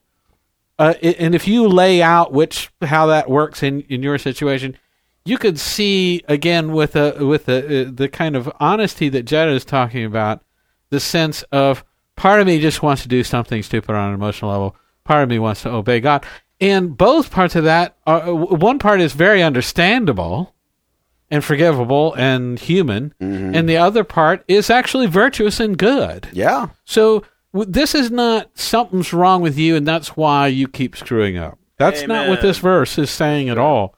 uh, 0.80 0.96
and 1.02 1.36
if 1.36 1.48
you 1.48 1.68
lay 1.68 2.02
out 2.02 2.34
which 2.34 2.72
how 2.82 3.06
that 3.08 3.30
works 3.30 3.62
in 3.62 3.82
in 3.82 4.02
your 4.02 4.18
situation, 4.18 4.78
you 5.26 5.38
could 5.38 5.60
see 5.60 6.24
again 6.28 6.72
with 6.72 6.96
a 6.96 7.24
with 7.26 7.48
a, 7.48 7.88
uh, 7.88 7.92
the 7.94 8.10
kind 8.10 8.36
of 8.36 8.52
honesty 8.60 9.10
that 9.10 9.24
Jed 9.24 9.50
is 9.50 9.64
talking 9.64 10.06
about, 10.06 10.44
the 10.92 11.00
sense 11.00 11.42
of 11.52 11.84
part 12.16 12.40
of 12.40 12.46
me 12.46 12.62
just 12.62 12.84
wants 12.84 13.02
to 13.02 13.08
do 13.08 13.24
something 13.24 13.64
stupid 13.64 13.96
on 13.96 14.10
an 14.10 14.14
emotional 14.14 14.52
level, 14.52 14.76
part 15.04 15.24
of 15.24 15.30
me 15.30 15.40
wants 15.40 15.64
to 15.64 15.70
obey 15.70 16.00
God, 16.00 16.24
and 16.60 16.96
both 16.96 17.32
parts 17.32 17.56
of 17.56 17.64
that 17.64 17.98
are 18.06 18.22
uh, 18.22 18.34
one 18.34 18.78
part 18.78 19.02
is 19.02 19.14
very 19.14 19.42
understandable 19.42 20.54
and 21.32 21.44
forgivable 21.44 22.14
and 22.16 22.60
human, 22.60 23.16
and 23.20 23.68
the 23.68 23.78
other 23.78 24.04
part 24.04 24.44
is 24.48 24.70
actually 24.70 25.08
virtuous 25.08 25.60
and 25.60 25.78
good. 25.78 26.28
Yeah. 26.34 26.68
So 26.84 27.24
w- 27.54 27.72
this 27.72 27.96
is 27.96 28.12
not 28.12 28.52
something's 28.54 29.14
wrong 29.14 29.42
with 29.42 29.58
you, 29.58 29.76
and 29.78 29.88
that's 29.88 30.18
why 30.18 30.48
you 30.48 30.68
keep 30.68 30.96
screwing 30.96 31.38
up. 31.38 31.58
That's 31.78 32.06
not 32.06 32.28
what 32.28 32.42
this 32.42 32.60
verse 32.60 32.98
is 33.00 33.10
saying 33.10 33.50
at 33.50 33.58
all. 33.58 33.96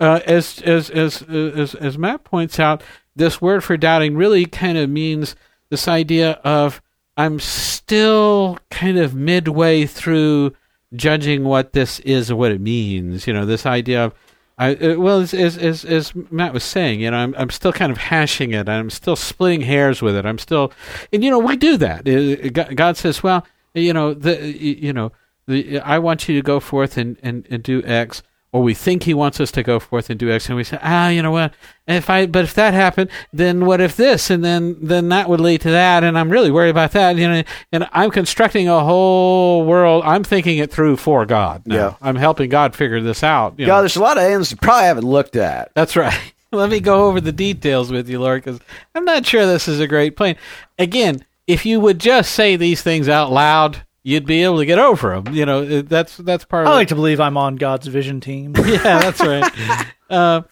Uh, 0.00 0.20
as, 0.24 0.60
as 0.62 0.88
as 0.88 1.22
as 1.22 1.74
as 1.74 1.98
Matt 1.98 2.24
points 2.24 2.58
out, 2.58 2.82
this 3.14 3.42
word 3.42 3.62
for 3.62 3.76
doubting 3.76 4.16
really 4.16 4.46
kind 4.46 4.78
of 4.78 4.88
means 4.88 5.36
this 5.70 5.88
idea 5.88 6.32
of 6.44 6.82
I'm 7.16 7.38
still 7.38 8.58
kind 8.70 8.98
of 8.98 9.14
midway 9.14 9.86
through 9.86 10.54
judging 10.94 11.44
what 11.44 11.72
this 11.72 12.00
is 12.00 12.30
or 12.30 12.36
what 12.36 12.52
it 12.52 12.60
means. 12.60 13.26
You 13.26 13.32
know, 13.32 13.46
this 13.46 13.66
idea 13.66 14.04
of 14.04 14.14
I, 14.60 14.74
uh, 14.74 14.96
well, 14.98 15.20
as, 15.20 15.32
as 15.32 15.56
as 15.56 15.86
as 15.86 16.14
Matt 16.30 16.52
was 16.52 16.64
saying, 16.64 17.00
you 17.00 17.10
know, 17.10 17.16
I'm 17.16 17.34
I'm 17.38 17.48
still 17.48 17.72
kind 17.72 17.90
of 17.90 17.96
hashing 17.96 18.52
it. 18.52 18.68
I'm 18.68 18.90
still 18.90 19.16
splitting 19.16 19.62
hairs 19.62 20.02
with 20.02 20.14
it. 20.14 20.26
I'm 20.26 20.36
still, 20.36 20.70
and 21.14 21.24
you 21.24 21.30
know, 21.30 21.38
we 21.38 21.56
do 21.56 21.78
that. 21.78 22.74
God 22.74 22.98
says, 22.98 23.22
well, 23.22 23.46
you 23.72 23.94
know, 23.94 24.12
the 24.12 24.36
you 24.52 24.92
know, 24.92 25.12
the 25.46 25.80
I 25.80 25.98
want 25.98 26.28
you 26.28 26.36
to 26.36 26.42
go 26.42 26.60
forth 26.60 26.98
and 26.98 27.16
and, 27.22 27.46
and 27.48 27.62
do 27.62 27.82
X, 27.84 28.22
or 28.52 28.62
we 28.62 28.74
think 28.74 29.04
He 29.04 29.14
wants 29.14 29.40
us 29.40 29.50
to 29.52 29.62
go 29.62 29.78
forth 29.78 30.10
and 30.10 30.18
do 30.18 30.30
X, 30.30 30.48
and 30.48 30.56
we 30.56 30.64
say, 30.64 30.78
ah, 30.82 31.08
you 31.08 31.22
know 31.22 31.30
what? 31.30 31.54
If 31.86 32.08
I, 32.10 32.26
but 32.26 32.44
if 32.44 32.54
that 32.54 32.74
happened, 32.74 33.10
then 33.32 33.64
what 33.66 33.80
if 33.80 33.96
this, 33.96 34.30
and 34.30 34.44
then 34.44 34.76
then 34.80 35.08
that 35.08 35.28
would 35.28 35.40
lead 35.40 35.60
to 35.62 35.70
that, 35.70 36.04
and 36.04 36.18
I'm 36.18 36.30
really 36.30 36.50
worried 36.50 36.70
about 36.70 36.92
that. 36.92 37.16
You 37.16 37.28
know, 37.28 37.42
and 37.72 37.88
I'm 37.92 38.10
constructing 38.10 38.68
a 38.68 38.80
whole 38.80 39.64
world. 39.64 40.04
I'm 40.04 40.24
thinking 40.24 40.58
it 40.58 40.70
through 40.70 40.96
for 40.96 41.26
God. 41.26 41.66
now. 41.66 41.74
Yeah. 41.74 41.94
I'm 42.00 42.16
helping 42.16 42.50
God 42.50 42.74
figure 42.74 43.00
this 43.00 43.22
out. 43.22 43.54
you 43.58 43.66
know. 43.66 43.72
God, 43.72 43.80
there's 43.82 43.96
a 43.96 44.02
lot 44.02 44.18
of 44.18 44.24
ends 44.24 44.50
you 44.50 44.56
probably 44.56 44.84
haven't 44.86 45.04
looked 45.04 45.36
at. 45.36 45.72
That's 45.74 45.96
right. 45.96 46.18
Let 46.52 46.70
me 46.70 46.80
go 46.80 47.06
over 47.06 47.20
the 47.20 47.30
details 47.32 47.92
with 47.92 48.08
you, 48.08 48.18
Lord, 48.18 48.42
because 48.44 48.60
I'm 48.94 49.04
not 49.04 49.24
sure 49.24 49.46
this 49.46 49.68
is 49.68 49.78
a 49.78 49.86
great 49.86 50.16
plan. 50.16 50.36
Again, 50.80 51.24
if 51.46 51.64
you 51.64 51.78
would 51.80 51.98
just 52.00 52.32
say 52.32 52.56
these 52.56 52.82
things 52.82 53.08
out 53.08 53.30
loud, 53.30 53.82
you'd 54.02 54.26
be 54.26 54.42
able 54.42 54.58
to 54.58 54.66
get 54.66 54.78
over 54.78 55.20
them. 55.20 55.34
You 55.34 55.46
know, 55.46 55.82
that's 55.82 56.16
that's 56.16 56.44
part 56.44 56.66
I 56.66 56.70
of. 56.70 56.74
like 56.74 56.88
to 56.88 56.94
believe 56.94 57.20
I'm 57.20 57.36
on 57.36 57.56
God's 57.56 57.86
vision 57.86 58.20
team. 58.20 58.54
yeah, 58.64 58.98
that's 58.98 59.20
right. 59.20 59.86
uh, 60.10 60.42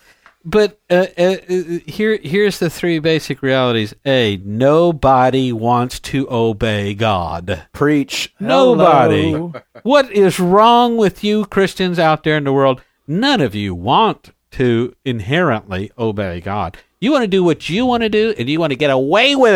but 0.44 0.80
uh, 0.88 1.06
uh, 1.18 1.36
uh, 1.48 1.62
here, 1.86 2.18
here's 2.22 2.58
the 2.58 2.70
three 2.70 3.00
basic 3.00 3.42
realities. 3.42 3.94
A, 4.06 4.38
nobody 4.38 5.52
wants 5.52 6.00
to 6.00 6.26
obey 6.30 6.94
God. 6.94 7.66
Preach. 7.72 8.34
Nobody. 8.40 9.32
Hello. 9.32 9.52
What 9.82 10.10
is 10.10 10.40
wrong 10.40 10.96
with 10.96 11.22
you 11.24 11.44
Christians 11.46 11.98
out 11.98 12.22
there 12.24 12.36
in 12.36 12.44
the 12.44 12.52
world? 12.52 12.82
None 13.06 13.40
of 13.40 13.54
you 13.54 13.74
want 13.74 14.30
to 14.52 14.94
inherently 15.04 15.90
obey 15.98 16.40
God. 16.40 16.78
You 17.00 17.12
want 17.12 17.22
to 17.22 17.28
do 17.28 17.44
what 17.44 17.68
you 17.68 17.84
want 17.86 18.02
to 18.02 18.08
do 18.08 18.34
and 18.38 18.48
you 18.48 18.58
want 18.58 18.70
to 18.70 18.76
get 18.76 18.90
away 18.90 19.36
with 19.36 19.54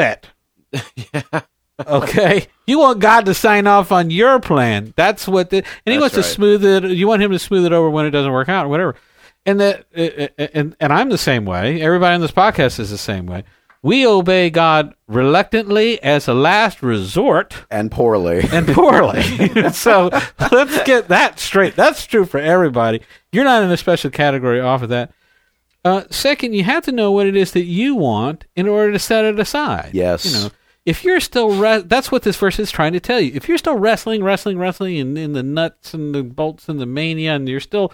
it. 0.72 1.44
Okay? 1.86 2.46
You 2.66 2.78
want 2.78 3.00
God 3.00 3.26
to 3.26 3.34
sign 3.34 3.66
off 3.66 3.90
on 3.92 4.10
your 4.10 4.38
plan. 4.40 4.92
That's 4.96 5.26
what 5.26 5.50
the 5.50 5.58
and 5.58 5.66
he 5.86 5.92
That's 5.92 6.00
wants 6.00 6.14
to 6.16 6.22
smooth 6.22 6.64
it 6.64 6.84
you 6.90 7.08
want 7.08 7.22
him 7.22 7.32
to 7.32 7.38
smooth 7.38 7.64
it 7.66 7.72
over 7.72 7.90
when 7.90 8.06
it 8.06 8.10
doesn't 8.10 8.32
work 8.32 8.48
out 8.48 8.66
or 8.66 8.68
whatever. 8.68 8.94
And 9.44 9.58
that 9.60 9.86
and 10.56 10.76
and 10.78 10.92
I'm 10.92 11.08
the 11.08 11.18
same 11.18 11.44
way. 11.44 11.82
Everybody 11.82 12.14
on 12.14 12.20
this 12.20 12.30
podcast 12.30 12.78
is 12.78 12.90
the 12.90 12.98
same 12.98 13.26
way. 13.26 13.44
We 13.84 14.06
obey 14.06 14.48
God 14.50 14.94
reluctantly 15.08 16.00
as 16.04 16.28
a 16.28 16.34
last 16.34 16.82
resort 16.84 17.64
And 17.68 17.90
poorly. 17.90 18.42
and 18.52 18.68
poorly. 18.68 19.22
so 19.72 20.08
let's 20.52 20.82
get 20.84 21.08
that 21.08 21.40
straight. 21.40 21.74
That's 21.74 22.06
true 22.06 22.24
for 22.24 22.38
everybody. 22.38 23.00
You're 23.32 23.42
not 23.42 23.64
in 23.64 23.72
a 23.72 23.76
special 23.76 24.10
category 24.10 24.60
off 24.60 24.82
of 24.82 24.90
that. 24.90 25.12
Uh, 25.84 26.04
second, 26.10 26.52
you 26.54 26.62
have 26.62 26.84
to 26.84 26.92
know 26.92 27.10
what 27.10 27.26
it 27.26 27.34
is 27.34 27.50
that 27.52 27.64
you 27.64 27.96
want 27.96 28.44
in 28.54 28.68
order 28.68 28.92
to 28.92 29.00
set 29.00 29.24
it 29.24 29.40
aside. 29.40 29.90
Yes. 29.92 30.24
You 30.24 30.32
know, 30.44 30.50
if 30.84 31.04
you're 31.04 31.20
still 31.20 31.50
re- 31.56 31.82
that's 31.82 32.10
what 32.10 32.22
this 32.22 32.36
verse 32.36 32.58
is 32.58 32.70
trying 32.70 32.92
to 32.92 33.00
tell 33.00 33.20
you. 33.20 33.32
If 33.34 33.48
you're 33.48 33.58
still 33.58 33.78
wrestling, 33.78 34.22
wrestling, 34.24 34.58
wrestling, 34.58 34.98
and 34.98 35.16
in 35.16 35.32
the 35.32 35.42
nuts 35.42 35.94
and 35.94 36.14
the 36.14 36.22
bolts 36.22 36.68
and 36.68 36.80
the 36.80 36.86
mania, 36.86 37.34
and 37.36 37.48
you're 37.48 37.60
still 37.60 37.92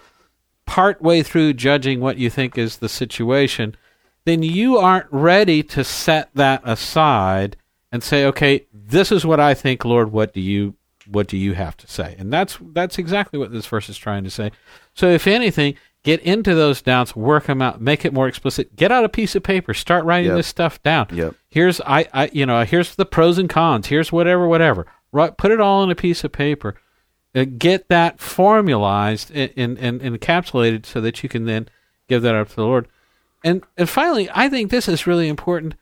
part 0.66 1.00
way 1.02 1.22
through 1.22 1.54
judging 1.54 2.00
what 2.00 2.18
you 2.18 2.30
think 2.30 2.56
is 2.58 2.78
the 2.78 2.88
situation, 2.88 3.76
then 4.24 4.42
you 4.42 4.76
aren't 4.78 5.06
ready 5.10 5.62
to 5.62 5.82
set 5.84 6.30
that 6.34 6.60
aside 6.64 7.56
and 7.90 8.02
say, 8.02 8.24
okay, 8.26 8.66
this 8.72 9.10
is 9.10 9.24
what 9.24 9.40
I 9.40 9.54
think, 9.54 9.84
Lord. 9.84 10.12
What 10.12 10.32
do 10.34 10.40
you 10.40 10.74
what 11.10 11.26
do 11.26 11.38
you 11.38 11.54
have 11.54 11.74
to 11.78 11.86
say? 11.86 12.14
And 12.18 12.30
that's 12.32 12.58
that's 12.72 12.98
exactly 12.98 13.38
what 13.38 13.50
this 13.52 13.66
verse 13.66 13.88
is 13.88 13.96
trying 13.96 14.24
to 14.24 14.30
say. 14.30 14.50
So 14.94 15.08
if 15.08 15.26
anything, 15.26 15.74
get 16.02 16.20
into 16.20 16.54
those 16.54 16.82
doubts, 16.82 17.16
work 17.16 17.46
them 17.46 17.62
out, 17.62 17.80
make 17.80 18.04
it 18.04 18.12
more 18.12 18.28
explicit. 18.28 18.76
Get 18.76 18.92
out 18.92 19.04
a 19.04 19.08
piece 19.08 19.34
of 19.34 19.42
paper, 19.42 19.72
start 19.72 20.04
writing 20.04 20.28
Yep. 20.28 20.36
this 20.36 20.46
stuff 20.46 20.82
down. 20.82 21.06
Yep. 21.12 21.34
Here's 21.48 21.80
I, 21.80 22.06
I 22.12 22.30
you 22.32 22.46
know 22.46 22.64
here's 22.64 22.94
the 22.94 23.06
pros 23.06 23.38
and 23.38 23.48
cons. 23.48 23.86
Here's 23.86 24.12
whatever 24.12 24.46
whatever. 24.46 24.86
Right, 25.10 25.36
put 25.36 25.50
it 25.50 25.60
all 25.60 25.82
on 25.82 25.90
a 25.90 25.94
piece 25.94 26.22
of 26.24 26.32
paper. 26.32 26.74
Uh, 27.34 27.44
get 27.44 27.88
that 27.88 28.20
formalized 28.20 29.30
and, 29.34 29.52
and, 29.56 29.78
and 29.78 30.00
encapsulated 30.00 30.84
so 30.84 31.00
that 31.00 31.22
you 31.22 31.28
can 31.28 31.44
then 31.44 31.68
give 32.08 32.22
that 32.22 32.34
up 32.34 32.48
to 32.48 32.56
the 32.56 32.64
Lord. 32.64 32.88
And 33.44 33.64
and 33.76 33.88
finally, 33.88 34.28
I 34.34 34.48
think 34.48 34.70
this 34.70 34.88
is 34.88 35.06
really 35.06 35.28
important. 35.28 35.74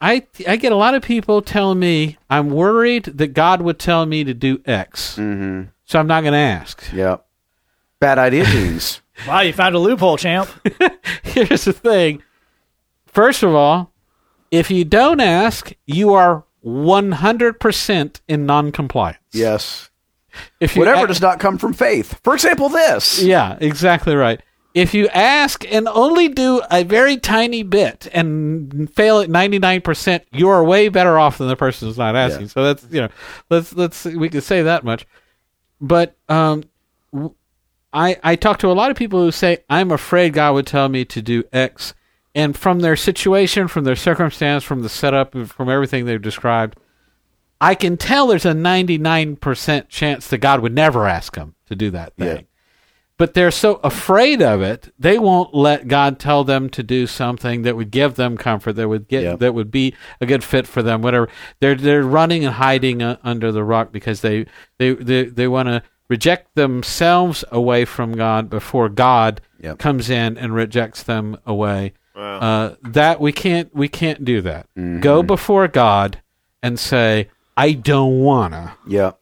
I 0.00 0.26
I 0.46 0.56
get 0.56 0.72
a 0.72 0.76
lot 0.76 0.94
of 0.94 1.02
people 1.02 1.40
telling 1.40 1.78
me 1.78 2.18
I'm 2.28 2.50
worried 2.50 3.04
that 3.04 3.28
God 3.28 3.62
would 3.62 3.78
tell 3.78 4.04
me 4.04 4.24
to 4.24 4.34
do 4.34 4.60
X, 4.66 5.16
mm-hmm. 5.16 5.68
so 5.84 5.98
I'm 5.98 6.06
not 6.06 6.22
going 6.22 6.32
to 6.32 6.38
ask. 6.38 6.84
Yep. 6.92 7.24
Bad 8.00 8.18
idea, 8.18 8.44
jeans. 8.44 9.00
Wow, 9.28 9.42
you 9.42 9.52
found 9.52 9.76
a 9.76 9.78
loophole, 9.78 10.16
champ. 10.16 10.50
Here's 11.22 11.66
the 11.66 11.72
thing. 11.72 12.20
First 13.06 13.44
of 13.44 13.54
all, 13.54 13.93
if 14.54 14.70
you 14.70 14.84
don't 14.84 15.20
ask, 15.20 15.72
you 15.86 16.14
are 16.14 16.44
100% 16.64 18.20
in 18.28 18.46
non-compliance. 18.46 19.18
yes. 19.32 19.90
If 20.58 20.76
Whatever 20.76 21.06
does 21.06 21.20
not 21.20 21.38
come 21.38 21.58
from 21.58 21.72
faith. 21.74 22.18
For 22.24 22.34
example, 22.34 22.68
this. 22.68 23.22
Yeah, 23.22 23.56
exactly 23.60 24.16
right. 24.16 24.40
If 24.74 24.92
you 24.92 25.06
ask 25.08 25.64
and 25.72 25.86
only 25.86 26.26
do 26.26 26.60
a 26.72 26.82
very 26.82 27.18
tiny 27.18 27.62
bit 27.62 28.08
and 28.12 28.92
fail 28.92 29.20
at 29.20 29.28
99%, 29.28 30.24
you 30.32 30.48
are 30.48 30.64
way 30.64 30.88
better 30.88 31.20
off 31.20 31.38
than 31.38 31.46
the 31.46 31.54
person 31.54 31.86
who's 31.86 31.98
not 31.98 32.16
asking. 32.16 32.46
Yeah. 32.46 32.48
So 32.48 32.64
that's, 32.64 32.84
you 32.90 33.02
know, 33.02 33.08
let's 33.48 33.72
let's 33.74 34.04
we 34.06 34.28
can 34.28 34.40
say 34.40 34.62
that 34.62 34.82
much. 34.82 35.06
But 35.80 36.16
um 36.28 36.64
I, 37.92 38.16
I 38.24 38.34
talk 38.34 38.58
to 38.58 38.68
a 38.68 38.74
lot 38.74 38.90
of 38.90 38.96
people 38.96 39.20
who 39.20 39.30
say 39.30 39.58
I'm 39.70 39.92
afraid 39.92 40.32
God 40.32 40.54
would 40.54 40.66
tell 40.66 40.88
me 40.88 41.04
to 41.04 41.22
do 41.22 41.44
X 41.52 41.94
and 42.34 42.56
from 42.56 42.80
their 42.80 42.96
situation, 42.96 43.68
from 43.68 43.84
their 43.84 43.96
circumstance, 43.96 44.64
from 44.64 44.82
the 44.82 44.88
setup, 44.88 45.36
from 45.46 45.68
everything 45.68 46.04
they've 46.04 46.20
described, 46.20 46.76
I 47.60 47.74
can 47.74 47.96
tell 47.96 48.26
there's 48.26 48.44
a 48.44 48.52
99% 48.52 49.88
chance 49.88 50.28
that 50.28 50.38
God 50.38 50.60
would 50.60 50.74
never 50.74 51.06
ask 51.06 51.34
them 51.34 51.54
to 51.66 51.76
do 51.76 51.90
that 51.92 52.16
thing. 52.16 52.36
Yeah. 52.36 52.42
But 53.16 53.34
they're 53.34 53.52
so 53.52 53.76
afraid 53.84 54.42
of 54.42 54.60
it, 54.60 54.92
they 54.98 55.20
won't 55.20 55.54
let 55.54 55.86
God 55.86 56.18
tell 56.18 56.42
them 56.42 56.68
to 56.70 56.82
do 56.82 57.06
something 57.06 57.62
that 57.62 57.76
would 57.76 57.92
give 57.92 58.16
them 58.16 58.36
comfort, 58.36 58.72
that 58.72 58.88
would 58.88 59.06
get 59.06 59.38
that 59.38 59.54
would 59.54 59.70
be 59.70 59.94
a 60.20 60.26
good 60.26 60.42
fit 60.42 60.66
for 60.66 60.82
them. 60.82 61.00
Whatever 61.00 61.28
they're 61.60 61.76
they're 61.76 62.02
running 62.02 62.44
and 62.44 62.54
hiding 62.54 63.02
uh, 63.02 63.18
under 63.22 63.52
the 63.52 63.62
rock 63.62 63.92
because 63.92 64.20
they 64.20 64.46
they 64.78 64.94
they, 64.94 65.26
they 65.26 65.46
want 65.46 65.68
to 65.68 65.84
reject 66.08 66.56
themselves 66.56 67.44
away 67.52 67.84
from 67.84 68.12
God 68.12 68.50
before 68.50 68.88
God 68.88 69.40
Yep. 69.60 69.78
comes 69.78 70.10
in 70.10 70.36
and 70.36 70.52
rejects 70.54 71.04
them 71.04 71.38
away. 71.46 71.94
Wow. 72.14 72.38
Uh, 72.38 72.74
that 72.82 73.20
we 73.20 73.32
can't 73.32 73.74
we 73.74 73.88
can't 73.88 74.24
do 74.24 74.40
that. 74.42 74.66
Mm-hmm. 74.76 75.00
Go 75.00 75.22
before 75.22 75.66
God 75.68 76.22
and 76.62 76.78
say, 76.78 77.28
I 77.56 77.72
don't 77.72 78.20
wanna. 78.20 78.76
Yep. 78.86 79.18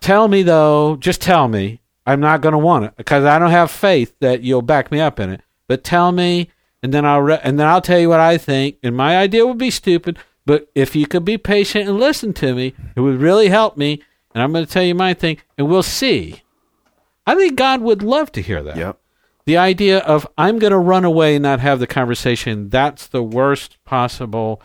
Tell 0.00 0.28
me 0.28 0.42
though, 0.42 0.96
just 0.96 1.20
tell 1.20 1.48
me. 1.48 1.80
I'm 2.04 2.18
not 2.18 2.40
going 2.40 2.52
to 2.52 2.58
want 2.58 2.84
it 2.84 2.96
because 2.96 3.24
I 3.24 3.38
don't 3.38 3.52
have 3.52 3.70
faith 3.70 4.12
that 4.18 4.42
you'll 4.42 4.60
back 4.60 4.90
me 4.90 4.98
up 4.98 5.20
in 5.20 5.30
it. 5.30 5.40
But 5.68 5.84
tell 5.84 6.10
me 6.10 6.50
and 6.82 6.92
then 6.92 7.04
I'll 7.04 7.22
re- 7.22 7.40
and 7.42 7.58
then 7.58 7.66
I'll 7.66 7.80
tell 7.80 7.98
you 7.98 8.08
what 8.08 8.20
I 8.20 8.38
think. 8.38 8.78
And 8.82 8.96
my 8.96 9.16
idea 9.16 9.46
would 9.46 9.58
be 9.58 9.70
stupid, 9.70 10.18
but 10.44 10.68
if 10.74 10.96
you 10.96 11.06
could 11.06 11.24
be 11.24 11.38
patient 11.38 11.88
and 11.88 11.98
listen 11.98 12.32
to 12.34 12.54
me, 12.54 12.74
it 12.96 13.00
would 13.00 13.20
really 13.20 13.48
help 13.48 13.76
me. 13.76 14.02
And 14.34 14.42
I'm 14.42 14.52
going 14.52 14.64
to 14.64 14.70
tell 14.70 14.82
you 14.82 14.94
my 14.94 15.14
thing, 15.14 15.38
and 15.58 15.68
we'll 15.68 15.82
see. 15.82 16.42
I 17.26 17.34
think 17.34 17.56
God 17.56 17.82
would 17.82 18.02
love 18.02 18.32
to 18.32 18.42
hear 18.42 18.62
that. 18.62 18.76
Yep. 18.76 18.98
The 19.44 19.56
idea 19.56 19.98
of 19.98 20.26
I'm 20.38 20.58
going 20.58 20.70
to 20.70 20.78
run 20.78 21.04
away 21.04 21.34
and 21.36 21.42
not 21.42 21.60
have 21.60 21.80
the 21.80 21.86
conversation, 21.86 22.68
that's 22.68 23.08
the 23.08 23.22
worst 23.22 23.82
possible 23.84 24.62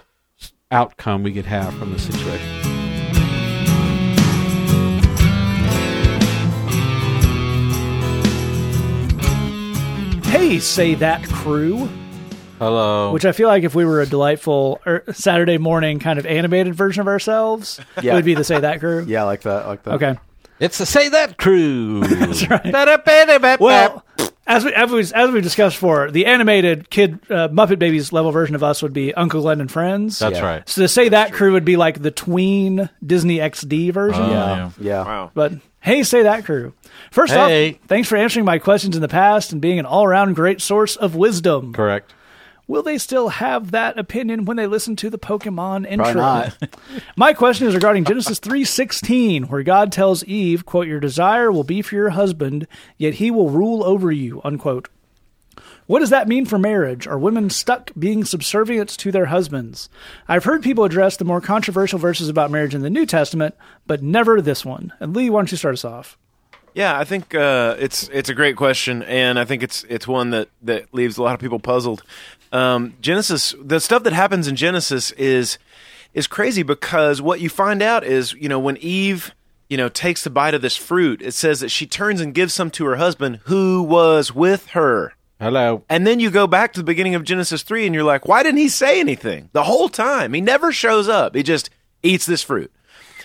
outcome 0.70 1.24
we 1.24 1.34
could 1.34 1.46
have 1.46 1.74
from 1.76 1.94
the 1.94 2.00
situation. 2.00 2.64
Hey, 10.28 10.60
say 10.60 10.94
that 10.96 11.24
crew. 11.24 11.90
Hello. 12.60 13.12
Which 13.14 13.26
I 13.26 13.32
feel 13.32 13.48
like 13.48 13.64
if 13.64 13.74
we 13.76 13.86
were 13.86 14.02
a 14.02 14.06
delightful 14.06 14.82
er, 14.86 15.04
Saturday 15.14 15.58
morning 15.58 16.00
kind 16.00 16.20
of 16.20 16.26
animated 16.26 16.76
version 16.76 17.02
of 17.02 17.08
ourselves, 17.08 17.80
Yeah. 18.02 18.12
it 18.12 18.16
would 18.16 18.26
be 18.26 18.34
the 18.34 18.44
say 18.44 18.60
that 18.60 18.80
crew. 18.80 19.04
Yeah, 19.08 19.22
I 19.22 19.26
like 19.26 19.42
that. 19.42 19.64
I 19.66 19.68
like 19.68 19.84
that. 19.84 19.94
Okay. 19.96 20.16
It's 20.60 20.78
the 20.78 20.86
Say 20.86 21.10
That 21.10 21.38
Crew. 21.38 22.02
That's 22.08 22.48
right. 22.50 22.64
Well, 23.60 24.04
as 24.46 24.64
we 24.64 24.74
as 24.74 24.92
we 24.92 25.00
as 25.14 25.32
we 25.32 25.42
discussed 25.42 25.76
before, 25.78 26.10
the 26.12 26.26
animated 26.26 26.90
kid 26.90 27.20
uh, 27.30 27.50
Muppet 27.50 27.80
Babies 27.80 28.14
level 28.14 28.32
version 28.32 28.56
of 28.56 28.64
us 28.64 28.82
would 28.82 28.94
be 28.94 29.14
Uncle 29.14 29.42
Glenn 29.42 29.60
and 29.62 29.72
Friends. 29.72 30.20
that's 30.20 30.38
Yeah. 30.40 30.46
right. 30.46 30.70
so 30.70 30.82
to 30.84 30.88
say 30.88 31.10
that 31.10 31.34
crew 31.34 31.52
would 31.54 31.66
be 31.66 31.76
like 31.76 32.02
the 32.02 32.12
tween 32.12 32.90
Disney 33.06 33.38
XD 33.38 33.92
version. 33.94 34.22
Oh, 34.24 34.30
Yeah. 34.32 34.70
Yeah. 34.80 35.04
Wow. 35.04 35.32
But 35.34 35.54
hey, 35.82 36.04
say 36.04 36.24
that 36.24 36.46
crew. 36.46 36.74
First 37.12 37.34
Hey. 37.34 37.72
off, 37.74 37.80
thanks 37.88 38.08
for 38.08 38.16
answering 38.16 38.46
my 38.46 38.58
questions 38.58 38.96
in 38.96 39.02
the 39.02 39.08
past 39.10 39.52
and 39.52 39.60
being 39.62 39.80
an 39.80 39.86
all 39.86 40.06
around 40.06 40.36
great 40.36 40.62
source 40.62 40.96
of 40.96 41.16
wisdom. 41.16 41.74
Correct. 41.74 42.14
Will 42.68 42.84
they 42.84 42.98
still 42.98 43.30
have 43.30 43.72
that 43.72 43.98
opinion 43.98 44.44
when 44.44 44.58
they 44.58 44.68
listen 44.68 44.98
to 44.98 45.10
the 45.10 45.18
Pokemon 45.18 45.90
intro? 45.90 46.14
Not. 46.14 46.58
My 47.16 47.34
question 47.34 47.68
is 47.68 47.74
regarding 47.74 48.04
Genesis 48.04 48.40
3:16, 48.40 49.50
where 49.50 49.64
God 49.64 49.92
tells 49.92 50.24
Eve, 50.26 50.66
quote, 50.66 50.88
"Your 50.88 51.00
desire 51.00 51.52
will 51.52 51.64
be 51.64 51.82
for 51.82 51.96
your 51.96 52.10
husband, 52.10 52.68
yet 52.98 53.16
he 53.16 53.32
will 53.32 53.50
rule 53.50 53.84
over 53.84 54.12
you." 54.12 54.42
Unquote. 54.44 54.90
What 55.88 56.00
does 56.00 56.10
that 56.10 56.28
mean 56.28 56.46
for 56.46 56.60
marriage? 56.60 57.08
Are 57.08 57.18
women 57.18 57.50
stuck 57.50 57.92
being 57.98 58.26
subservient 58.26 58.90
to 58.90 59.10
their 59.10 59.28
husbands? 59.28 59.88
I've 60.28 60.44
heard 60.44 60.62
people 60.62 60.84
address 60.84 61.16
the 61.16 61.24
more 61.24 61.40
controversial 61.40 61.98
verses 61.98 62.28
about 62.28 62.52
marriage 62.52 62.76
in 62.76 62.82
the 62.82 62.90
New 62.90 63.06
Testament, 63.06 63.56
but 63.86 64.04
never 64.04 64.42
this 64.42 64.66
one. 64.66 64.92
And 65.00 65.16
Lee, 65.16 65.30
why 65.30 65.40
don't 65.40 65.52
you 65.52 65.58
start 65.58 65.76
us 65.76 65.86
off? 65.86 66.18
Yeah, 66.74 66.96
I 66.96 67.06
think 67.06 67.34
uh, 67.34 67.76
it's 67.80 68.08
it's 68.10 68.30
a 68.30 68.36
great 68.36 68.56
question, 68.56 69.02
and 69.02 69.40
I 69.40 69.46
think 69.46 69.64
it's 69.64 69.84
it's 69.90 70.08
one 70.08 70.30
that 70.30 70.50
that 70.62 70.94
leaves 70.94 71.18
a 71.18 71.24
lot 71.24 71.34
of 71.34 71.40
people 71.40 71.58
puzzled. 71.58 72.04
Um, 72.52 72.96
Genesis, 73.02 73.56
the 73.62 73.80
stuff 73.80 74.04
that 74.04 74.14
happens 74.14 74.48
in 74.48 74.56
Genesis 74.56 75.12
is 75.12 75.58
is 76.14 76.28
crazy 76.28 76.64
because 76.64 77.22
what 77.22 77.42
you 77.42 77.50
find 77.50 77.82
out 77.82 78.04
is 78.04 78.34
you 78.34 78.50
know 78.50 78.60
when 78.60 78.78
Eve 78.78 79.34
you 79.70 79.78
know 79.78 79.90
takes 79.90 80.24
the 80.24 80.30
bite 80.30 80.54
of 80.54 80.62
this 80.62 80.76
fruit, 80.76 81.22
it 81.22 81.34
says 81.34 81.60
that 81.60 81.70
she 81.70 81.86
turns 81.86 82.22
and 82.22 82.34
gives 82.34 82.54
some 82.54 82.72
to 82.72 82.86
her 82.86 82.96
husband 82.96 83.40
who 83.46 83.84
was 83.84 84.34
with 84.34 84.68
her. 84.68 85.14
Hello. 85.40 85.84
And 85.88 86.08
then 86.08 86.20
you 86.20 86.32
go 86.32 86.48
back 86.48 86.74
to 86.74 86.80
the 86.80 86.84
beginning 86.86 87.14
of 87.14 87.24
Genesis 87.24 87.62
3 87.62 87.86
and 87.86 87.94
you're 87.94 88.04
like, 88.04 88.28
why 88.28 88.42
didn't 88.42 88.58
he 88.58 88.70
say 88.70 89.00
anything 89.00 89.50
the 89.54 89.64
whole 89.64 89.88
time? 89.88 90.34
He 90.34 90.42
never 90.42 90.72
shows 90.72 91.08
up. 91.08 91.36
He 91.36 91.44
just 91.44 91.70
eats 92.02 92.26
this 92.26 92.42
fruit. 92.42 92.72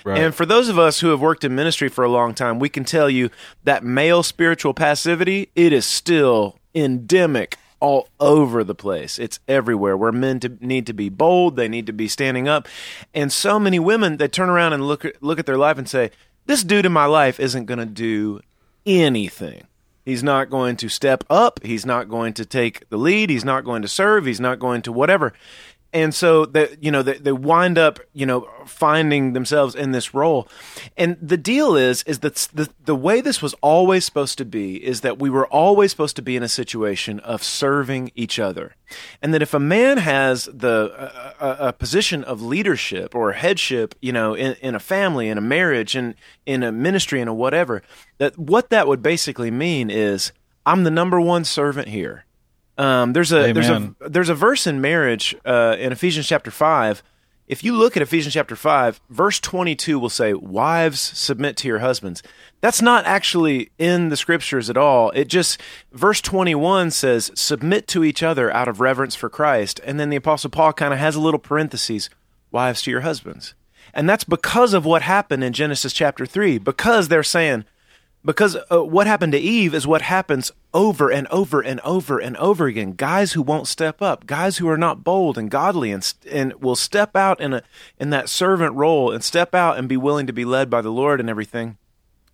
Right. 0.05 0.21
And 0.21 0.35
for 0.35 0.45
those 0.45 0.69
of 0.69 0.79
us 0.79 1.01
who 1.01 1.09
have 1.09 1.21
worked 1.21 1.45
in 1.45 1.55
ministry 1.55 1.89
for 1.89 2.05
a 2.05 2.11
long 2.11 2.35
time, 2.35 2.59
we 2.59 2.69
can 2.69 2.85
tell 2.85 3.09
you 3.09 3.31
that 3.65 3.85
male 3.85 4.23
spiritual 4.23 4.75
passivity, 4.75 5.51
it 5.55 5.73
is 5.73 5.87
still 5.87 6.59
endemic 6.75 7.57
all 7.83 8.09
over 8.21 8.63
the 8.63 8.77
place. 8.77 9.19
It's 9.19 9.41
everywhere 9.49 9.97
where 9.97 10.13
men 10.13 10.39
to, 10.41 10.57
need 10.61 10.87
to 10.87 10.93
be 10.93 11.09
bold, 11.09 11.57
they 11.57 11.67
need 11.67 11.87
to 11.87 11.93
be 11.93 12.07
standing 12.07 12.47
up. 12.47 12.69
And 13.13 13.33
so 13.33 13.59
many 13.59 13.81
women 13.81 14.19
they 14.19 14.29
turn 14.29 14.49
around 14.49 14.73
and 14.73 14.87
look 14.87 15.05
look 15.21 15.41
at 15.41 15.47
their 15.47 15.57
life 15.57 15.79
and 15.79 15.89
say, 15.89 16.13
this 16.47 16.63
dude 16.63 16.87
in 16.87 16.93
my 16.93 17.07
life 17.07 17.41
isn't 17.41 17.67
going 17.67 17.81
to 17.81 17.87
do 17.87 18.41
anything. 18.87 19.65
He's 20.05 20.23
not 20.23 20.49
going 20.49 20.77
to 20.77 20.89
step 20.89 21.25
up. 21.29 21.61
He's 21.65 21.85
not 21.85 22.09
going 22.09 22.35
to 22.35 22.45
take 22.45 22.89
the 22.89 22.97
lead. 22.97 23.31
He's 23.31 23.45
not 23.45 23.65
going 23.65 23.83
to 23.83 23.89
serve. 23.89 24.27
He's 24.27 24.41
not 24.41 24.61
going 24.61 24.83
to 24.83 24.93
whatever. 24.93 25.33
And 25.93 26.15
so 26.15 26.47
that 26.47 26.83
you 26.83 26.91
know 26.91 27.03
they, 27.03 27.19
they 27.19 27.33
wind 27.33 27.77
up 27.77 28.01
you 28.15 28.25
know 28.25 28.49
finding 28.65 29.35
themselves 29.35 29.75
in 29.75 29.93
this 29.93 30.15
role, 30.15 30.49
and 30.97 31.19
the 31.21 31.37
deal 31.37 31.77
is 31.77 32.03
is 32.05 32.21
that 32.21 32.49
the 32.55 32.71
the 32.85 32.95
way 32.95 33.21
this 33.21 33.43
was 33.43 33.55
always 33.61 34.05
supposed 34.05 34.39
to 34.39 34.47
be 34.47 34.83
is 34.83 35.03
that 35.03 35.19
we 35.19 35.29
were 35.29 35.47
always 35.49 35.91
supposed 35.91 36.17
to 36.17 36.23
be 36.23 36.35
in 36.35 36.43
a 36.43 36.49
situation 36.49 37.21
of 37.21 37.43
serving 37.43 38.11
each 38.15 38.39
other, 38.39 38.75
and 39.21 39.35
that 39.35 39.43
if 39.43 39.53
a 39.53 39.61
man 39.61 39.99
has 39.99 40.47
the 40.47 41.13
a, 41.39 41.69
a, 41.69 41.73
position 41.73 42.25
of 42.25 42.41
leadership 42.41 43.15
or 43.15 43.33
headship, 43.33 43.95
you 44.01 44.13
know, 44.13 44.35
in, 44.35 44.57
in 44.63 44.75
a 44.75 44.81
family, 44.81 45.29
in 45.29 45.37
a 45.37 45.43
marriage, 45.43 45.95
in 45.95 46.15
in 46.47 46.63
a 46.63 46.73
ministry, 46.73 47.21
in 47.21 47.29
a 47.29 47.35
whatever, 47.35 47.83
that 48.17 48.39
what 48.39 48.71
that 48.71 48.89
would 48.89 49.03
basically 49.03 49.51
mean 49.51 49.91
is 49.91 50.33
I'm 50.65 50.85
the 50.85 50.91
number 50.91 51.21
one 51.21 51.45
servant 51.45 51.89
here. 51.89 52.25
Um, 52.79 53.13
there's 53.13 53.33
a 53.33 53.53
there's 53.53 53.69
a 53.69 53.95
there's 54.01 54.29
a 54.29 54.35
verse 54.35 54.67
in 54.67 54.81
marriage 54.81 55.37
uh, 55.45 55.77
in 55.79 55.93
Ephesians 55.93 56.27
chapter 56.27 56.51
five. 56.51 57.03
If 57.49 57.63
you 57.63 57.77
look 57.77 57.97
at 57.97 58.03
Ephesians 58.03 58.33
chapter 58.35 58.57
five, 58.57 59.01
verse 59.11 59.39
twenty 59.39 59.77
two 59.77 59.99
will 59.99 60.09
say, 60.09 60.33
"Wives 60.33 61.01
submit 61.01 61.57
to 61.59 61.69
your 61.69 61.81
husbands." 61.81 62.23
That's 62.63 62.81
not 62.81 63.05
actually 63.05 63.71
in 63.79 64.09
the 64.09 64.17
scriptures 64.17 64.71
at 64.71 64.77
all. 64.77 65.11
It 65.11 65.29
just 65.29 65.61
verse 65.93 66.23
twenty 66.23 66.55
one 66.55 66.91
says, 66.91 67.31
"Submit 67.35 67.89
to 67.89 68.05
each 68.05 68.23
other 68.23 68.51
out 68.55 68.69
of 68.69 68.81
reverence 68.81 69.15
for 69.15 69.29
Christ," 69.29 69.81
and 69.85 70.01
then 70.01 70.09
the 70.09 70.17
apostle 70.17 70.49
Paul 70.49 70.73
kind 70.73 70.95
of 70.95 71.01
has 71.01 71.15
a 71.15 71.21
little 71.21 71.41
parentheses, 71.41 72.09
"Wives 72.51 72.81
to 72.83 72.91
your 72.91 73.03
husbands," 73.03 73.55
and 73.93 74.09
that's 74.09 74.25
because 74.25 74.73
of 74.73 74.87
what 74.87 75.03
happened 75.03 75.45
in 75.45 75.53
Genesis 75.53 75.93
chapter 75.93 76.25
three. 76.25 76.57
Because 76.57 77.09
they're 77.09 77.23
saying, 77.23 77.65
because 78.25 78.57
uh, 78.71 78.85
what 78.85 79.07
happened 79.07 79.33
to 79.33 79.39
Eve 79.39 79.75
is 79.75 79.87
what 79.87 80.03
happens 80.03 80.53
over 80.73 81.11
and 81.11 81.27
over 81.29 81.61
and 81.61 81.81
over 81.81 82.19
and 82.19 82.37
over 82.37 82.67
again. 82.67 82.93
Guys 82.93 83.33
who 83.33 83.43
won't 83.43 83.67
step 83.67 84.01
up, 84.01 84.27
guys 84.27 84.59
who 84.59 84.69
are 84.69 84.79
not 84.79 85.05
bold 85.05 85.37
and 85.37 85.51
godly, 85.51 85.91
and 85.91 86.13
and 86.31 86.55
will 86.55 86.77
step 86.77 87.17
out 87.17 87.41
in 87.41 87.53
a 87.53 87.63
in 87.99 88.11
that 88.11 88.29
servant 88.29 88.75
role 88.75 89.11
and 89.11 89.25
step 89.25 89.55
out 89.55 89.79
and 89.79 89.89
be 89.89 89.97
willing 89.97 90.27
to 90.27 90.33
be 90.33 90.45
led 90.45 90.71
by 90.71 90.81
the 90.81 90.91
Lord 90.93 91.21
and 91.21 91.29
everything. 91.29 91.79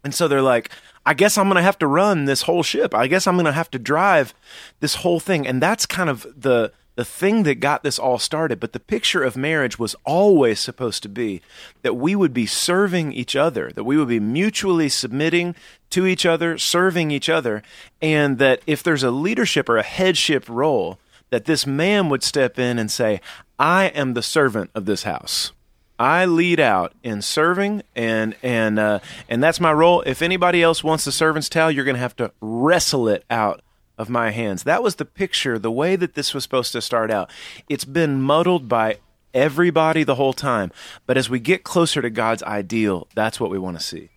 And 0.04 0.14
so 0.14 0.28
they're 0.28 0.42
like, 0.42 0.70
I 1.04 1.14
guess 1.14 1.36
I'm 1.36 1.46
going 1.46 1.56
to 1.56 1.62
have 1.62 1.78
to 1.78 1.86
run 1.86 2.26
this 2.26 2.42
whole 2.42 2.62
ship. 2.62 2.94
I 2.94 3.08
guess 3.08 3.26
I'm 3.26 3.34
going 3.36 3.46
to 3.46 3.52
have 3.52 3.70
to 3.72 3.78
drive 3.78 4.32
this 4.80 4.96
whole 4.96 5.20
thing. 5.20 5.46
And 5.46 5.60
that's 5.60 5.86
kind 5.86 6.08
of 6.08 6.26
the 6.36 6.72
the 6.98 7.04
thing 7.04 7.44
that 7.44 7.60
got 7.60 7.84
this 7.84 7.96
all 7.96 8.18
started. 8.18 8.58
But 8.58 8.72
the 8.72 8.80
picture 8.80 9.22
of 9.22 9.36
marriage 9.36 9.78
was 9.78 9.94
always 10.04 10.58
supposed 10.58 11.00
to 11.04 11.08
be 11.08 11.40
that 11.82 11.94
we 11.94 12.16
would 12.16 12.34
be 12.34 12.44
serving 12.44 13.12
each 13.12 13.36
other, 13.36 13.70
that 13.76 13.84
we 13.84 13.96
would 13.96 14.08
be 14.08 14.18
mutually 14.18 14.88
submitting 14.88 15.54
to 15.90 16.06
each 16.06 16.26
other, 16.26 16.58
serving 16.58 17.12
each 17.12 17.28
other, 17.28 17.62
and 18.02 18.38
that 18.38 18.62
if 18.66 18.82
there's 18.82 19.04
a 19.04 19.12
leadership 19.12 19.68
or 19.68 19.76
a 19.76 19.84
headship 19.84 20.48
role, 20.48 20.98
that 21.30 21.44
this 21.44 21.68
man 21.68 22.08
would 22.08 22.24
step 22.24 22.58
in 22.58 22.80
and 22.80 22.90
say, 22.90 23.20
I 23.60 23.84
am 23.94 24.14
the 24.14 24.22
servant 24.22 24.70
of 24.74 24.84
this 24.86 25.04
house. 25.04 25.52
I 26.00 26.24
lead 26.24 26.58
out 26.58 26.94
in 27.04 27.22
serving, 27.22 27.84
and 27.94 28.34
and 28.42 28.76
uh, 28.76 28.98
and 29.28 29.40
that's 29.40 29.60
my 29.60 29.72
role. 29.72 30.02
If 30.02 30.20
anybody 30.20 30.64
else 30.64 30.82
wants 30.82 31.04
the 31.04 31.12
servant's 31.12 31.48
towel, 31.48 31.70
you're 31.70 31.84
going 31.84 31.94
to 31.94 32.00
have 32.00 32.16
to 32.16 32.32
wrestle 32.40 33.08
it 33.08 33.24
out 33.30 33.62
of 33.98 34.08
my 34.08 34.30
hands. 34.30 34.62
That 34.62 34.82
was 34.82 34.94
the 34.94 35.04
picture, 35.04 35.58
the 35.58 35.70
way 35.70 35.96
that 35.96 36.14
this 36.14 36.32
was 36.32 36.44
supposed 36.44 36.72
to 36.72 36.80
start 36.80 37.10
out. 37.10 37.30
It's 37.68 37.84
been 37.84 38.22
muddled 38.22 38.68
by 38.68 38.98
everybody 39.34 40.04
the 40.04 40.14
whole 40.14 40.32
time, 40.32 40.72
but 41.04 41.18
as 41.18 41.28
we 41.28 41.40
get 41.40 41.64
closer 41.64 42.00
to 42.00 42.08
God's 42.08 42.42
ideal, 42.44 43.08
that's 43.14 43.38
what 43.38 43.50
we 43.50 43.58
want 43.58 43.78
to 43.78 43.84
see. 43.84 44.10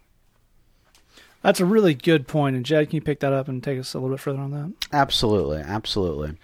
That's 1.41 1.59
a 1.59 1.65
really 1.65 1.95
good 1.95 2.27
point. 2.27 2.55
And 2.55 2.65
Jed, 2.65 2.89
can 2.89 2.97
you 2.97 3.01
pick 3.01 3.19
that 3.21 3.33
up 3.33 3.47
and 3.47 3.63
take 3.63 3.79
us 3.79 3.93
a 3.93 3.99
little 3.99 4.15
bit 4.15 4.21
further 4.21 4.39
on 4.39 4.51
that? 4.51 4.73
Absolutely, 4.93 5.59
absolutely. 5.59 6.37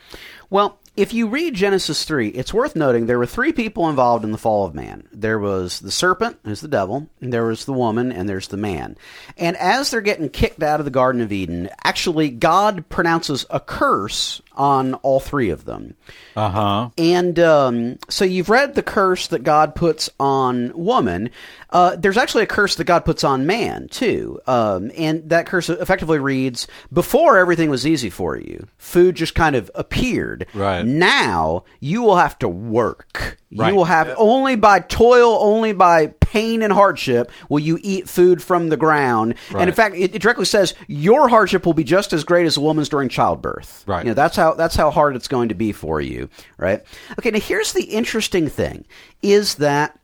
Well, 0.50 0.80
if 0.98 1.14
you 1.14 1.28
read 1.28 1.54
Genesis 1.54 2.04
3, 2.06 2.30
it's 2.30 2.54
worth 2.54 2.76
noting 2.76 3.06
there 3.06 3.20
were 3.20 3.28
three 3.28 3.54
people 3.54 3.88
involved 3.88 4.26
in 4.26 4.32
the 4.32 4.38
fall 4.38 4.66
of 4.66 4.74
man. 4.74 5.08
There 5.14 5.38
was 5.38 5.80
the 5.80 5.92
serpent, 5.92 6.40
who's 6.44 6.62
the 6.62 6.68
devil, 6.68 7.08
and 7.22 7.32
there 7.32 7.46
was 7.46 7.66
the 7.66 7.74
woman, 7.74 8.12
and 8.12 8.28
there's 8.28 8.48
the 8.48 8.58
man. 8.58 8.98
And 9.38 9.56
as 9.58 9.92
they're 9.92 10.02
getting 10.02 10.30
kicked 10.30 10.64
out 10.64 10.80
of 10.82 10.86
the 10.86 10.92
Garden 10.92 11.22
of 11.22 11.32
Eden, 11.32 11.70
actually, 11.84 12.30
God 12.32 12.90
pronounces 12.90 13.46
a 13.52 13.60
curse 13.60 14.42
on 14.58 14.96
all 14.96 15.20
three 15.20 15.50
of 15.50 15.66
them. 15.66 15.96
Uh 16.36 16.50
huh. 16.50 16.90
And 16.98 17.40
um, 17.40 18.00
so 18.10 18.26
you've 18.26 18.50
read 18.50 18.76
the 18.76 18.84
curse 18.84 19.28
that 19.28 19.44
God 19.44 19.76
puts 19.76 20.10
on 20.20 20.74
woman. 20.74 21.30
Uh, 21.70 21.96
there's 21.96 22.18
actually 22.18 22.44
a 22.44 22.48
curse 22.48 22.76
that 22.76 22.86
God 22.86 23.06
puts 23.06 23.24
on 23.24 23.46
man, 23.46 23.88
too. 23.90 24.40
Um, 24.48 24.92
and 24.98 25.30
that 25.30 25.46
curse 25.46 25.70
effectively 25.70 26.20
reads 26.20 26.68
Before 26.92 27.38
everything 27.38 27.70
was 27.70 27.86
easy 27.86 28.10
for 28.10 28.38
you, 28.38 28.68
food 28.78 29.16
just 29.16 29.36
kind 29.36 29.56
of 29.56 29.70
appeared. 29.76 30.48
Right. 30.54 30.86
Now 30.86 31.64
you 31.80 32.02
will 32.02 32.18
have 32.18 32.38
to 32.40 32.50
work. 32.50 33.38
Right. 33.56 33.70
You 33.70 33.76
will 33.76 33.86
have 33.86 34.14
only 34.18 34.56
by 34.56 34.80
toil, 34.80 35.38
only 35.42 35.74
by 35.74 36.08
pain 36.28 36.62
and 36.62 36.74
hardship 36.74 37.32
will 37.48 37.60
you 37.60 37.80
eat 37.82 38.10
food 38.10 38.44
from 38.44 38.68
the 38.68 38.76
ground. 38.76 39.36
And 39.52 39.70
in 39.70 39.74
fact, 39.74 39.96
it, 39.96 40.14
it 40.14 40.22
directly 40.22 40.44
says 40.44 40.74
your 40.88 41.30
hardship 41.30 41.66
will 41.66 41.74
be 41.74 41.86
just 41.86 42.12
as 42.12 42.26
great 42.26 42.46
as 42.46 42.58
a 42.58 42.62
woman's 42.62 42.90
during 42.90 43.08
childbirth. 43.08 43.86
Right. 43.88 44.04
You 44.04 44.12
know, 44.12 44.14
that's 44.14 44.36
how 44.36 44.54
that's 44.54 44.76
how 44.76 44.92
hard 44.92 45.16
it's 45.16 45.30
going 45.30 45.50
to 45.50 45.56
be 45.56 45.72
for 45.72 46.02
you, 46.02 46.30
right? 46.58 46.84
Okay, 47.18 47.32
now 47.32 47.40
here's 47.40 47.72
the 47.72 47.86
interesting 47.86 48.50
thing 48.50 48.86
is 49.22 49.56
that 49.56 49.98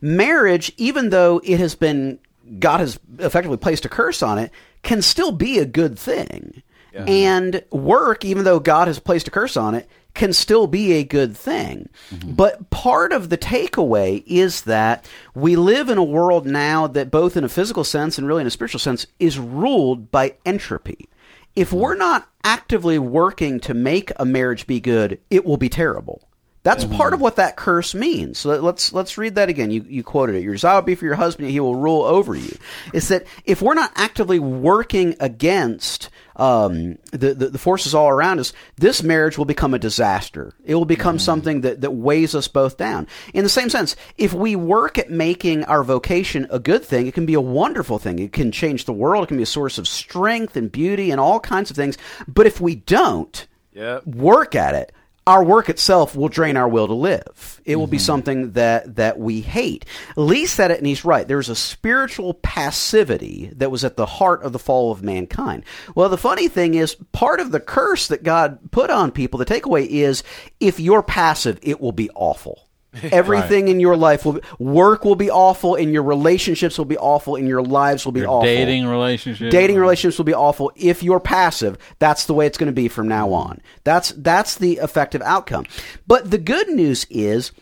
marriage, 0.00 0.72
even 0.78 1.10
though 1.10 1.42
it 1.44 1.60
has 1.60 1.74
been 1.74 2.18
God 2.58 2.80
has 2.80 2.98
effectively 3.18 3.58
placed 3.58 3.84
a 3.84 3.90
curse 3.90 4.22
on 4.22 4.38
it, 4.38 4.50
can 4.82 5.02
still 5.02 5.32
be 5.32 5.58
a 5.58 5.66
good 5.66 5.98
thing. 5.98 6.62
And 7.06 7.62
work, 7.70 8.24
even 8.24 8.44
though 8.44 8.58
God 8.58 8.88
has 8.88 8.98
placed 8.98 9.28
a 9.28 9.30
curse 9.30 9.58
on 9.58 9.74
it, 9.74 9.86
can 10.16 10.32
still 10.32 10.66
be 10.66 10.94
a 10.94 11.04
good 11.04 11.36
thing. 11.36 11.88
Mm-hmm. 12.10 12.32
But 12.32 12.70
part 12.70 13.12
of 13.12 13.28
the 13.28 13.38
takeaway 13.38 14.24
is 14.26 14.62
that 14.62 15.08
we 15.34 15.54
live 15.54 15.88
in 15.88 15.98
a 15.98 16.04
world 16.04 16.46
now 16.46 16.86
that, 16.88 17.10
both 17.10 17.36
in 17.36 17.44
a 17.44 17.48
physical 17.48 17.84
sense 17.84 18.18
and 18.18 18.26
really 18.26 18.40
in 18.40 18.46
a 18.46 18.50
spiritual 18.50 18.80
sense, 18.80 19.06
is 19.20 19.38
ruled 19.38 20.10
by 20.10 20.34
entropy. 20.44 21.08
If 21.54 21.70
mm-hmm. 21.70 21.78
we're 21.78 21.96
not 21.96 22.28
actively 22.42 22.98
working 22.98 23.60
to 23.60 23.74
make 23.74 24.10
a 24.16 24.24
marriage 24.24 24.66
be 24.66 24.80
good, 24.80 25.20
it 25.30 25.44
will 25.44 25.56
be 25.56 25.68
terrible. 25.68 26.28
That's 26.66 26.84
part 26.84 27.14
of 27.14 27.20
what 27.20 27.36
that 27.36 27.54
curse 27.54 27.94
means. 27.94 28.38
So 28.38 28.60
let's 28.60 28.92
let's 28.92 29.16
read 29.16 29.36
that 29.36 29.48
again. 29.48 29.70
You 29.70 29.86
you 29.88 30.02
quoted 30.02 30.34
it. 30.34 30.42
Your 30.42 30.54
desire 30.54 30.74
will 30.74 30.82
be 30.82 30.96
for 30.96 31.04
your 31.04 31.14
husband; 31.14 31.48
he 31.48 31.60
will 31.60 31.76
rule 31.76 32.02
over 32.02 32.34
you. 32.34 32.58
Is 32.92 33.06
that 33.06 33.24
if 33.44 33.62
we're 33.62 33.74
not 33.74 33.92
actively 33.94 34.40
working 34.40 35.14
against 35.20 36.10
um, 36.34 36.98
the, 37.12 37.34
the 37.34 37.50
the 37.50 37.58
forces 37.58 37.94
all 37.94 38.08
around 38.08 38.40
us, 38.40 38.52
this 38.76 39.04
marriage 39.04 39.38
will 39.38 39.44
become 39.44 39.74
a 39.74 39.78
disaster. 39.78 40.54
It 40.64 40.74
will 40.74 40.84
become 40.84 41.20
something 41.20 41.60
that 41.60 41.82
that 41.82 41.92
weighs 41.92 42.34
us 42.34 42.48
both 42.48 42.76
down. 42.76 43.06
In 43.32 43.44
the 43.44 43.48
same 43.48 43.70
sense, 43.70 43.94
if 44.18 44.32
we 44.34 44.56
work 44.56 44.98
at 44.98 45.08
making 45.08 45.62
our 45.66 45.84
vocation 45.84 46.48
a 46.50 46.58
good 46.58 46.84
thing, 46.84 47.06
it 47.06 47.14
can 47.14 47.26
be 47.26 47.34
a 47.34 47.40
wonderful 47.40 48.00
thing. 48.00 48.18
It 48.18 48.32
can 48.32 48.50
change 48.50 48.86
the 48.86 48.92
world. 48.92 49.22
It 49.22 49.28
can 49.28 49.36
be 49.36 49.44
a 49.44 49.46
source 49.46 49.78
of 49.78 49.86
strength 49.86 50.56
and 50.56 50.72
beauty 50.72 51.12
and 51.12 51.20
all 51.20 51.38
kinds 51.38 51.70
of 51.70 51.76
things. 51.76 51.96
But 52.26 52.46
if 52.46 52.60
we 52.60 52.74
don't, 52.74 53.46
Yep. 53.72 54.06
work 54.06 54.54
at 54.54 54.74
it, 54.74 54.92
our 55.26 55.42
work 55.42 55.68
itself 55.68 56.14
will 56.14 56.28
drain 56.28 56.56
our 56.56 56.68
will 56.68 56.86
to 56.86 56.94
live. 56.94 57.60
It 57.64 57.76
will 57.76 57.88
be 57.88 57.96
mm-hmm. 57.96 58.04
something 58.04 58.52
that 58.52 58.96
that 58.96 59.18
we 59.18 59.40
hate. 59.40 59.84
Lee 60.16 60.46
said 60.46 60.70
it, 60.70 60.78
and 60.78 60.86
he's 60.86 61.04
right. 61.04 61.26
There's 61.26 61.48
a 61.48 61.56
spiritual 61.56 62.34
passivity 62.34 63.50
that 63.56 63.70
was 63.70 63.84
at 63.84 63.96
the 63.96 64.06
heart 64.06 64.42
of 64.42 64.52
the 64.52 64.58
fall 64.58 64.92
of 64.92 65.02
mankind. 65.02 65.64
Well, 65.94 66.08
the 66.08 66.16
funny 66.16 66.48
thing 66.48 66.74
is, 66.74 66.94
part 67.12 67.40
of 67.40 67.50
the 67.50 67.60
curse 67.60 68.08
that 68.08 68.22
God 68.22 68.70
put 68.70 68.90
on 68.90 69.10
people, 69.10 69.38
the 69.38 69.44
takeaway 69.44 69.86
is, 69.86 70.22
if 70.60 70.78
you're 70.78 71.02
passive, 71.02 71.58
it 71.62 71.80
will 71.80 71.92
be 71.92 72.10
awful. 72.14 72.65
Everything 73.12 73.68
in 73.68 73.80
your 73.80 73.96
life 73.96 74.24
will 74.24 74.34
be, 74.34 74.40
work 74.58 75.04
will 75.04 75.16
be 75.16 75.30
awful, 75.30 75.74
and 75.74 75.92
your 75.92 76.02
relationships 76.02 76.78
will 76.78 76.84
be 76.84 76.98
awful, 76.98 77.36
and 77.36 77.46
your 77.48 77.62
lives 77.62 78.04
will 78.04 78.12
be 78.12 78.20
Your 78.20 78.30
awful. 78.30 78.42
dating 78.42 78.86
relationships, 78.86 79.50
dating 79.50 79.76
relationships 79.76 80.18
will 80.18 80.24
be 80.24 80.34
awful 80.34 80.72
if 80.76 81.02
you're 81.02 81.20
passive. 81.20 81.76
That's 81.98 82.26
the 82.26 82.34
way 82.34 82.46
it's 82.46 82.58
going 82.58 82.68
to 82.68 82.72
be 82.72 82.88
from 82.88 83.08
now 83.08 83.32
on. 83.32 83.60
That's 83.84 84.10
that's 84.10 84.56
the 84.56 84.74
effective 84.74 85.22
outcome. 85.22 85.66
But 86.06 86.30
the 86.30 86.38
good 86.38 86.68
news 86.68 87.06
is 87.10 87.52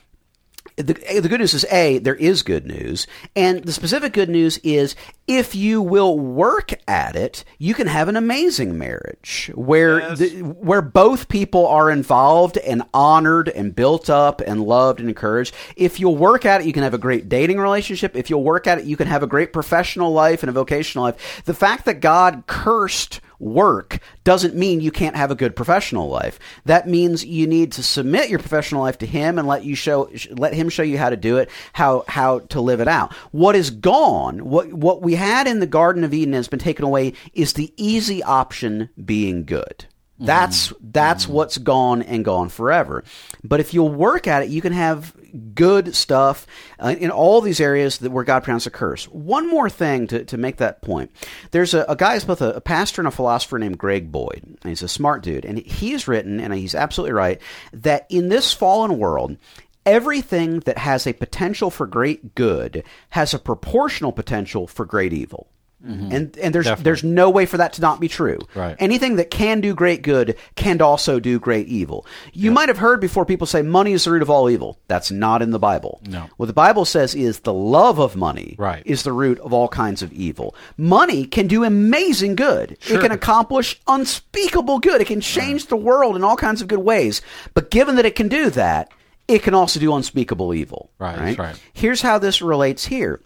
the, 0.77 1.01
eh, 1.07 1.21
the 1.21 1.29
good 1.29 1.41
news 1.41 1.55
is 1.55 1.65
a 1.71 1.99
there 1.99 2.17
is 2.17 2.43
good 2.43 2.67
news 2.67 3.07
and 3.37 3.63
the 3.65 3.73
specific 3.73 4.13
good 4.13 4.29
news 4.29 4.59
is 4.59 4.97
if 5.29 5.55
you 5.55 5.81
will 5.81 6.19
work 6.19 6.73
at 6.89 7.15
it 7.15 7.45
you 7.59 7.75
can 7.75 7.87
have 7.87 8.09
an 8.09 8.17
amazing 8.17 8.77
marriage 8.77 9.51
where 9.55 10.01
Yes. 10.01 10.19
the, 10.19 10.29
where 10.43 10.83
both 10.83 11.29
people 11.29 11.67
are 11.69 11.91
involved 11.91 12.57
and 12.59 12.83
honored 12.93 13.49
and 13.49 13.75
built 13.75 14.11
up 14.11 14.41
and 14.41 14.63
loved 14.65 14.99
and 15.01 15.09
encouraged. 15.09 15.55
If 15.77 16.01
you'll 16.01 16.17
work 16.17 16.45
at 16.45 16.61
it 16.61 16.67
you 16.67 16.73
can 16.73 16.83
have 16.83 16.95
a 16.95 16.99
great 16.99 17.29
dating 17.29 17.59
relationship. 17.61 18.17
If 18.17 18.29
you'll 18.29 18.43
work 18.43 18.67
at 18.67 18.79
it 18.79 18.85
you 18.85 18.97
can 18.97 19.07
have 19.07 19.23
a 19.23 19.27
great 19.29 19.53
professional 19.53 20.13
life 20.13 20.43
and 20.43 20.51
a 20.51 20.53
vocational 20.53 21.05
life. 21.05 21.43
The 21.45 21.55
fact 21.55 21.85
that 21.85 22.01
god 22.01 22.45
cursed 22.47 23.21
work 23.39 23.99
doesn't 24.25 24.55
mean 24.55 24.81
you 24.81 24.91
can't 24.91 25.17
have 25.17 25.31
a 25.31 25.35
good 25.35 25.57
professional 25.57 26.09
life. 26.09 26.39
That 26.65 26.89
means 26.89 27.25
you 27.25 27.47
need 27.47 27.73
to 27.73 27.83
submit 27.83 28.31
your 28.31 28.39
professional 28.39 28.83
life 28.83 28.99
to 28.99 29.07
him 29.07 29.39
and 29.39 29.49
let 29.49 29.65
you 29.65 29.75
show 29.75 30.11
let 30.31 30.55
him 30.55 30.69
show 30.69 30.83
you 30.83 30.99
how 30.99 31.11
to 31.11 31.17
do 31.17 31.39
it, 31.39 31.51
how 31.73 32.05
how 32.09 32.41
to 32.41 32.61
live 32.61 32.81
it 32.81 32.89
out. 32.89 33.13
What 33.33 33.57
is 33.57 33.71
gone, 33.71 34.45
what 34.45 34.73
what 34.73 35.03
we 35.03 35.15
had 35.15 35.47
in 35.47 35.61
the 35.61 35.67
garden 35.67 36.05
of 36.05 36.15
Eden 36.15 36.35
has 36.35 36.49
been 36.49 36.59
taken 36.59 36.85
away 36.85 37.15
is 37.33 37.53
the 37.53 37.73
easy 37.77 38.23
option 38.23 38.91
being 39.05 39.45
good. 39.45 39.87
That's 40.19 40.73
that's 40.81 41.27
what's 41.27 41.59
gone 41.59 42.03
and 42.03 42.25
gone 42.25 42.49
forever. 42.49 43.03
But 43.43 43.61
if 43.61 43.75
you'll 43.75 43.91
work 43.91 44.29
at 44.29 44.45
it, 44.45 44.49
you 44.49 44.63
can 44.63 44.73
have 44.73 45.13
good 45.55 45.97
stuff 45.97 46.47
uh, 46.79 46.95
in 46.97 47.11
all 47.11 47.41
these 47.41 47.61
areas 47.61 47.99
that 47.99 48.13
where 48.13 48.23
God 48.23 48.45
pronounced 48.45 48.69
a 48.69 48.71
curse. 48.71 49.07
One 49.07 49.51
more 49.51 49.69
thing 49.69 50.07
to, 50.09 50.25
to 50.27 50.37
make 50.37 50.59
that 50.59 50.83
point. 50.83 51.11
There's 51.51 51.75
a, 51.75 51.85
a 51.89 51.97
guy 51.97 52.15
who's 52.15 52.25
both 52.25 52.43
a, 52.43 52.53
a 52.53 52.61
pastor 52.61 53.01
and 53.01 53.09
a 53.09 53.11
philosopher 53.11 53.59
named 53.59 53.79
Greg 53.79 54.13
Boyd. 54.13 54.43
And 54.45 54.69
he's 54.69 54.83
a 54.83 54.89
smart 54.89 55.25
dude. 55.25 55.45
And 55.45 55.59
he's 55.59 56.07
written, 56.07 56.39
and 56.39 56.55
he's 56.55 56.77
absolutely 56.77 57.15
right, 57.15 57.41
that 57.73 58.07
in 58.09 58.29
this 58.29 58.53
fallen 58.53 58.99
world, 58.99 59.37
everything 59.85 60.61
that 60.61 60.79
has 60.79 61.07
a 61.09 61.13
potential 61.13 61.71
for 61.71 61.87
great 61.89 62.37
good 62.37 62.85
has 63.11 63.35
a 63.35 63.39
proportional 63.39 64.13
potential 64.13 64.69
for 64.69 64.85
great 64.85 65.13
evil. 65.13 65.49
Mm-hmm. 65.85 66.13
And 66.13 66.39
and 66.39 66.55
there's 66.55 66.65
Definitely. 66.65 66.85
there's 66.85 67.05
no 67.05 67.29
way 67.31 67.45
for 67.47 67.59
that 67.59 67.75
to 67.75 67.83
not 67.83 68.01
be 68.01 68.09
true. 68.09 68.39
Right. 68.55 68.75
Anything 68.79 69.17
that 69.17 69.31
can 69.31 69.61
do 69.61 69.75
great 69.75 70.03
good 70.03 70.37
can 70.57 70.81
also 70.81 71.21
do 71.21 71.39
great 71.39 71.67
evil. 71.69 72.07
You 72.33 72.51
might 72.51 72.69
have 72.69 72.79
heard 72.79 73.01
before 73.01 73.27
people 73.27 73.47
say 73.47 73.61
money 73.63 73.93
is 73.93 74.05
the 74.05 74.13
root 74.13 74.23
of 74.23 74.31
all 74.31 74.49
evil. 74.49 74.79
That's 74.89 75.11
not 75.11 75.43
in 75.43 75.51
the 75.51 75.59
Bible. 75.59 76.01
No. 76.07 76.29
What 76.39 76.47
the 76.47 76.53
Bible 76.53 76.85
says 76.85 77.15
is 77.15 77.41
the 77.41 77.53
love 77.53 77.99
of 77.99 78.17
money 78.17 78.55
Right. 78.59 78.83
is 78.87 79.03
the 79.03 79.13
root 79.13 79.39
of 79.41 79.53
all 79.53 79.69
kinds 79.69 80.03
of 80.03 80.13
evil. 80.13 80.55
Money 80.77 81.27
can 81.27 81.47
do 81.47 81.65
amazing 81.65 82.35
good. 82.37 82.77
Sure. 82.81 82.99
It 82.99 83.03
can 83.03 83.13
accomplish 83.13 83.79
unspeakable 83.87 84.79
good. 84.79 85.01
It 85.01 85.07
can 85.07 85.21
change 85.21 85.67
the 85.67 85.77
world 85.77 86.17
in 86.17 86.25
all 86.25 86.37
kinds 86.37 86.63
of 86.63 86.69
good 86.69 86.79
ways. 86.79 87.21
But 87.53 87.71
given 87.71 87.97
that 87.97 88.07
it 88.07 88.15
can 88.15 88.29
do 88.29 88.51
that, 88.51 88.91
it 89.29 89.43
can 89.43 89.55
also 89.55 89.81
do 89.81 89.95
unspeakable 89.95 90.53
evil. 90.55 90.91
Right, 90.99 91.17
that's 91.19 91.39
right. 91.39 91.61
Here's 91.73 92.03
how 92.03 92.19
this 92.19 92.43
relates 92.43 92.87
here. 92.87 93.21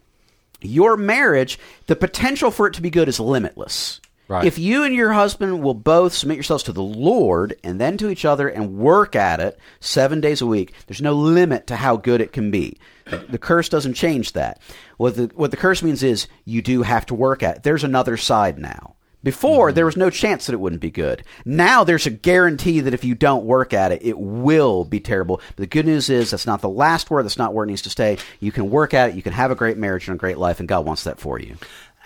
Your 0.60 0.96
marriage, 0.96 1.58
the 1.86 1.96
potential 1.96 2.50
for 2.50 2.66
it 2.66 2.74
to 2.74 2.82
be 2.82 2.90
good 2.90 3.08
is 3.08 3.20
limitless. 3.20 4.00
Right. 4.28 4.44
If 4.44 4.58
you 4.58 4.84
and 4.84 4.94
your 4.94 5.14
husband 5.14 5.62
will 5.62 5.72
both 5.72 6.12
submit 6.12 6.36
yourselves 6.36 6.62
to 6.64 6.72
the 6.72 6.82
Lord 6.82 7.56
and 7.64 7.80
then 7.80 7.96
to 7.96 8.10
each 8.10 8.26
other 8.26 8.46
and 8.46 8.76
work 8.76 9.16
at 9.16 9.40
it 9.40 9.58
seven 9.80 10.20
days 10.20 10.42
a 10.42 10.46
week, 10.46 10.74
there's 10.86 11.00
no 11.00 11.14
limit 11.14 11.66
to 11.68 11.76
how 11.76 11.96
good 11.96 12.20
it 12.20 12.32
can 12.32 12.50
be. 12.50 12.76
The, 13.06 13.38
curse 13.38 13.70
doesn't 13.70 13.94
change 13.94 14.32
that. 14.32 14.60
What 14.98 15.16
the 15.16 15.30
what 15.34 15.50
the 15.50 15.56
curse 15.56 15.82
means 15.82 16.02
is 16.02 16.28
you 16.44 16.60
do 16.60 16.82
have 16.82 17.06
to 17.06 17.14
work 17.14 17.42
at 17.42 17.56
it. 17.56 17.62
There's 17.62 17.84
another 17.84 18.18
side 18.18 18.58
now. 18.58 18.96
Before 19.22 19.72
there 19.72 19.84
was 19.84 19.96
no 19.96 20.10
chance 20.10 20.46
that 20.46 20.52
it 20.52 20.60
wouldn't 20.60 20.80
be 20.80 20.90
good. 20.90 21.24
Now 21.44 21.82
there's 21.82 22.06
a 22.06 22.10
guarantee 22.10 22.80
that 22.80 22.94
if 22.94 23.04
you 23.04 23.14
don't 23.16 23.44
work 23.44 23.74
at 23.74 23.90
it, 23.92 24.00
it 24.04 24.18
will 24.18 24.84
be 24.84 25.00
terrible. 25.00 25.40
But 25.48 25.56
the 25.56 25.66
good 25.66 25.86
news 25.86 26.08
is 26.08 26.30
that's 26.30 26.46
not 26.46 26.60
the 26.60 26.68
last 26.68 27.10
word. 27.10 27.24
That's 27.24 27.36
not 27.38 27.52
where 27.52 27.64
it 27.64 27.68
needs 27.68 27.82
to 27.82 27.90
stay. 27.90 28.18
You 28.38 28.52
can 28.52 28.70
work 28.70 28.94
at 28.94 29.10
it. 29.10 29.16
You 29.16 29.22
can 29.22 29.32
have 29.32 29.50
a 29.50 29.56
great 29.56 29.76
marriage 29.76 30.06
and 30.08 30.14
a 30.14 30.18
great 30.18 30.38
life, 30.38 30.60
and 30.60 30.68
God 30.68 30.86
wants 30.86 31.04
that 31.04 31.18
for 31.18 31.40
you. 31.40 31.56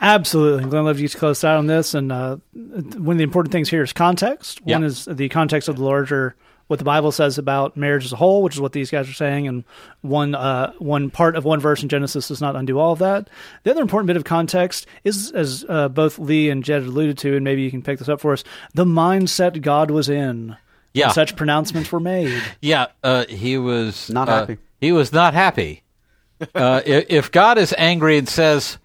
Absolutely. 0.01 0.69
Glenn 0.69 0.85
loves 0.85 1.01
you 1.01 1.09
to 1.09 1.19
close 1.19 1.45
out 1.45 1.59
on 1.59 1.67
this. 1.67 1.95
And 1.95 2.11
uh, 2.11 2.37
one 2.55 3.15
of 3.15 3.19
the 3.19 3.25
important 3.25 3.53
things 3.53 3.69
here 3.69 3.83
is 3.83 3.93
context. 3.93 4.61
One 4.65 4.81
Yeah. 4.83 4.87
is 4.89 5.05
the 5.05 5.29
context 5.29 5.69
of 5.69 5.77
the 5.77 5.85
larger, 5.85 6.35
what 6.73 6.79
the 6.79 6.87
Bible 6.87 7.13
says 7.13 7.37
about 7.37 7.77
marriage 7.77 8.07
as 8.07 8.15
a 8.15 8.17
whole, 8.17 8.43
which 8.43 8.55
is 8.55 8.61
what 8.63 8.73
these 8.73 8.91
guys 8.91 9.07
are 9.07 9.13
saying. 9.13 9.47
And 9.47 9.63
one, 10.01 10.35
uh, 10.35 10.73
one 10.79 11.11
part 11.11 11.37
of 11.37 11.45
one 11.45 11.61
verse 11.61 11.83
in 11.83 11.91
Genesis 11.91 12.29
does 12.29 12.41
not 12.41 12.57
undo 12.57 12.79
all 12.79 12.95
of 12.95 12.99
that. 13.01 13.29
The 13.65 13.73
other 13.73 13.83
important 13.83 14.07
bit 14.07 14.17
of 14.17 14.25
context 14.25 14.87
is, 15.05 15.31
as 15.33 15.67
uh, 15.69 15.91
both 15.91 16.19
Lee 16.19 16.49
and 16.49 16.65
Jed 16.65 16.85
alluded 16.85 17.19
to, 17.19 17.37
and 17.37 17.45
maybe 17.45 17.61
you 17.61 17.71
can 17.71 17.83
pick 17.83 17.99
this 17.99 18.09
up 18.09 18.23
for 18.23 18.33
us, 18.33 18.43
the 18.73 18.87
mindset 18.87 19.61
God 19.61 19.91
was 19.91 20.09
in. 20.09 20.57
Yeah. 20.95 21.09
when 21.09 21.15
such 21.15 21.37
pronouncements 21.37 21.93
were 21.93 22.01
made. 22.01 22.43
Yeah, 22.63 22.87
uh, 23.03 23.27
he 23.27 23.59
was 23.59 24.09
Not 24.09 24.31
uh, 24.31 24.41
happy. 24.41 24.59
He 24.81 24.93
was 24.93 25.13
not 25.13 25.35
happy. 25.35 25.83
Uh, 26.55 26.81
if, 26.87 27.05
if 27.11 27.33
God 27.33 27.59
is 27.59 27.75
angry 27.77 28.17
and 28.17 28.27
says 28.27 28.79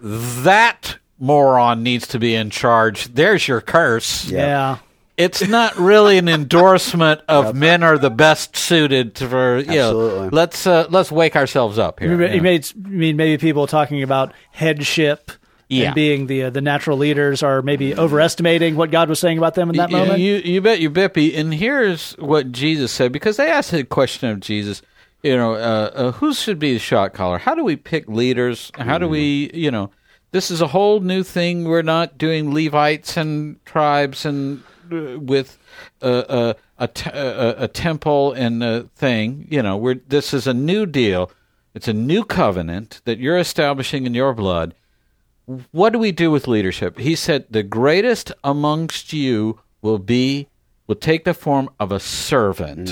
that 0.00 0.98
moron 1.20 1.84
needs 1.84 2.08
to 2.08 2.18
be 2.18 2.34
in 2.34 2.50
charge, 2.50 3.06
there's 3.14 3.46
your 3.46 3.60
curse. 3.60 4.24
Yeah. 4.24 4.78
It's 5.18 5.46
not 5.48 5.76
really 5.76 6.16
an 6.16 6.28
endorsement 6.28 7.20
of 7.28 7.54
men 7.54 7.82
are 7.82 7.98
the 7.98 8.08
best 8.10 8.56
suited 8.56 9.16
to- 9.16 9.28
for 9.28 9.58
you 9.58 9.64
know. 9.66 9.72
Absolutely. 9.88 10.28
Let's 10.30 10.66
uh, 10.66 10.86
let's 10.90 11.10
wake 11.12 11.34
ourselves 11.36 11.76
up 11.78 11.98
here. 12.00 12.12
You 12.14 12.24
Yeah. 12.24 12.34
you 12.34 12.40
made 12.42 12.66
you 12.74 12.98
mean 12.98 13.16
maybe 13.16 13.36
people 13.38 13.66
talking 13.66 14.02
about 14.04 14.32
headship 14.52 15.32
Yeah. 15.68 15.86
and 15.86 15.94
being 15.96 16.26
the 16.28 16.44
uh, 16.44 16.50
the 16.50 16.60
natural 16.60 16.96
leaders 16.96 17.42
are 17.42 17.62
maybe 17.62 17.94
overestimating 17.96 18.76
what 18.76 18.90
God 18.92 19.08
was 19.08 19.18
saying 19.18 19.38
about 19.38 19.54
them 19.54 19.70
in 19.70 19.76
that 19.76 19.90
You- 19.90 19.96
moment. 19.96 20.20
You, 20.20 20.34
you 20.36 20.60
bet 20.60 20.78
you 20.80 20.88
bippy. 20.90 21.36
And 21.36 21.52
here's 21.52 22.12
what 22.12 22.52
Jesus 22.52 22.92
said 22.92 23.10
because 23.12 23.36
they 23.36 23.50
asked 23.50 23.72
a 23.72 23.82
question 23.84 24.30
of 24.30 24.40
Jesus. 24.40 24.82
You 25.24 25.36
know, 25.36 25.54
uh, 25.54 25.90
uh, 25.94 26.12
who 26.12 26.32
should 26.32 26.60
be 26.60 26.74
the 26.74 26.78
shot 26.78 27.12
caller? 27.12 27.38
How 27.38 27.56
do 27.56 27.64
we 27.64 27.74
pick 27.74 28.08
leaders? 28.08 28.70
How 28.76 28.98
do 28.98 29.08
we, 29.08 29.50
you 29.52 29.72
know, 29.72 29.90
this 30.30 30.48
is 30.52 30.60
a 30.60 30.68
whole 30.68 31.00
new 31.00 31.24
thing. 31.24 31.64
We're 31.64 31.82
not 31.82 32.18
doing 32.18 32.54
Levites 32.54 33.16
and 33.16 33.56
tribes 33.64 34.24
and 34.24 34.62
with 34.90 35.58
a, 36.00 36.54
te- 36.92 37.10
a, 37.10 37.64
a 37.64 37.68
temple 37.68 38.32
and 38.32 38.62
a 38.62 38.82
thing. 38.94 39.46
You 39.50 39.62
know, 39.62 39.76
we're 39.76 40.00
this 40.06 40.32
is 40.34 40.46
a 40.46 40.54
new 40.54 40.86
deal. 40.86 41.30
It's 41.74 41.88
a 41.88 41.92
new 41.92 42.24
covenant 42.24 43.00
that 43.04 43.18
you're 43.18 43.38
establishing 43.38 44.06
in 44.06 44.14
your 44.14 44.34
blood. 44.34 44.74
What 45.70 45.92
do 45.92 45.98
we 45.98 46.12
do 46.12 46.30
with 46.30 46.48
leadership? 46.48 46.98
He 46.98 47.14
said, 47.14 47.46
The 47.48 47.62
greatest 47.62 48.32
amongst 48.44 49.12
you 49.12 49.60
will 49.80 49.98
be, 49.98 50.48
will 50.86 50.96
take 50.96 51.24
the 51.24 51.34
form 51.34 51.70
of 51.80 51.92
a 51.92 52.00
servant. 52.00 52.90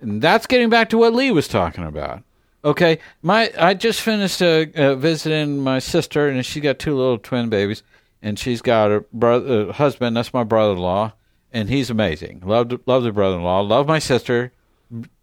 And 0.00 0.22
that's 0.22 0.46
getting 0.46 0.70
back 0.70 0.90
to 0.90 0.98
what 0.98 1.14
Lee 1.14 1.30
was 1.30 1.48
talking 1.48 1.84
about. 1.84 2.22
Okay, 2.64 2.98
my 3.22 3.52
I 3.58 3.74
just 3.74 4.00
finished 4.00 4.40
uh, 4.40 4.66
uh, 4.74 4.94
visiting 4.94 5.58
my 5.58 5.78
sister, 5.80 6.28
and 6.28 6.46
she 6.46 6.60
got 6.60 6.78
two 6.78 6.96
little 6.96 7.18
twin 7.18 7.50
babies, 7.50 7.82
and 8.24 8.38
she's 8.38 8.62
got 8.62 8.90
a 8.90 9.04
brother, 9.12 9.68
uh, 9.68 9.72
husband. 9.74 10.16
That's 10.16 10.32
my 10.32 10.42
brother-in-law, 10.42 11.12
and 11.52 11.68
he's 11.68 11.90
amazing. 11.90 12.42
Love 12.44 12.72
love 12.86 13.04
the 13.04 13.12
brother-in-law. 13.12 13.60
Love 13.60 13.86
my 13.86 14.00
sister. 14.00 14.52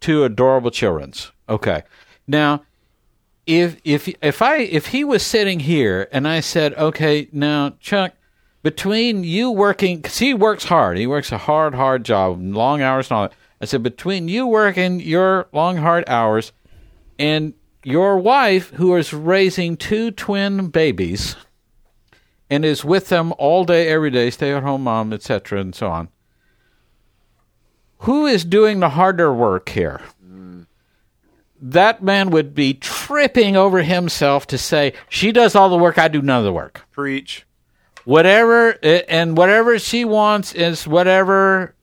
Two 0.00 0.24
adorable 0.24 0.70
childrens. 0.70 1.32
Okay, 1.48 1.82
now 2.26 2.62
if 3.46 3.76
if 3.84 4.08
if 4.22 4.40
I 4.40 4.58
if 4.58 4.86
he 4.86 5.02
was 5.04 5.22
sitting 5.24 5.60
here 5.60 6.08
and 6.12 6.28
I 6.28 6.40
said, 6.40 6.74
okay, 6.74 7.28
now 7.32 7.74
Chuck, 7.80 8.12
between 8.62 9.24
you 9.24 9.50
working, 9.50 9.96
because 9.96 10.18
he 10.18 10.32
works 10.32 10.64
hard, 10.64 10.96
he 10.96 11.06
works 11.06 11.32
a 11.32 11.38
hard, 11.38 11.74
hard 11.74 12.04
job, 12.04 12.40
long 12.40 12.82
hours 12.82 13.10
and 13.10 13.16
all 13.16 13.22
that. 13.28 13.34
I 13.60 13.64
said, 13.64 13.82
between 13.82 14.28
you 14.28 14.46
working 14.46 15.00
your 15.00 15.48
long, 15.52 15.76
hard 15.76 16.04
hours 16.08 16.52
and 17.18 17.54
your 17.84 18.18
wife, 18.18 18.70
who 18.70 18.94
is 18.96 19.12
raising 19.12 19.76
two 19.76 20.10
twin 20.12 20.68
babies 20.68 21.36
and 22.52 22.66
is 22.66 22.84
with 22.84 23.08
them 23.08 23.32
all 23.38 23.64
day, 23.64 23.88
every 23.88 24.10
day, 24.10 24.28
stay 24.28 24.52
at 24.52 24.62
home 24.62 24.84
mom, 24.84 25.10
etc., 25.10 25.58
and 25.58 25.74
so 25.74 25.86
on, 25.86 26.10
who 28.00 28.26
is 28.26 28.44
doing 28.44 28.78
the 28.80 28.90
harder 28.90 29.32
work 29.32 29.70
here? 29.70 30.02
That 31.62 32.02
man 32.02 32.28
would 32.28 32.54
be 32.54 32.74
tripping 32.74 33.56
over 33.56 33.82
himself 33.82 34.46
to 34.48 34.58
say, 34.58 34.92
She 35.08 35.32
does 35.32 35.54
all 35.54 35.70
the 35.70 35.78
work, 35.78 35.96
I 35.96 36.08
do 36.08 36.20
none 36.20 36.40
of 36.40 36.44
the 36.44 36.52
work 36.52 36.82
Preach. 36.90 37.46
whatever 38.04 38.76
eh, 38.82 39.00
and 39.08 39.34
whatever 39.38 39.78
she 39.78 40.04
wants 40.04 40.52
is 40.52 40.86
whatever 40.86 41.74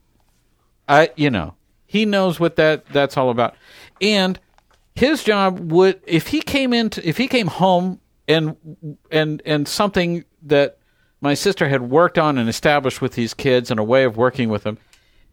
I 0.87 1.09
you 1.15 1.31
know 1.31 1.55
he 1.87 2.05
knows 2.05 2.39
what 2.39 2.57
that 2.57 2.85
that's 2.87 3.17
all 3.17 3.29
about 3.29 3.55
and 4.01 4.37
his 4.93 5.23
job 5.23 5.71
would 5.71 6.01
if 6.05 6.27
he 6.27 6.41
came 6.41 6.73
into 6.73 7.07
if 7.07 7.15
he 7.15 7.27
came 7.29 7.47
home 7.47 8.01
and 8.29 8.55
and 9.11 9.41
and 9.45 9.67
something 9.67 10.23
that 10.43 10.77
my 11.19 11.33
sister 11.33 11.67
had 11.67 11.81
worked 11.89 12.17
on 12.17 12.37
and 12.37 12.47
established 12.47 13.01
with 13.01 13.13
these 13.13 13.33
kids 13.33 13.69
and 13.71 13.79
a 13.79 13.83
way 13.83 14.05
of 14.05 14.15
working 14.15 14.47
with 14.49 14.63
them 14.63 14.77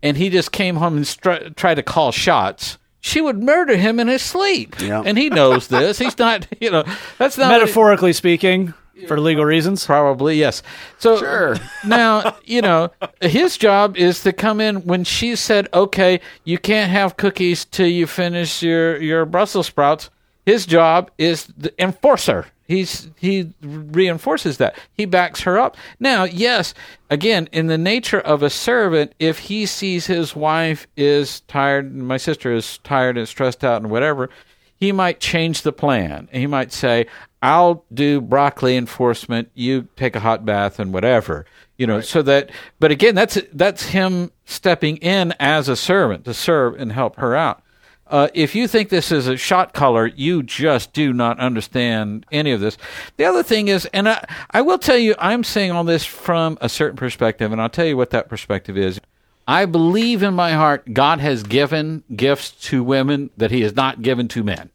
and 0.02 0.16
he 0.16 0.28
just 0.30 0.50
came 0.50 0.76
home 0.76 0.96
and 0.96 1.06
str- 1.06 1.50
tried 1.54 1.74
to 1.76 1.82
call 1.82 2.10
shots 2.10 2.78
she 3.00 3.20
would 3.20 3.40
murder 3.40 3.76
him 3.76 4.00
in 4.00 4.08
his 4.08 4.22
sleep 4.22 4.80
Yeah. 4.80 5.02
and 5.06 5.16
he 5.16 5.28
knows 5.28 5.68
this 5.76 5.98
he's 5.98 6.18
not 6.18 6.48
you 6.60 6.70
know 6.70 6.82
that's 7.18 7.38
not 7.38 7.50
Metaphorically 7.52 8.12
speaking, 8.12 8.74
for 9.06 9.20
legal 9.20 9.44
reasons. 9.44 9.84
Probably, 9.84 10.36
yes. 10.38 10.62
So 10.98 11.18
Sure. 11.18 11.56
now, 11.86 12.34
you 12.44 12.62
know, 12.62 12.90
his 13.20 13.58
job 13.58 13.94
is 13.98 14.22
to 14.22 14.32
come 14.32 14.58
in 14.58 14.76
when 14.86 15.04
she 15.04 15.36
said, 15.36 15.68
okay, 15.74 16.18
you 16.44 16.56
can't 16.56 16.90
have 16.90 17.18
cookies 17.18 17.66
till 17.66 17.88
you 17.88 18.06
finish 18.06 18.62
your, 18.62 18.96
your 19.02 19.26
Brussels 19.26 19.66
sprouts. 19.66 20.08
His 20.46 20.64
job 20.64 21.10
is 21.18 21.46
the 21.58 21.74
enforcer. 21.82 22.46
He's 22.68 23.10
he 23.16 23.52
reinforces 23.60 24.58
that. 24.58 24.76
He 24.94 25.04
backs 25.04 25.40
her 25.42 25.58
up. 25.58 25.76
Now, 26.00 26.24
yes, 26.24 26.72
again, 27.10 27.48
in 27.52 27.66
the 27.66 27.78
nature 27.78 28.20
of 28.20 28.42
a 28.42 28.50
servant, 28.50 29.12
if 29.18 29.40
he 29.40 29.66
sees 29.66 30.06
his 30.06 30.34
wife 30.34 30.86
is 30.96 31.40
tired, 31.42 31.94
my 31.94 32.16
sister 32.16 32.52
is 32.52 32.78
tired 32.78 33.18
and 33.18 33.28
stressed 33.28 33.64
out 33.64 33.82
and 33.82 33.90
whatever, 33.90 34.30
he 34.76 34.92
might 34.92 35.20
change 35.20 35.62
the 35.62 35.72
plan. 35.72 36.28
He 36.32 36.46
might 36.46 36.72
say, 36.72 37.06
I'll 37.42 37.84
do 37.92 38.20
broccoli 38.20 38.76
enforcement, 38.76 39.50
you 39.54 39.88
take 39.96 40.16
a 40.16 40.20
hot 40.20 40.44
bath 40.44 40.78
and 40.78 40.92
whatever. 40.92 41.46
You 41.76 41.86
know, 41.86 42.00
so 42.00 42.22
that 42.22 42.50
but 42.80 42.90
again 42.90 43.14
that's 43.14 43.38
that's 43.52 43.86
him 43.86 44.32
stepping 44.44 44.96
in 44.98 45.34
as 45.38 45.68
a 45.68 45.76
servant 45.76 46.24
to 46.24 46.34
serve 46.34 46.80
and 46.80 46.92
help 46.92 47.16
her 47.16 47.36
out. 47.36 47.62
Uh, 48.08 48.28
if 48.34 48.54
you 48.54 48.68
think 48.68 48.88
this 48.88 49.10
is 49.10 49.26
a 49.26 49.36
shot 49.36 49.72
color, 49.72 50.06
you 50.06 50.42
just 50.42 50.92
do 50.92 51.12
not 51.12 51.40
understand 51.40 52.24
any 52.30 52.52
of 52.52 52.60
this. 52.60 52.78
The 53.16 53.24
other 53.24 53.42
thing 53.42 53.68
is, 53.68 53.84
and 53.92 54.08
I, 54.08 54.24
I 54.50 54.62
will 54.62 54.78
tell 54.78 54.96
you, 54.96 55.14
I'm 55.18 55.42
saying 55.42 55.72
all 55.72 55.82
this 55.82 56.04
from 56.04 56.56
a 56.60 56.68
certain 56.68 56.96
perspective, 56.96 57.50
and 57.50 57.60
I'll 57.60 57.68
tell 57.68 57.86
you 57.86 57.96
what 57.96 58.10
that 58.10 58.28
perspective 58.28 58.78
is. 58.78 59.00
I 59.48 59.64
believe 59.66 60.22
in 60.22 60.34
my 60.34 60.52
heart 60.52 60.92
God 60.92 61.20
has 61.20 61.42
given 61.42 62.04
gifts 62.14 62.50
to 62.68 62.82
women 62.82 63.30
that 63.36 63.50
He 63.50 63.62
has 63.62 63.74
not 63.74 64.02
given 64.02 64.28
to 64.28 64.42
men 64.42 64.70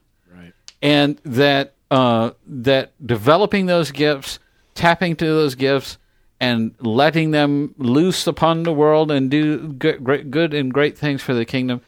and 0.81 1.17
that 1.23 1.73
uh, 1.89 2.31
that 2.47 2.93
developing 3.05 3.65
those 3.65 3.91
gifts, 3.91 4.39
tapping 4.75 5.15
to 5.17 5.25
those 5.25 5.55
gifts, 5.55 5.97
and 6.39 6.73
letting 6.79 7.31
them 7.31 7.75
loose 7.77 8.27
upon 8.27 8.63
the 8.63 8.73
world 8.73 9.11
and 9.11 9.29
do 9.29 9.73
good, 9.73 10.03
great, 10.03 10.31
good 10.31 10.53
and 10.53 10.73
great 10.73 10.97
things 10.97 11.21
for 11.21 11.33
the 11.33 11.45
kingdom 11.45 11.81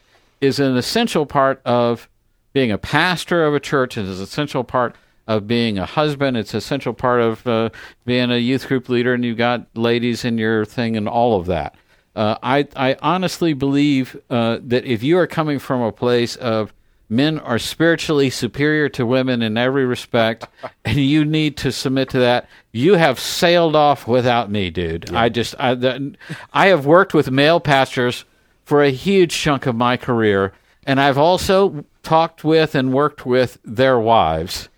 is 0.44 0.60
an 0.60 0.76
essential 0.76 1.26
part 1.26 1.60
of 1.64 2.08
being 2.52 2.70
a 2.70 2.78
pastor 2.78 3.44
of 3.44 3.54
a 3.54 3.60
church. 3.60 3.98
It 3.98 4.06
is 4.06 4.18
an 4.18 4.24
essential 4.24 4.64
part 4.64 4.96
of 5.26 5.46
being 5.46 5.78
a 5.78 5.86
husband. 5.86 6.36
It's 6.36 6.54
an 6.54 6.58
essential 6.58 6.92
part 6.92 7.20
of 7.20 7.46
uh, 7.46 7.70
being 8.04 8.30
a 8.30 8.36
youth 8.36 8.68
group 8.68 8.88
leader, 8.88 9.14
and 9.14 9.24
you've 9.24 9.38
got 9.38 9.66
ladies 9.74 10.24
in 10.24 10.38
your 10.38 10.64
thing 10.64 10.96
and 10.96 11.08
all 11.08 11.38
of 11.38 11.46
that. 11.46 11.76
Uh, 12.14 12.36
I 12.42 12.68
I 12.76 12.96
honestly 13.02 13.54
believe 13.54 14.16
uh, 14.30 14.58
that 14.62 14.84
if 14.84 15.02
you 15.02 15.18
are 15.18 15.26
coming 15.26 15.58
from 15.58 15.82
a 15.82 15.90
place 15.90 16.36
of 16.36 16.72
men 17.08 17.38
are 17.40 17.58
spiritually 17.58 18.30
superior 18.30 18.88
to 18.88 19.04
women 19.04 19.42
in 19.42 19.56
every 19.56 19.84
respect, 19.84 20.46
and 20.84 20.96
you 20.96 21.24
need 21.24 21.56
to 21.58 21.72
submit 21.72 22.10
to 22.10 22.18
that. 22.20 22.48
You 22.72 22.94
have 22.94 23.18
sailed 23.18 23.74
off 23.74 24.06
without 24.06 24.50
me, 24.50 24.70
dude. 24.70 25.12
I 25.12 25.28
just 25.28 25.54
I 25.58 25.74
the, 25.74 26.14
I 26.52 26.68
have 26.68 26.86
worked 26.86 27.14
with 27.14 27.30
male 27.30 27.60
pastors 27.60 28.24
for 28.64 28.82
a 28.82 28.90
huge 28.90 29.34
chunk 29.34 29.66
of 29.66 29.74
my 29.76 29.96
career, 29.96 30.52
and 30.86 31.00
I've 31.00 31.18
also 31.18 31.84
talked 32.02 32.44
with 32.44 32.74
and 32.74 32.92
worked 32.92 33.24
with 33.26 33.58
their 33.64 33.98
wives, 33.98 34.68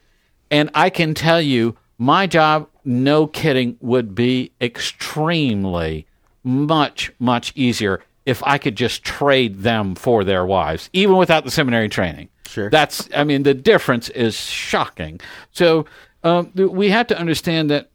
and 0.50 0.70
I 0.74 0.90
can 0.90 1.14
tell 1.14 1.40
you, 1.40 1.76
my 1.98 2.26
job, 2.26 2.68
no 2.84 3.26
kidding, 3.26 3.76
would 3.80 4.14
be 4.14 4.52
extremely 4.60 6.06
much 6.44 7.10
much 7.18 7.52
easier 7.56 8.02
if 8.24 8.42
I 8.44 8.58
could 8.58 8.76
just 8.76 9.02
trade 9.02 9.62
them 9.62 9.94
for 9.94 10.24
their 10.24 10.44
wives, 10.44 10.90
even 10.92 11.16
without 11.16 11.44
the 11.44 11.50
seminary 11.50 11.88
training. 11.88 12.28
Sure. 12.46 12.70
That's, 12.70 13.08
I 13.14 13.24
mean, 13.24 13.42
the 13.42 13.54
difference 13.54 14.08
is 14.10 14.36
shocking. 14.36 15.20
So 15.52 15.86
um, 16.24 16.52
we 16.54 16.90
have 16.90 17.06
to 17.08 17.18
understand 17.18 17.70
that 17.70 17.90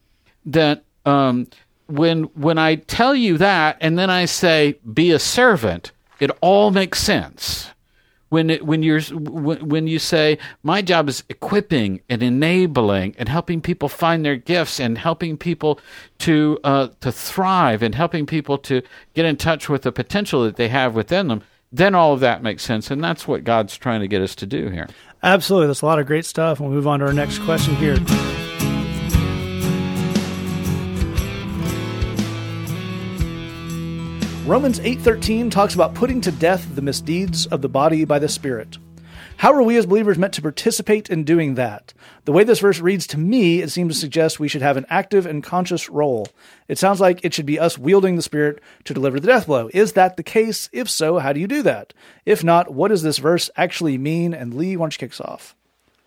that 0.45 0.83
um, 1.05 1.47
when 1.91 2.23
when 2.35 2.57
I 2.57 2.75
tell 2.75 3.15
you 3.15 3.37
that, 3.37 3.77
and 3.81 3.97
then 3.97 4.09
I 4.09 4.25
say 4.25 4.79
be 4.93 5.11
a 5.11 5.19
servant, 5.19 5.91
it 6.19 6.31
all 6.41 6.71
makes 6.71 6.99
sense. 7.01 7.67
When 8.29 8.49
it, 8.49 8.65
when 8.65 8.81
you're 8.81 9.01
when, 9.01 9.67
when 9.67 9.87
you 9.87 9.99
say 9.99 10.37
my 10.63 10.81
job 10.81 11.09
is 11.09 11.23
equipping 11.27 11.99
and 12.07 12.23
enabling 12.23 13.15
and 13.17 13.27
helping 13.27 13.59
people 13.59 13.89
find 13.89 14.23
their 14.23 14.37
gifts 14.37 14.79
and 14.79 14.97
helping 14.97 15.35
people 15.35 15.81
to 16.19 16.57
uh, 16.63 16.87
to 17.01 17.11
thrive 17.11 17.83
and 17.83 17.93
helping 17.93 18.25
people 18.25 18.57
to 18.59 18.81
get 19.15 19.25
in 19.25 19.35
touch 19.35 19.67
with 19.67 19.81
the 19.81 19.91
potential 19.91 20.43
that 20.43 20.55
they 20.55 20.69
have 20.69 20.95
within 20.95 21.27
them, 21.27 21.43
then 21.73 21.93
all 21.93 22.13
of 22.13 22.21
that 22.21 22.41
makes 22.41 22.63
sense, 22.63 22.89
and 22.89 23.03
that's 23.03 23.27
what 23.27 23.43
God's 23.43 23.77
trying 23.77 23.99
to 23.99 24.07
get 24.07 24.21
us 24.21 24.33
to 24.35 24.45
do 24.45 24.69
here. 24.69 24.87
Absolutely. 25.23 25.67
That's 25.67 25.81
a 25.81 25.85
lot 25.85 25.99
of 25.99 26.07
great 26.07 26.25
stuff. 26.25 26.61
We'll 26.61 26.69
move 26.69 26.87
on 26.87 26.99
to 26.99 27.07
our 27.07 27.13
next 27.13 27.39
question 27.39 27.75
here. 27.75 27.97
Romans 34.47 34.79
8:13 34.79 35.51
talks 35.51 35.75
about 35.75 35.93
putting 35.93 36.19
to 36.21 36.31
death 36.31 36.67
the 36.73 36.81
misdeeds 36.81 37.45
of 37.45 37.61
the 37.61 37.69
body 37.69 38.05
by 38.05 38.17
the 38.17 38.27
spirit. 38.27 38.79
How 39.37 39.53
are 39.53 39.61
we 39.61 39.77
as 39.77 39.85
believers 39.85 40.17
meant 40.17 40.33
to 40.33 40.41
participate 40.41 41.11
in 41.11 41.23
doing 41.23 41.53
that? 41.55 41.93
The 42.25 42.31
way 42.31 42.43
this 42.43 42.59
verse 42.59 42.79
reads 42.79 43.05
to 43.07 43.19
me, 43.19 43.61
it 43.61 43.69
seems 43.69 43.93
to 43.93 43.99
suggest 43.99 44.39
we 44.39 44.47
should 44.47 44.63
have 44.63 44.77
an 44.77 44.87
active 44.89 45.27
and 45.27 45.43
conscious 45.43 45.89
role. 45.89 46.27
It 46.67 46.79
sounds 46.79 46.99
like 46.99 47.23
it 47.23 47.35
should 47.35 47.45
be 47.45 47.59
us 47.59 47.77
wielding 47.77 48.15
the 48.15 48.23
Spirit 48.23 48.59
to 48.85 48.95
deliver 48.95 49.19
the 49.19 49.27
death 49.27 49.45
blow. 49.45 49.69
Is 49.75 49.93
that 49.93 50.17
the 50.17 50.23
case? 50.23 50.69
If 50.73 50.89
so, 50.89 51.19
how 51.19 51.33
do 51.33 51.39
you 51.39 51.47
do 51.47 51.61
that? 51.61 51.93
If 52.25 52.43
not, 52.43 52.73
what 52.73 52.87
does 52.87 53.03
this 53.03 53.19
verse 53.19 53.51
actually 53.55 53.99
mean? 53.99 54.33
And 54.33 54.55
Lee, 54.55 54.75
why 54.75 54.85
don't 54.85 54.93
you 54.93 54.99
kick 54.99 55.11
us 55.11 55.21
off? 55.21 55.55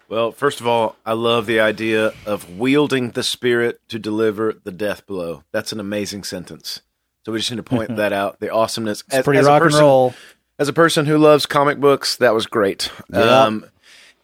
Well, 0.09 0.33
first 0.33 0.61
of 0.61 0.67
all, 0.67 0.97
I 1.07 1.13
love 1.13 1.47
the 1.47 1.61
idea 1.61 2.13
of 2.27 2.59
wielding 2.59 3.11
the 3.11 3.23
spirit 3.23 3.81
to 3.89 3.99
deliver 4.01 4.55
the 4.65 4.73
death 4.73 5.07
blow. 5.07 5.45
That's 5.53 5.73
an 5.73 5.79
amazing 5.79 6.25
sentence. 6.25 6.81
So 7.25 7.33
we 7.33 7.39
just 7.39 7.51
need 7.51 7.57
to 7.57 7.63
point 7.63 7.97
that 7.97 8.13
out. 8.13 8.39
The 8.41 8.51
awesomeness. 8.53 9.03
As, 9.11 9.25
Pretty 9.25 9.41
as 9.41 9.47
a 9.47 9.51
rock 9.51 9.63
person- 9.63 9.79
and 9.79 9.87
roll. 9.87 10.15
As 10.57 10.69
a 10.69 10.73
person 10.73 11.05
who 11.07 11.19
loves 11.19 11.47
comic 11.47 11.81
books, 11.81 12.15
that 12.19 12.33
was 12.33 12.47
great. 12.47 12.89
Um, 13.13 13.67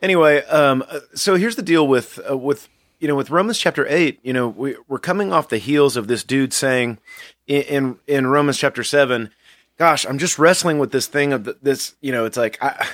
anyway, 0.01 0.45
um, 0.45 0.85
uh, 0.89 1.01
so 1.13 1.35
here's 1.35 1.57
the 1.57 1.63
deal 1.63 1.89
with 1.89 2.21
uh, 2.31 2.37
with 2.37 2.69
you 3.01 3.09
know 3.09 3.17
with 3.17 3.31
Romans 3.31 3.59
chapter 3.59 3.85
eight. 3.89 4.21
You 4.23 4.33
know, 4.33 4.47
we, 4.49 4.77
we're 4.87 5.01
coming 5.01 5.33
off 5.33 5.49
the 5.49 5.59
heels 5.59 5.97
of 5.97 6.07
this 6.07 6.23
dude 6.23 6.53
saying 6.53 6.99
in 7.49 7.63
in, 7.63 7.99
in 8.07 8.27
Romans 8.29 8.59
chapter 8.59 8.85
seven, 8.85 9.31
"Gosh, 9.77 10.07
I'm 10.07 10.19
just 10.19 10.39
wrestling 10.39 10.79
with 10.79 10.93
this 10.93 11.09
thing 11.09 11.33
of 11.33 11.43
the, 11.43 11.57
this." 11.61 11.97
You 12.01 12.13
know, 12.13 12.27
it's 12.27 12.37
like 12.37 12.63
I, 12.63 12.87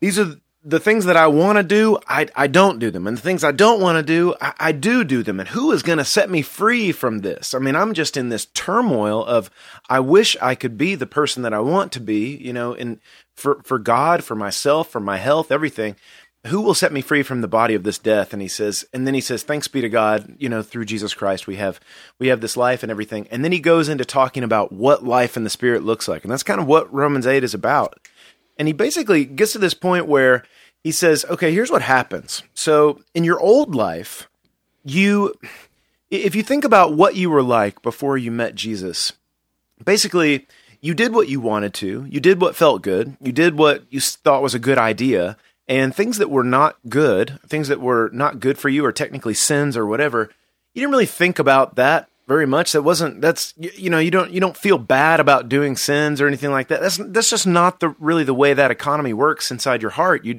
these 0.00 0.18
are 0.18 0.36
the 0.64 0.80
things 0.80 1.06
that 1.06 1.16
I 1.16 1.26
want 1.26 1.58
to 1.58 1.64
do, 1.64 1.98
I, 2.06 2.28
I 2.36 2.46
don't 2.46 2.78
do 2.78 2.90
them. 2.90 3.06
And 3.06 3.16
the 3.16 3.22
things 3.22 3.42
I 3.42 3.50
don't 3.50 3.80
want 3.80 3.96
to 3.96 4.02
do, 4.02 4.34
I, 4.40 4.54
I 4.58 4.72
do 4.72 5.02
do 5.02 5.22
them. 5.22 5.40
And 5.40 5.48
who 5.48 5.72
is 5.72 5.82
going 5.82 5.98
to 5.98 6.04
set 6.04 6.30
me 6.30 6.42
free 6.42 6.92
from 6.92 7.20
this? 7.20 7.52
I 7.52 7.58
mean, 7.58 7.74
I'm 7.74 7.94
just 7.94 8.16
in 8.16 8.28
this 8.28 8.46
turmoil 8.46 9.24
of, 9.24 9.50
I 9.88 9.98
wish 10.00 10.36
I 10.40 10.54
could 10.54 10.78
be 10.78 10.94
the 10.94 11.06
person 11.06 11.42
that 11.42 11.52
I 11.52 11.58
want 11.58 11.90
to 11.92 12.00
be, 12.00 12.36
you 12.36 12.52
know, 12.52 12.74
and 12.74 13.00
for, 13.34 13.60
for 13.64 13.78
God, 13.78 14.22
for 14.22 14.36
myself, 14.36 14.88
for 14.88 15.00
my 15.00 15.16
health, 15.16 15.50
everything. 15.50 15.96
Who 16.48 16.60
will 16.60 16.74
set 16.74 16.92
me 16.92 17.02
free 17.02 17.22
from 17.22 17.40
the 17.40 17.48
body 17.48 17.74
of 17.74 17.84
this 17.84 17.98
death? 17.98 18.32
And 18.32 18.42
he 18.42 18.48
says, 18.48 18.84
and 18.92 19.06
then 19.06 19.14
he 19.14 19.20
says, 19.20 19.44
thanks 19.44 19.68
be 19.68 19.80
to 19.80 19.88
God, 19.88 20.34
you 20.38 20.48
know, 20.48 20.60
through 20.60 20.86
Jesus 20.86 21.14
Christ, 21.14 21.46
we 21.46 21.56
have, 21.56 21.78
we 22.18 22.28
have 22.28 22.40
this 22.40 22.56
life 22.56 22.82
and 22.82 22.90
everything. 22.90 23.28
And 23.30 23.44
then 23.44 23.52
he 23.52 23.60
goes 23.60 23.88
into 23.88 24.04
talking 24.04 24.42
about 24.42 24.72
what 24.72 25.04
life 25.04 25.36
in 25.36 25.44
the 25.44 25.50
spirit 25.50 25.84
looks 25.84 26.08
like. 26.08 26.24
And 26.24 26.32
that's 26.32 26.42
kind 26.42 26.60
of 26.60 26.66
what 26.66 26.92
Romans 26.92 27.28
8 27.28 27.44
is 27.44 27.54
about. 27.54 28.01
And 28.58 28.68
he 28.68 28.74
basically 28.74 29.24
gets 29.24 29.52
to 29.52 29.58
this 29.58 29.74
point 29.74 30.06
where 30.06 30.44
he 30.82 30.92
says, 30.92 31.24
okay, 31.28 31.52
here's 31.52 31.70
what 31.70 31.82
happens. 31.82 32.42
So 32.54 33.00
in 33.14 33.24
your 33.24 33.40
old 33.40 33.74
life, 33.74 34.28
you, 34.84 35.34
if 36.10 36.34
you 36.34 36.42
think 36.42 36.64
about 36.64 36.94
what 36.94 37.16
you 37.16 37.30
were 37.30 37.42
like 37.42 37.82
before 37.82 38.18
you 38.18 38.30
met 38.30 38.54
Jesus, 38.54 39.12
basically, 39.84 40.46
you 40.80 40.94
did 40.94 41.14
what 41.14 41.28
you 41.28 41.40
wanted 41.40 41.72
to, 41.74 42.04
you 42.10 42.20
did 42.20 42.40
what 42.40 42.56
felt 42.56 42.82
good, 42.82 43.16
you 43.20 43.32
did 43.32 43.56
what 43.56 43.84
you 43.90 44.00
thought 44.00 44.42
was 44.42 44.54
a 44.54 44.58
good 44.58 44.78
idea, 44.78 45.36
and 45.68 45.94
things 45.94 46.18
that 46.18 46.30
were 46.30 46.44
not 46.44 46.76
good, 46.88 47.38
things 47.46 47.68
that 47.68 47.80
were 47.80 48.10
not 48.12 48.40
good 48.40 48.58
for 48.58 48.68
you 48.68 48.84
or 48.84 48.92
technically 48.92 49.34
sins 49.34 49.76
or 49.76 49.86
whatever, 49.86 50.28
you 50.74 50.80
didn't 50.80 50.90
really 50.90 51.06
think 51.06 51.38
about 51.38 51.76
that 51.76 52.08
very 52.26 52.46
much. 52.46 52.72
That 52.72 52.82
wasn't 52.82 53.20
that's 53.20 53.54
you, 53.56 53.70
you, 53.74 53.90
know 53.90 53.98
you 53.98 54.10
don't 54.10 54.30
you 54.30 54.40
don't 54.40 54.56
feel 54.56 54.78
bad 54.78 55.20
about 55.20 55.48
doing 55.48 55.76
sins 55.76 56.20
or 56.20 56.26
anything 56.26 56.50
like 56.50 56.68
that. 56.68 56.80
That's 56.80 56.96
that's 56.96 57.30
just 57.30 57.46
not 57.46 57.80
the 57.80 57.90
really 57.98 58.24
the 58.24 58.34
way 58.34 58.54
that 58.54 58.70
economy 58.70 59.12
works 59.12 59.50
inside 59.50 59.82
your 59.82 59.92
heart. 59.92 60.24
You 60.24 60.38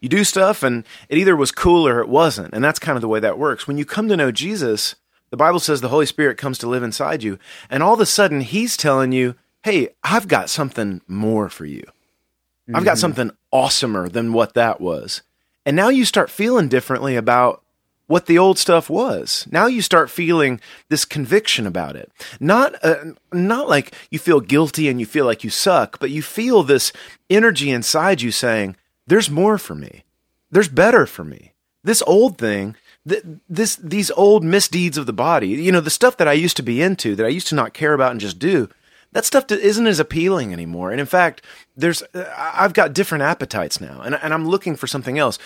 you 0.00 0.08
do 0.08 0.24
stuff 0.24 0.62
and 0.62 0.84
it 1.08 1.18
either 1.18 1.36
was 1.36 1.52
cool 1.52 1.86
or 1.86 2.00
it 2.00 2.08
wasn't, 2.08 2.54
and 2.54 2.62
that's 2.62 2.78
kind 2.78 2.96
of 2.96 3.02
the 3.02 3.08
way 3.08 3.20
that 3.20 3.38
works. 3.38 3.66
When 3.66 3.78
you 3.78 3.84
come 3.84 4.08
to 4.08 4.16
know 4.16 4.30
Jesus, 4.30 4.94
the 5.30 5.36
Bible 5.36 5.60
says 5.60 5.80
the 5.80 5.88
Holy 5.88 6.06
Spirit 6.06 6.38
comes 6.38 6.58
to 6.58 6.68
live 6.68 6.82
inside 6.82 7.22
you, 7.22 7.38
and 7.68 7.82
all 7.82 7.94
of 7.94 8.00
a 8.00 8.06
sudden 8.06 8.40
He's 8.40 8.76
telling 8.76 9.12
you, 9.12 9.34
"Hey, 9.64 9.88
I've 10.02 10.28
got 10.28 10.50
something 10.50 11.00
more 11.08 11.48
for 11.48 11.66
you. 11.66 11.82
Mm-hmm. 11.82 12.76
I've 12.76 12.84
got 12.84 12.98
something 12.98 13.30
awesomer 13.52 14.10
than 14.10 14.32
what 14.32 14.54
that 14.54 14.80
was." 14.80 15.22
And 15.66 15.76
now 15.76 15.88
you 15.88 16.04
start 16.04 16.30
feeling 16.30 16.68
differently 16.68 17.16
about 17.16 17.63
what 18.06 18.26
the 18.26 18.38
old 18.38 18.58
stuff 18.58 18.90
was. 18.90 19.46
Now 19.50 19.66
you 19.66 19.82
start 19.82 20.10
feeling 20.10 20.60
this 20.88 21.04
conviction 21.04 21.66
about 21.66 21.96
it. 21.96 22.10
Not 22.38 22.74
uh, 22.84 23.12
not 23.32 23.68
like 23.68 23.94
you 24.10 24.18
feel 24.18 24.40
guilty 24.40 24.88
and 24.88 25.00
you 25.00 25.06
feel 25.06 25.24
like 25.24 25.44
you 25.44 25.50
suck, 25.50 25.98
but 25.98 26.10
you 26.10 26.22
feel 26.22 26.62
this 26.62 26.92
energy 27.30 27.70
inside 27.70 28.20
you 28.22 28.30
saying, 28.30 28.76
"There's 29.06 29.30
more 29.30 29.58
for 29.58 29.74
me. 29.74 30.04
There's 30.50 30.68
better 30.68 31.06
for 31.06 31.24
me." 31.24 31.52
This 31.82 32.02
old 32.06 32.38
thing, 32.38 32.76
th- 33.08 33.24
this 33.48 33.76
these 33.76 34.10
old 34.12 34.44
misdeeds 34.44 34.98
of 34.98 35.06
the 35.06 35.12
body, 35.12 35.48
you 35.48 35.72
know, 35.72 35.80
the 35.80 35.90
stuff 35.90 36.16
that 36.18 36.28
I 36.28 36.32
used 36.32 36.56
to 36.58 36.62
be 36.62 36.82
into, 36.82 37.14
that 37.16 37.26
I 37.26 37.30
used 37.30 37.48
to 37.48 37.54
not 37.54 37.74
care 37.74 37.94
about 37.94 38.10
and 38.10 38.20
just 38.20 38.38
do, 38.38 38.68
that 39.12 39.24
stuff 39.24 39.50
isn't 39.50 39.86
as 39.86 40.00
appealing 40.00 40.52
anymore. 40.52 40.90
And 40.90 41.00
in 41.00 41.06
fact, 41.06 41.42
there's 41.76 42.02
uh, 42.14 42.24
I've 42.36 42.74
got 42.74 42.92
different 42.92 43.22
appetites 43.22 43.80
now, 43.80 44.02
and 44.02 44.14
and 44.14 44.34
I'm 44.34 44.46
looking 44.46 44.76
for 44.76 44.86
something 44.86 45.18
else. 45.18 45.38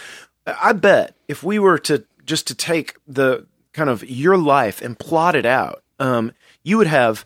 I 0.46 0.72
bet 0.72 1.14
if 1.28 1.42
we 1.42 1.58
were 1.58 1.78
to 1.80 2.04
just 2.28 2.46
to 2.46 2.54
take 2.54 2.94
the 3.06 3.46
kind 3.72 3.90
of 3.90 4.08
your 4.08 4.36
life 4.36 4.80
and 4.80 4.98
plot 4.98 5.34
it 5.34 5.46
out, 5.46 5.82
um, 5.98 6.32
you 6.62 6.78
would 6.78 6.86
have, 6.86 7.24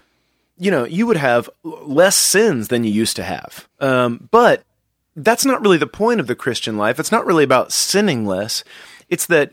you 0.57 0.71
know, 0.71 0.85
you 0.85 1.07
would 1.07 1.17
have 1.17 1.51
less 1.63 2.17
sins 2.17 2.69
than 2.69 2.85
you 2.85 2.91
used 2.91 3.17
to 3.17 3.25
have. 3.25 3.69
Um, 3.81 4.29
but 4.31 4.65
that's 5.17 5.45
not 5.45 5.61
really 5.61 5.77
the 5.77 5.87
point 5.87 6.21
of 6.21 6.27
the 6.27 6.35
Christian 6.35 6.79
life. 6.79 6.99
It's 6.99 7.13
not 7.13 7.27
really 7.27 7.45
about 7.45 7.73
sinning 7.73 8.25
less. 8.25 8.65
It's 9.09 9.27
that 9.27 9.53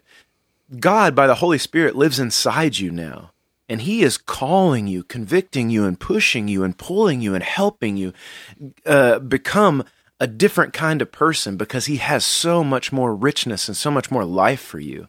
God, 0.80 1.16
by 1.16 1.28
the 1.28 1.36
Holy 1.36 1.58
Spirit, 1.58 1.96
lives 1.96 2.20
inside 2.20 2.80
you 2.80 2.92
now. 2.92 3.32
And 3.68 3.82
he 3.82 4.02
is 4.02 4.18
calling 4.18 4.88
you, 4.88 5.04
convicting 5.04 5.70
you, 5.70 5.86
and 5.86 6.00
pushing 6.00 6.48
you, 6.48 6.64
and 6.64 6.78
pulling 6.78 7.22
you, 7.22 7.36
and 7.36 7.44
helping 7.44 7.98
you 7.98 8.14
uh, 8.86 9.20
become 9.20 9.84
a 10.20 10.28
different 10.28 10.74
kind 10.74 11.02
of 11.02 11.12
person 11.12 11.56
because 11.56 11.86
he 11.86 11.98
has 11.98 12.26
so 12.26 12.64
much 12.64 12.92
more 12.92 13.16
richness 13.16 13.68
and 13.68 13.78
so 13.78 13.92
much 13.92 14.12
more 14.12 14.26
life 14.26 14.62
for 14.62 14.80
you. 14.80 15.08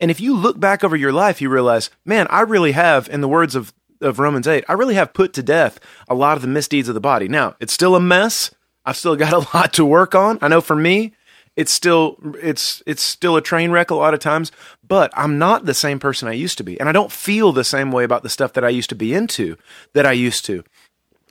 And 0.00 0.10
if 0.10 0.20
you 0.20 0.36
look 0.36 0.60
back 0.60 0.84
over 0.84 0.96
your 0.96 1.12
life, 1.12 1.40
you 1.40 1.48
realize, 1.48 1.90
man, 2.04 2.26
I 2.30 2.40
really 2.42 2.72
have, 2.72 3.08
in 3.08 3.20
the 3.20 3.28
words 3.28 3.54
of, 3.54 3.72
of 4.00 4.18
Romans 4.18 4.46
8, 4.46 4.64
I 4.68 4.74
really 4.74 4.94
have 4.94 5.12
put 5.12 5.32
to 5.34 5.42
death 5.42 5.80
a 6.08 6.14
lot 6.14 6.36
of 6.36 6.42
the 6.42 6.48
misdeeds 6.48 6.88
of 6.88 6.94
the 6.94 7.00
body. 7.00 7.28
Now, 7.28 7.56
it's 7.60 7.72
still 7.72 7.96
a 7.96 8.00
mess. 8.00 8.52
I've 8.84 8.96
still 8.96 9.16
got 9.16 9.32
a 9.32 9.38
lot 9.56 9.72
to 9.74 9.84
work 9.84 10.14
on. 10.14 10.38
I 10.40 10.48
know 10.48 10.60
for 10.60 10.76
me, 10.76 11.14
it's 11.56 11.72
still 11.72 12.16
it's 12.40 12.84
it's 12.86 13.02
still 13.02 13.36
a 13.36 13.42
train 13.42 13.72
wreck 13.72 13.90
a 13.90 13.96
lot 13.96 14.14
of 14.14 14.20
times, 14.20 14.52
but 14.86 15.10
I'm 15.16 15.38
not 15.38 15.66
the 15.66 15.74
same 15.74 15.98
person 15.98 16.28
I 16.28 16.32
used 16.32 16.56
to 16.58 16.64
be. 16.64 16.78
And 16.78 16.88
I 16.88 16.92
don't 16.92 17.10
feel 17.10 17.50
the 17.50 17.64
same 17.64 17.90
way 17.90 18.04
about 18.04 18.22
the 18.22 18.28
stuff 18.28 18.52
that 18.52 18.64
I 18.64 18.68
used 18.68 18.90
to 18.90 18.94
be 18.94 19.12
into 19.12 19.56
that 19.92 20.06
I 20.06 20.12
used 20.12 20.44
to. 20.44 20.62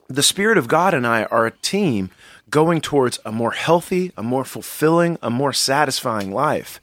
The 0.08 0.22
Spirit 0.22 0.58
of 0.58 0.68
God 0.68 0.92
and 0.92 1.06
I 1.06 1.24
are 1.24 1.46
a 1.46 1.50
team 1.50 2.10
going 2.50 2.82
towards 2.82 3.18
a 3.24 3.32
more 3.32 3.52
healthy, 3.52 4.12
a 4.18 4.22
more 4.22 4.44
fulfilling, 4.44 5.16
a 5.22 5.30
more 5.30 5.54
satisfying 5.54 6.30
life. 6.30 6.78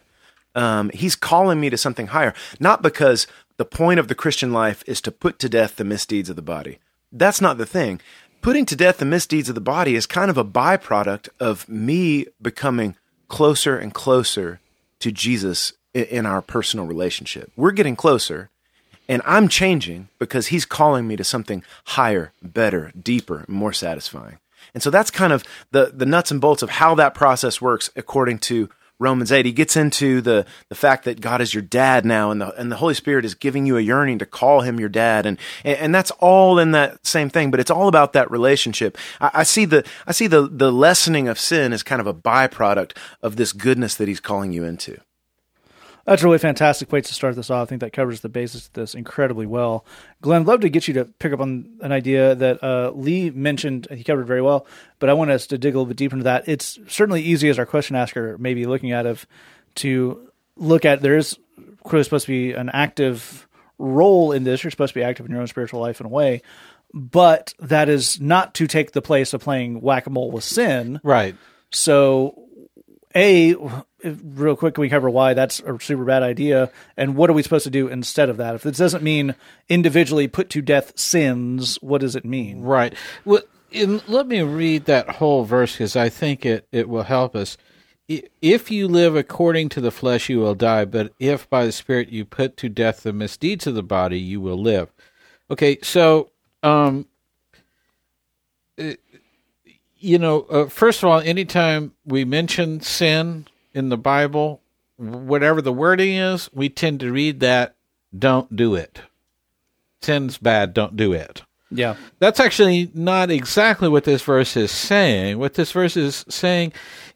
Um, 0.55 0.89
he's 0.93 1.15
calling 1.15 1.59
me 1.59 1.69
to 1.69 1.77
something 1.77 2.07
higher, 2.07 2.33
not 2.59 2.81
because 2.81 3.27
the 3.57 3.65
point 3.65 3.99
of 3.99 4.07
the 4.07 4.15
Christian 4.15 4.51
life 4.51 4.83
is 4.87 5.01
to 5.01 5.11
put 5.11 5.37
to 5.39 5.49
death 5.49 5.75
the 5.75 5.83
misdeeds 5.83 6.29
of 6.29 6.35
the 6.35 6.41
body. 6.41 6.79
That's 7.11 7.41
not 7.41 7.57
the 7.57 7.65
thing. 7.65 8.01
Putting 8.41 8.65
to 8.67 8.75
death 8.75 8.97
the 8.97 9.05
misdeeds 9.05 9.49
of 9.49 9.55
the 9.55 9.61
body 9.61 9.95
is 9.95 10.05
kind 10.05 10.29
of 10.29 10.37
a 10.37 10.45
byproduct 10.45 11.29
of 11.39 11.67
me 11.67 12.27
becoming 12.41 12.95
closer 13.27 13.77
and 13.77 13.93
closer 13.93 14.59
to 14.99 15.11
Jesus 15.11 15.73
in 15.93 16.25
our 16.25 16.41
personal 16.41 16.85
relationship. 16.85 17.51
We're 17.55 17.71
getting 17.71 17.95
closer, 17.95 18.49
and 19.07 19.21
I'm 19.25 19.47
changing 19.47 20.09
because 20.19 20.47
he's 20.47 20.65
calling 20.65 21.07
me 21.07 21.15
to 21.15 21.23
something 21.23 21.63
higher, 21.85 22.33
better, 22.41 22.91
deeper, 23.01 23.45
more 23.47 23.73
satisfying. 23.73 24.39
And 24.73 24.83
so 24.83 24.89
that's 24.89 25.11
kind 25.11 25.31
of 25.31 25.43
the, 25.71 25.91
the 25.93 26.05
nuts 26.05 26.31
and 26.31 26.41
bolts 26.41 26.61
of 26.61 26.69
how 26.69 26.95
that 26.95 27.13
process 27.13 27.61
works 27.61 27.89
according 27.95 28.39
to 28.39 28.69
Romans 28.99 29.31
8, 29.31 29.45
he 29.45 29.51
gets 29.51 29.75
into 29.75 30.21
the, 30.21 30.45
the 30.69 30.75
fact 30.75 31.03
that 31.03 31.19
God 31.19 31.41
is 31.41 31.53
your 31.53 31.61
dad 31.61 32.05
now 32.05 32.31
and 32.31 32.39
the, 32.39 32.53
and 32.59 32.71
the 32.71 32.77
Holy 32.77 32.93
Spirit 32.93 33.25
is 33.25 33.35
giving 33.35 33.65
you 33.65 33.77
a 33.77 33.81
yearning 33.81 34.19
to 34.19 34.25
call 34.25 34.61
him 34.61 34.79
your 34.79 34.89
dad. 34.89 35.25
And, 35.25 35.37
and 35.65 35.93
that's 35.93 36.11
all 36.11 36.59
in 36.59 36.71
that 36.71 37.05
same 37.05 37.29
thing, 37.29 37.51
but 37.51 37.59
it's 37.59 37.71
all 37.71 37.89
about 37.89 38.13
that 38.13 38.31
relationship. 38.31 38.97
I, 39.19 39.31
I 39.33 39.43
see 39.43 39.65
the, 39.65 39.85
I 40.07 40.13
see 40.13 40.27
the, 40.27 40.47
the 40.47 40.71
lessening 40.71 41.27
of 41.27 41.37
sin 41.37 41.73
as 41.73 41.83
kind 41.83 41.99
of 41.99 42.07
a 42.07 42.13
byproduct 42.13 42.95
of 43.21 43.35
this 43.35 43.51
goodness 43.51 43.95
that 43.95 44.07
he's 44.07 44.21
calling 44.21 44.53
you 44.53 44.63
into. 44.63 44.99
That's 46.05 46.21
a 46.21 46.25
really 46.25 46.37
fantastic 46.37 46.91
way 46.91 47.01
to 47.01 47.13
start 47.13 47.35
this 47.35 47.49
off. 47.49 47.67
I 47.67 47.69
think 47.69 47.81
that 47.81 47.91
covers 47.91 48.21
the 48.21 48.29
basis 48.29 48.67
of 48.67 48.73
this 48.73 48.93
incredibly 48.93 49.47
well. 49.47 49.85
Glenn, 50.21 50.41
I'd 50.41 50.47
love 50.47 50.61
to 50.61 50.69
get 50.69 50.87
you 50.87 50.93
to 50.95 51.05
pick 51.05 51.33
up 51.33 51.39
on 51.39 51.77
an 51.81 51.91
idea 51.91 52.35
that 52.35 52.63
uh, 52.63 52.91
Lee 52.91 53.31
mentioned. 53.31 53.87
He 53.89 54.03
covered 54.03 54.27
very 54.27 54.41
well, 54.41 54.67
but 54.99 55.09
I 55.09 55.13
want 55.13 55.31
us 55.31 55.47
to 55.47 55.57
dig 55.57 55.73
a 55.73 55.77
little 55.77 55.87
bit 55.87 55.97
deeper 55.97 56.15
into 56.15 56.25
that. 56.25 56.47
It's 56.47 56.77
certainly 56.87 57.23
easy 57.23 57.49
as 57.49 57.57
our 57.57 57.65
question 57.65 57.95
asker 57.95 58.37
may 58.37 58.53
be 58.53 58.67
looking 58.67 58.91
at 58.91 59.07
it 59.07 59.25
to 59.75 60.29
look 60.55 60.85
at 60.85 61.01
there 61.01 61.17
is 61.17 61.39
clearly 61.83 62.03
supposed 62.03 62.25
to 62.27 62.31
be 62.31 62.53
an 62.53 62.69
active 62.69 63.47
role 63.79 64.31
in 64.31 64.43
this. 64.43 64.63
You're 64.63 64.71
supposed 64.71 64.93
to 64.93 64.99
be 64.99 65.03
active 65.03 65.25
in 65.25 65.31
your 65.31 65.41
own 65.41 65.47
spiritual 65.47 65.81
life 65.81 65.99
in 65.99 66.05
a 66.05 66.09
way, 66.09 66.43
but 66.93 67.53
that 67.59 67.89
is 67.89 68.21
not 68.21 68.53
to 68.55 68.67
take 68.67 68.91
the 68.91 69.01
place 69.01 69.33
of 69.33 69.41
playing 69.41 69.81
whack 69.81 70.05
a 70.05 70.11
mole 70.11 70.31
with 70.31 70.43
sin. 70.43 70.99
Right. 71.03 71.35
So, 71.71 72.44
a 73.15 73.55
real 74.03 74.55
quick, 74.55 74.75
can 74.75 74.81
we 74.81 74.89
cover 74.89 75.09
why 75.09 75.33
that's 75.33 75.59
a 75.61 75.79
super 75.79 76.03
bad 76.03 76.23
idea, 76.23 76.71
and 76.97 77.15
what 77.15 77.29
are 77.29 77.33
we 77.33 77.43
supposed 77.43 77.63
to 77.63 77.69
do 77.69 77.87
instead 77.87 78.29
of 78.29 78.37
that? 78.37 78.55
If 78.55 78.63
this 78.63 78.77
doesn't 78.77 79.03
mean 79.03 79.35
individually 79.69 80.27
put 80.27 80.49
to 80.51 80.61
death 80.61 80.97
sins, 80.99 81.77
what 81.81 82.01
does 82.01 82.15
it 82.15 82.25
mean? 82.25 82.61
Right. 82.61 82.93
Well, 83.23 83.41
let 83.73 84.27
me 84.27 84.41
read 84.41 84.85
that 84.85 85.09
whole 85.09 85.43
verse 85.43 85.73
because 85.73 85.95
I 85.95 86.09
think 86.09 86.45
it 86.45 86.67
it 86.71 86.87
will 86.89 87.03
help 87.03 87.35
us. 87.35 87.57
If 88.07 88.69
you 88.69 88.87
live 88.87 89.15
according 89.15 89.69
to 89.69 89.81
the 89.81 89.89
flesh, 89.89 90.29
you 90.29 90.39
will 90.39 90.53
die. 90.53 90.85
But 90.85 91.13
if 91.19 91.49
by 91.49 91.65
the 91.65 91.71
Spirit 91.71 92.09
you 92.09 92.23
put 92.23 92.55
to 92.57 92.69
death 92.69 93.01
the 93.01 93.11
misdeeds 93.11 93.65
of 93.65 93.73
the 93.73 93.81
body, 93.81 94.19
you 94.19 94.39
will 94.39 94.61
live. 94.61 94.93
Okay, 95.49 95.79
so 95.81 96.29
um, 96.61 97.07
you 100.05 100.19
know, 100.19 100.41
uh, 100.43 100.67
first 100.67 101.01
of 101.01 101.09
all, 101.09 101.19
anytime 101.19 101.93
we 102.05 102.23
mention 102.25 102.79
sin 102.79 103.47
in 103.73 103.89
the 103.89 103.97
Bible, 103.97 104.61
whatever 104.97 105.61
the 105.61 105.73
wording 105.73 106.13
is, 106.15 106.49
we 106.53 106.69
tend 106.69 106.99
to 106.99 107.11
read 107.11 107.39
that 107.39 107.75
don't 108.17 108.55
do 108.55 108.75
it. 108.75 109.01
Sin's 110.01 110.37
bad, 110.37 110.73
don't 110.73 110.95
do 110.95 111.11
it. 111.13 111.41
Yeah. 111.71 111.95
That's 112.19 112.39
actually 112.39 112.91
not 112.93 113.31
exactly 113.31 113.89
what 113.89 114.03
this 114.03 114.21
verse 114.21 114.55
is 114.55 114.71
saying. 114.71 115.39
What 115.39 115.55
this 115.55 115.71
verse 115.71 115.97
is 115.97 116.23
saying 116.29 116.73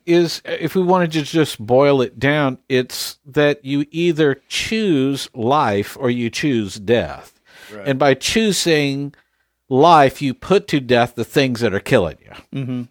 is 0.08 0.42
if 0.44 0.74
we 0.74 0.82
wanted 0.82 1.12
to 1.12 1.22
just 1.22 1.64
boil 1.64 2.02
it 2.02 2.18
down, 2.18 2.58
it's 2.68 3.20
that 3.28 3.64
you 3.64 3.86
either 3.92 4.42
choose 4.50 5.30
life 5.36 5.96
or 6.00 6.10
you 6.10 6.32
choose 6.32 6.76
death. 6.76 7.40
Right. 7.72 7.88
And 7.88 8.00
by 8.00 8.16
choosing 8.16 9.14
life, 9.70 10.22
you 10.22 10.34
put 10.34 10.67
to 10.67 10.80
death 10.80 11.15
the 11.15 11.24
things 11.24 11.61
that 11.61 11.74
are 11.74 11.80
killing 11.80 12.17
you. 12.22 12.59
Mm-hmm. 12.59 12.82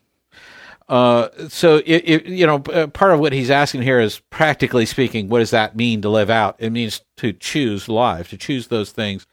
Uh, 0.89 1.29
so 1.49 1.83
it, 1.85 2.03
it, 2.09 2.27
you 2.27 2.47
know, 2.47 2.63
uh, 2.73 2.87
part 2.87 3.13
of 3.13 3.21
what 3.21 3.35
he's 3.35 3.51
asking 3.51 3.83
here 3.83 4.01
is 4.01 4.21
practically 4.31 4.87
speaking, 4.87 5.29
what 5.29 5.41
does 5.41 5.51
that 5.51 5.77
mean 5.77 6.01
to 6.01 6.09
live 6.09 6.31
out? 6.31 6.57
It 6.59 6.71
means 6.71 7.03
to 7.19 7.35
choose 7.35 7.89
life, 7.89 8.31
to 8.31 8.39
choose 8.39 8.69
those 8.69 8.91
things 8.91 9.27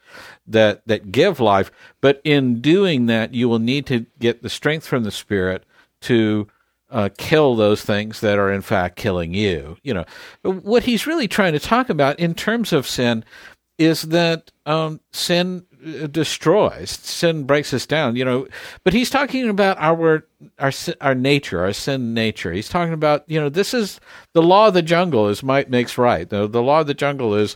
that 0.48 0.86
that 0.86 1.14
give 1.14 1.40
life. 1.40 1.72
But 2.02 2.20
in 2.26 2.60
doing 2.60 3.06
that, 3.06 3.34
you 3.34 3.48
will 3.48 3.60
need 3.60 3.86
to 3.86 4.06
get 4.20 4.44
the 4.44 4.50
strength 4.50 4.86
from 4.86 5.04
the 5.04 5.12
Spirit 5.12 5.64
to 6.02 6.48
uh, 6.90 7.10
kill 7.18 7.56
those 7.56 7.84
things 7.84 8.20
that 8.20 8.38
are 8.38 8.52
in 8.52 8.62
fact 8.62 8.98
killing 8.98 9.34
you. 9.34 9.78
You 9.82 9.94
know, 9.94 10.06
what 10.44 10.84
he's 10.84 11.08
really 11.08 11.30
trying 11.30 11.54
to 11.54 11.60
talk 11.60 11.90
about 11.90 12.20
in 12.20 12.34
terms 12.34 12.74
of 12.74 12.86
sin 12.86 13.24
is 13.78 14.04
that 14.04 14.52
um, 14.66 15.00
sin 15.12 15.66
Uh, 15.86 16.08
destroys, 16.08 16.90
sin 16.90 17.44
breaks 17.44 17.74
us 17.74 17.86
down. 17.86 18.16
You 18.16 18.26
know, 18.26 18.48
but 18.84 18.94
he's 18.94 19.10
talking 19.10 19.48
about 19.50 19.78
our 19.80 20.26
our 20.58 20.72
our 21.02 21.16
nature, 21.16 21.62
our 21.62 21.74
sin 21.74 22.14
nature. 22.14 22.52
He's 22.52 22.70
talking 22.70 22.94
about 22.94 23.24
you 23.28 23.40
know 23.40 23.50
this 23.50 23.74
is 23.74 24.00
the 24.34 24.42
law 24.42 24.70
of 24.70 24.74
the 24.74 24.82
jungle 24.82 25.28
is 25.28 25.44
might 25.44 25.70
makes 25.70 25.98
right. 25.98 26.28
The 26.28 26.48
the 26.48 26.62
law 26.64 26.82
of 26.82 26.88
the 26.88 26.94
jungle 26.94 27.36
is 27.36 27.56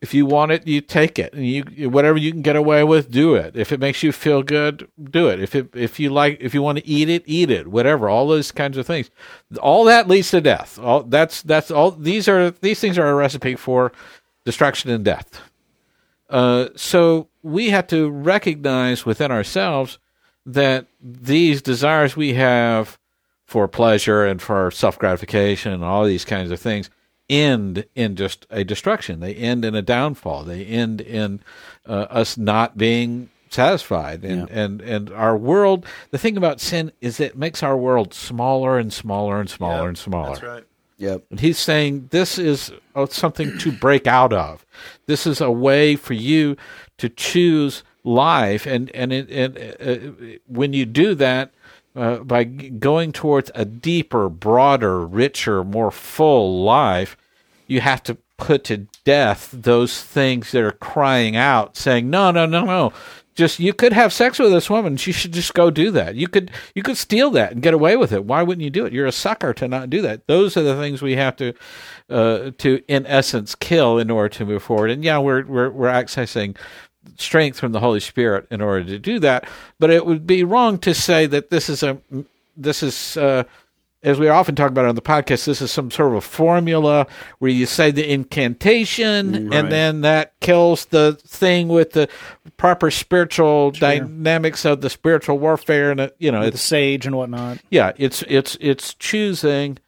if 0.00 0.14
you 0.14 0.26
want 0.26 0.52
it, 0.52 0.66
you 0.66 0.80
take 0.80 1.18
it, 1.18 1.32
and 1.32 1.46
you 1.46 1.90
whatever 1.90 2.18
you 2.18 2.30
can 2.30 2.42
get 2.42 2.54
away 2.54 2.84
with, 2.84 3.10
do 3.10 3.34
it. 3.34 3.56
If 3.56 3.72
it 3.72 3.80
makes 3.80 4.02
you 4.02 4.12
feel 4.12 4.42
good, 4.42 4.88
do 5.10 5.28
it. 5.28 5.40
If 5.40 5.54
it 5.54 5.74
if 5.74 5.98
you 5.98 6.10
like, 6.10 6.38
if 6.40 6.54
you 6.54 6.62
want 6.62 6.78
to 6.78 6.86
eat 6.86 7.08
it, 7.08 7.24
eat 7.26 7.50
it. 7.50 7.68
Whatever, 7.68 8.08
all 8.08 8.28
those 8.28 8.52
kinds 8.52 8.76
of 8.76 8.86
things. 8.86 9.10
All 9.60 9.84
that 9.84 10.06
leads 10.06 10.30
to 10.30 10.40
death. 10.40 10.78
All 10.78 11.02
that's 11.02 11.42
that's 11.42 11.70
all. 11.70 11.90
These 11.90 12.28
are 12.28 12.50
these 12.50 12.78
things 12.78 12.98
are 12.98 13.08
a 13.08 13.14
recipe 13.14 13.56
for 13.56 13.90
destruction 14.44 14.90
and 14.90 15.04
death. 15.04 15.40
Uh, 16.28 16.68
so 16.76 17.28
we 17.42 17.70
have 17.70 17.86
to 17.88 18.10
recognize 18.10 19.06
within 19.06 19.30
ourselves 19.30 19.98
that 20.44 20.86
these 21.00 21.62
desires 21.62 22.16
we 22.16 22.34
have 22.34 22.98
for 23.44 23.68
pleasure 23.68 24.24
and 24.24 24.42
for 24.42 24.70
self 24.70 24.98
gratification 24.98 25.72
and 25.72 25.84
all 25.84 26.04
these 26.04 26.24
kinds 26.24 26.50
of 26.50 26.60
things 26.60 26.90
end 27.28 27.84
in 27.94 28.16
just 28.16 28.46
a 28.50 28.64
destruction. 28.64 29.20
They 29.20 29.34
end 29.34 29.64
in 29.64 29.74
a 29.74 29.82
downfall. 29.82 30.44
They 30.44 30.64
end 30.64 31.00
in 31.00 31.40
uh, 31.86 32.06
us 32.10 32.36
not 32.36 32.76
being 32.78 33.30
satisfied. 33.50 34.24
And, 34.24 34.48
Yeah. 34.48 34.58
and 34.64 34.80
and 34.80 35.10
our 35.12 35.36
world. 35.36 35.86
The 36.10 36.18
thing 36.18 36.36
about 36.36 36.60
sin 36.60 36.92
is 37.00 37.20
it 37.20 37.36
makes 37.36 37.62
our 37.62 37.76
world 37.76 38.12
smaller 38.14 38.78
and 38.78 38.92
smaller 38.92 39.40
and 39.40 39.48
smaller 39.50 39.82
Yeah, 39.82 39.88
and 39.88 39.98
smaller. 39.98 40.28
That's 40.30 40.42
right. 40.42 40.64
Yep. 40.98 41.24
And 41.30 41.40
he's 41.40 41.58
saying 41.58 42.08
this 42.10 42.38
is 42.38 42.72
uh, 42.94 43.06
something 43.06 43.58
to 43.58 43.72
break 43.72 44.06
out 44.06 44.32
of. 44.32 44.64
This 45.06 45.26
is 45.26 45.40
a 45.40 45.50
way 45.50 45.96
for 45.96 46.14
you 46.14 46.56
to 46.98 47.08
choose 47.08 47.82
life, 48.02 48.66
and 48.66 48.90
and 48.94 49.12
it, 49.12 49.30
and 49.30 49.58
uh, 49.58 50.38
when 50.46 50.72
you 50.72 50.86
do 50.86 51.14
that. 51.14 51.52
Uh, 51.94 52.18
by 52.18 52.44
going 52.44 53.10
towards 53.10 53.50
a 53.54 53.64
deeper, 53.64 54.28
broader, 54.28 55.06
richer, 55.06 55.64
more 55.64 55.90
full 55.90 56.62
life, 56.62 57.16
you 57.66 57.80
have 57.80 58.02
to 58.02 58.18
put 58.36 58.64
to 58.64 58.86
death 59.04 59.48
those 59.50 60.02
things 60.02 60.52
that 60.52 60.62
are 60.62 60.72
crying 60.72 61.36
out, 61.36 61.74
saying, 61.74 62.10
"No, 62.10 62.30
no, 62.30 62.44
no, 62.44 62.66
no! 62.66 62.92
Just 63.36 63.60
you 63.60 63.74
could 63.74 63.92
have 63.92 64.12
sex 64.12 64.38
with 64.38 64.50
this 64.50 64.70
woman. 64.70 64.96
She 64.96 65.12
should 65.12 65.32
just 65.32 65.54
go 65.54 65.70
do 65.70 65.90
that. 65.92 66.14
You 66.14 66.26
could 66.26 66.50
you 66.74 66.82
could 66.82 66.96
steal 66.96 67.30
that 67.32 67.52
and 67.52 67.62
get 67.62 67.74
away 67.74 67.96
with 67.96 68.12
it. 68.12 68.24
Why 68.24 68.42
wouldn't 68.42 68.64
you 68.64 68.70
do 68.70 68.86
it? 68.86 68.92
You're 68.92 69.06
a 69.06 69.12
sucker 69.12 69.52
to 69.54 69.68
not 69.68 69.90
do 69.90 70.00
that. 70.02 70.26
Those 70.26 70.56
are 70.56 70.62
the 70.62 70.76
things 70.76 71.02
we 71.02 71.16
have 71.16 71.36
to 71.36 71.52
uh, 72.08 72.50
to 72.58 72.82
in 72.88 73.06
essence 73.06 73.54
kill 73.54 73.98
in 73.98 74.10
order 74.10 74.30
to 74.30 74.46
move 74.46 74.62
forward. 74.62 74.90
And 74.90 75.04
yeah, 75.04 75.18
we're 75.18 75.44
we're 75.44 75.70
we're 75.70 75.88
accessing 75.92 76.56
strength 77.18 77.60
from 77.60 77.72
the 77.72 77.80
Holy 77.80 78.00
Spirit 78.00 78.46
in 78.50 78.60
order 78.60 78.84
to 78.84 78.98
do 78.98 79.18
that. 79.20 79.48
But 79.78 79.90
it 79.90 80.06
would 80.06 80.26
be 80.26 80.42
wrong 80.42 80.78
to 80.78 80.94
say 80.94 81.26
that 81.26 81.50
this 81.50 81.68
is 81.68 81.82
a 81.82 81.98
this 82.56 82.82
is 82.82 83.18
uh, 83.18 83.44
as 84.06 84.18
we 84.18 84.28
often 84.28 84.54
talk 84.54 84.70
about 84.70 84.86
on 84.86 84.94
the 84.94 85.02
podcast. 85.02 85.44
This 85.44 85.60
is 85.60 85.70
some 85.70 85.90
sort 85.90 86.10
of 86.12 86.14
a 86.14 86.20
formula 86.22 87.06
where 87.40 87.50
you 87.50 87.66
say 87.66 87.90
the 87.90 88.10
incantation 88.10 89.32
Right. 89.50 89.54
and 89.58 89.72
then 89.72 90.00
that 90.02 90.38
kills 90.40 90.86
the 90.86 91.18
thing 91.26 91.68
with 91.68 91.92
the 91.92 92.08
proper 92.56 92.90
spiritual 92.90 93.72
dynamics 93.72 94.64
of 94.64 94.80
the 94.80 94.88
spiritual 94.90 95.38
warfare. 95.38 95.90
And 95.90 96.10
you 96.18 96.30
know, 96.32 96.40
the 96.42 96.48
it's 96.48 96.62
sage 96.62 97.06
and 97.06 97.16
whatnot. 97.16 97.58
yeah, 97.70 97.92
it's 97.96 98.22
it's 98.28 98.56
it's 98.60 98.94
choosing 98.94 99.78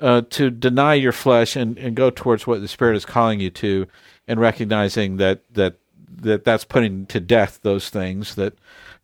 uh, 0.00 0.22
to 0.30 0.50
deny 0.50 0.94
your 0.94 1.12
flesh 1.12 1.56
and, 1.56 1.78
and 1.78 1.94
go 1.94 2.10
towards 2.10 2.46
what 2.46 2.60
the 2.60 2.68
Spirit 2.68 2.96
is 2.96 3.04
calling 3.04 3.40
you 3.40 3.50
to, 3.50 3.86
and 4.28 4.40
recognizing 4.40 5.16
that 5.18 5.42
that 5.54 5.76
that 6.22 6.44
that's 6.44 6.64
putting 6.64 7.06
to 7.06 7.20
death 7.20 7.60
those 7.62 7.90
things 7.90 8.34
that 8.36 8.54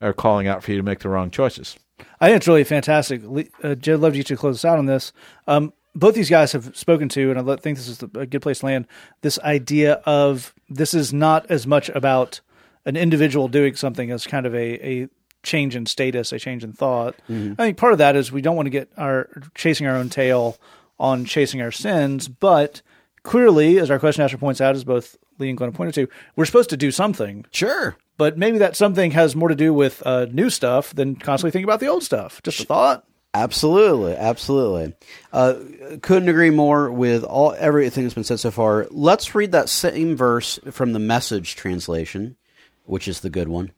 are 0.01 0.13
calling 0.13 0.49
out 0.49 0.63
for 0.63 0.71
you 0.73 0.77
to 0.79 0.83
make 0.83 1.01
the 1.01 1.09
wrong 1.09 1.31
choices. 1.31 1.77
I 2.23 2.27
think 2.27 2.37
it's 2.37 2.47
really 2.47 2.63
fantastic. 2.63 3.21
Uh, 3.65 3.75
Jed, 3.75 3.99
loved 3.99 4.15
you 4.15 4.23
to 4.23 4.37
close 4.37 4.59
us 4.59 4.65
out 4.65 4.79
on 4.79 4.87
this. 4.87 5.13
Um, 5.49 5.73
both 5.95 6.15
these 6.15 6.31
guys 6.31 6.53
have 6.53 6.77
spoken 6.77 7.09
to, 7.11 7.31
and 7.33 7.51
I 7.51 7.57
think 7.57 7.77
this 7.77 7.89
is 7.89 8.01
a 8.01 8.27
good 8.27 8.41
place 8.41 8.61
to 8.61 8.67
land. 8.67 8.87
This 9.23 9.41
idea 9.41 9.95
of 10.07 10.55
this 10.69 10.95
is 10.95 11.13
not 11.13 11.51
as 11.51 11.67
much 11.67 11.89
about 11.89 12.41
an 12.85 12.97
individual 12.97 13.49
doing 13.49 13.75
something 13.75 14.13
as 14.13 14.25
kind 14.25 14.47
of 14.47 14.55
a, 14.55 14.87
a 14.87 15.09
change 15.43 15.75
in 15.75 15.85
status, 15.85 16.33
a 16.33 16.39
change 16.39 16.63
in 16.63 16.73
thought. 16.73 17.17
I 17.59 17.65
think 17.65 17.77
part 17.77 17.93
of 17.93 17.99
that 17.99 18.15
is 18.15 18.31
we 18.31 18.41
don't 18.41 18.55
want 18.57 18.67
to 18.67 18.71
get 18.71 18.89
our 18.97 19.29
chasing 19.57 19.89
our 19.89 19.97
own 19.97 20.09
tail 20.09 20.57
on 21.01 21.25
chasing 21.25 21.61
our 21.61 21.73
sins, 21.73 22.29
but 22.29 22.83
clearly, 23.25 23.79
as 23.81 23.91
our 23.91 23.99
question 23.99 24.23
asker 24.23 24.39
points 24.39 24.61
out, 24.61 24.77
as 24.77 24.85
both 24.85 25.17
Lee 25.43 25.49
and 25.51 25.59
Glenn 25.59 25.73
pointed 25.73 25.95
to, 25.97 26.09
we're 26.37 26.45
supposed 26.47 26.71
to 26.71 26.77
do 26.77 26.91
something 26.91 27.45
Sure. 27.51 27.97
but 28.17 28.39
maybe 28.39 28.59
that 28.59 28.77
something 28.77 29.11
has 29.11 29.37
more 29.37 29.49
to 29.49 29.55
do 29.55 29.75
with 29.75 30.03
uh, 30.07 30.27
new 30.33 30.49
stuff 30.51 30.95
than 30.95 31.17
constantly 31.17 31.51
thinking 31.51 31.65
about 31.69 31.81
the 31.81 31.89
old 31.89 32.03
stuff. 32.03 32.41
Just 32.43 32.61
a 32.61 32.65
thought. 32.65 33.05
Absolutely, 33.35 34.15
absolutely. 34.15 34.95
Uh, 35.33 35.55
couldn't 36.03 36.29
agree 36.29 36.51
more 36.51 36.91
with 36.91 37.25
all 37.25 37.55
everything 37.59 38.05
that's 38.05 38.15
been 38.15 38.25
said 38.25 38.41
so 38.41 38.51
far. 38.51 38.87
Let's 38.91 39.35
read 39.35 39.53
that 39.53 39.69
same 39.71 40.17
verse 40.17 40.59
from 40.71 40.93
the 40.93 40.99
Message 40.99 41.57
translation, 41.57 42.37
which 42.85 43.09
is 43.09 43.21
the 43.21 43.31
good 43.31 43.49
one. 43.49 43.73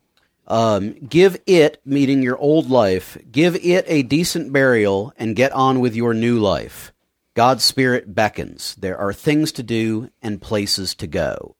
Um, 0.47 0.93
give 0.95 1.41
it, 1.47 1.81
meaning 1.85 2.23
your 2.23 2.37
old 2.37 2.69
life, 2.69 3.17
give 3.31 3.57
it 3.57 3.85
a 3.89 4.03
decent 4.03 4.53
burial, 4.53 5.13
and 5.17 5.37
get 5.37 5.53
on 5.53 5.81
with 5.81 5.95
your 5.95 6.13
new 6.15 6.39
life. 6.39 6.93
God's 7.35 7.65
Spirit 7.65 8.15
beckons. 8.15 8.75
There 8.77 8.99
are 8.99 9.13
things 9.13 9.53
to 9.53 9.63
do 9.63 10.11
and 10.23 10.41
places 10.41 10.95
to 10.97 11.07
go. 11.07 11.57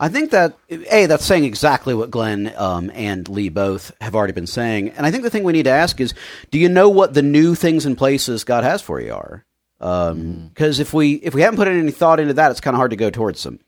I 0.00 0.08
think 0.08 0.32
that 0.32 0.56
a 0.68 1.06
that's 1.06 1.24
saying 1.24 1.44
exactly 1.44 1.94
what 1.94 2.10
Glenn 2.10 2.52
um, 2.56 2.90
and 2.92 3.28
Lee 3.28 3.48
both 3.48 3.92
have 4.00 4.16
already 4.16 4.32
been 4.32 4.48
saying, 4.48 4.90
and 4.90 5.06
I 5.06 5.12
think 5.12 5.22
the 5.22 5.30
thing 5.30 5.44
we 5.44 5.52
need 5.52 5.64
to 5.64 5.70
ask 5.70 6.00
is, 6.00 6.12
do 6.50 6.58
you 6.58 6.68
know 6.68 6.88
what 6.88 7.14
the 7.14 7.22
new 7.22 7.54
things 7.54 7.86
and 7.86 7.96
places 7.96 8.42
God 8.42 8.64
has 8.64 8.82
for 8.82 9.00
you 9.00 9.14
are? 9.14 9.44
Because 10.48 10.80
if 10.80 10.92
we 10.92 11.14
if 11.14 11.34
we 11.34 11.42
haven't 11.42 11.56
put 11.56 11.68
any 11.68 11.90
thought 11.90 12.20
into 12.20 12.34
that, 12.34 12.50
it's 12.50 12.60
kind 12.60 12.74
of 12.74 12.78
hard 12.78 12.90
to 12.90 12.96
go 12.96 13.10
towards 13.10 13.42
them. 13.42 13.60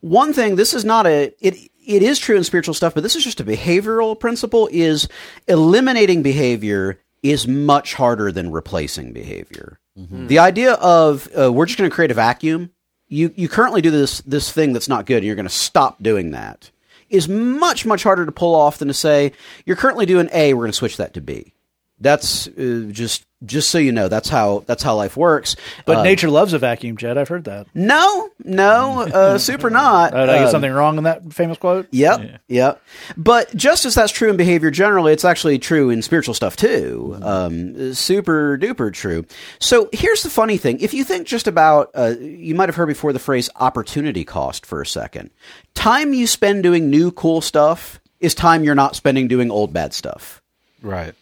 One 0.00 0.32
thing, 0.32 0.56
this 0.56 0.74
is 0.74 0.84
not 0.84 1.06
a 1.06 1.34
it 1.40 1.54
it 1.86 2.02
is 2.02 2.18
true 2.18 2.36
in 2.36 2.44
spiritual 2.44 2.74
stuff, 2.74 2.94
but 2.94 3.02
this 3.02 3.16
is 3.16 3.24
just 3.24 3.40
a 3.40 3.44
behavioral 3.44 4.18
principle. 4.18 4.68
Is 4.72 5.08
eliminating 5.48 6.22
behavior 6.22 7.00
is 7.22 7.48
much 7.48 7.94
harder 7.94 8.30
than 8.30 8.52
replacing 8.52 9.12
behavior. 9.12 9.80
The 9.96 10.38
idea 10.38 10.72
of 10.74 11.28
uh, 11.38 11.52
we're 11.52 11.66
just 11.66 11.78
going 11.78 11.88
to 11.88 11.94
create 11.94 12.10
a 12.10 12.14
vacuum. 12.14 12.70
You 13.06 13.32
you 13.36 13.48
currently 13.48 13.80
do 13.80 13.90
this 13.90 14.20
this 14.22 14.50
thing 14.50 14.72
that's 14.72 14.88
not 14.88 15.06
good, 15.06 15.18
and 15.18 15.26
you're 15.26 15.36
going 15.36 15.46
to 15.46 15.54
stop 15.54 16.02
doing 16.02 16.32
that. 16.32 16.70
Is 17.10 17.28
much 17.28 17.86
much 17.86 18.02
harder 18.02 18.26
to 18.26 18.32
pull 18.32 18.54
off 18.54 18.78
than 18.78 18.88
to 18.88 18.94
say 18.94 19.32
you're 19.64 19.76
currently 19.76 20.06
doing 20.06 20.28
A. 20.32 20.54
We're 20.54 20.62
going 20.62 20.72
to 20.72 20.76
switch 20.76 20.96
that 20.96 21.14
to 21.14 21.20
B. 21.20 21.53
That's 22.00 22.48
uh, 22.48 22.86
just 22.90 23.24
just 23.44 23.70
so 23.70 23.78
you 23.78 23.92
know. 23.92 24.08
That's 24.08 24.28
how 24.28 24.64
that's 24.66 24.82
how 24.82 24.96
life 24.96 25.16
works. 25.16 25.54
But 25.86 25.98
Uh, 25.98 26.02
nature 26.02 26.28
loves 26.28 26.52
a 26.52 26.58
vacuum, 26.58 26.96
Jed 26.96 27.16
I've 27.16 27.28
heard 27.28 27.44
that. 27.44 27.66
no, 27.72 28.30
no, 28.42 29.02
uh, 29.02 29.38
super 29.50 29.70
not. 29.70 30.12
Uh, 30.12 30.20
did 30.26 30.30
I 30.30 30.38
get 30.38 30.44
Um, 30.46 30.50
something 30.50 30.72
wrong 30.72 30.98
in 30.98 31.04
that 31.04 31.32
famous 31.32 31.56
quote? 31.56 31.86
Yep, 31.92 32.40
yep. 32.48 32.82
But 33.16 33.54
just 33.54 33.84
as 33.84 33.94
that's 33.94 34.10
true 34.12 34.28
in 34.28 34.36
behavior 34.36 34.70
generally, 34.72 35.12
it's 35.12 35.24
actually 35.24 35.58
true 35.60 35.88
in 35.90 36.02
spiritual 36.02 36.34
stuff 36.34 36.56
too. 36.56 37.16
Um, 37.22 37.94
super 37.94 38.58
duper 38.58 38.92
true. 38.92 39.24
So 39.60 39.88
here's 39.92 40.22
the 40.24 40.30
funny 40.30 40.56
thing: 40.58 40.80
if 40.80 40.94
you 40.94 41.04
think 41.04 41.26
just 41.28 41.46
about, 41.46 41.90
uh, 41.94 42.14
you 42.18 42.54
might 42.56 42.68
have 42.68 42.76
heard 42.76 42.86
before 42.88 43.12
the 43.12 43.18
phrase 43.20 43.48
opportunity 43.56 44.24
cost 44.24 44.66
for 44.66 44.82
a 44.82 44.86
second. 44.86 45.30
Time 45.74 46.12
you 46.12 46.26
spend 46.26 46.64
doing 46.64 46.90
new 46.90 47.12
cool 47.12 47.40
stuff 47.40 48.00
is 48.18 48.34
time 48.34 48.64
you're 48.64 48.74
not 48.74 48.96
spending 48.96 49.28
doing 49.28 49.50
old 49.50 49.72
bad 49.72 49.92
stuff. 49.94 50.42
Right. 50.82 51.14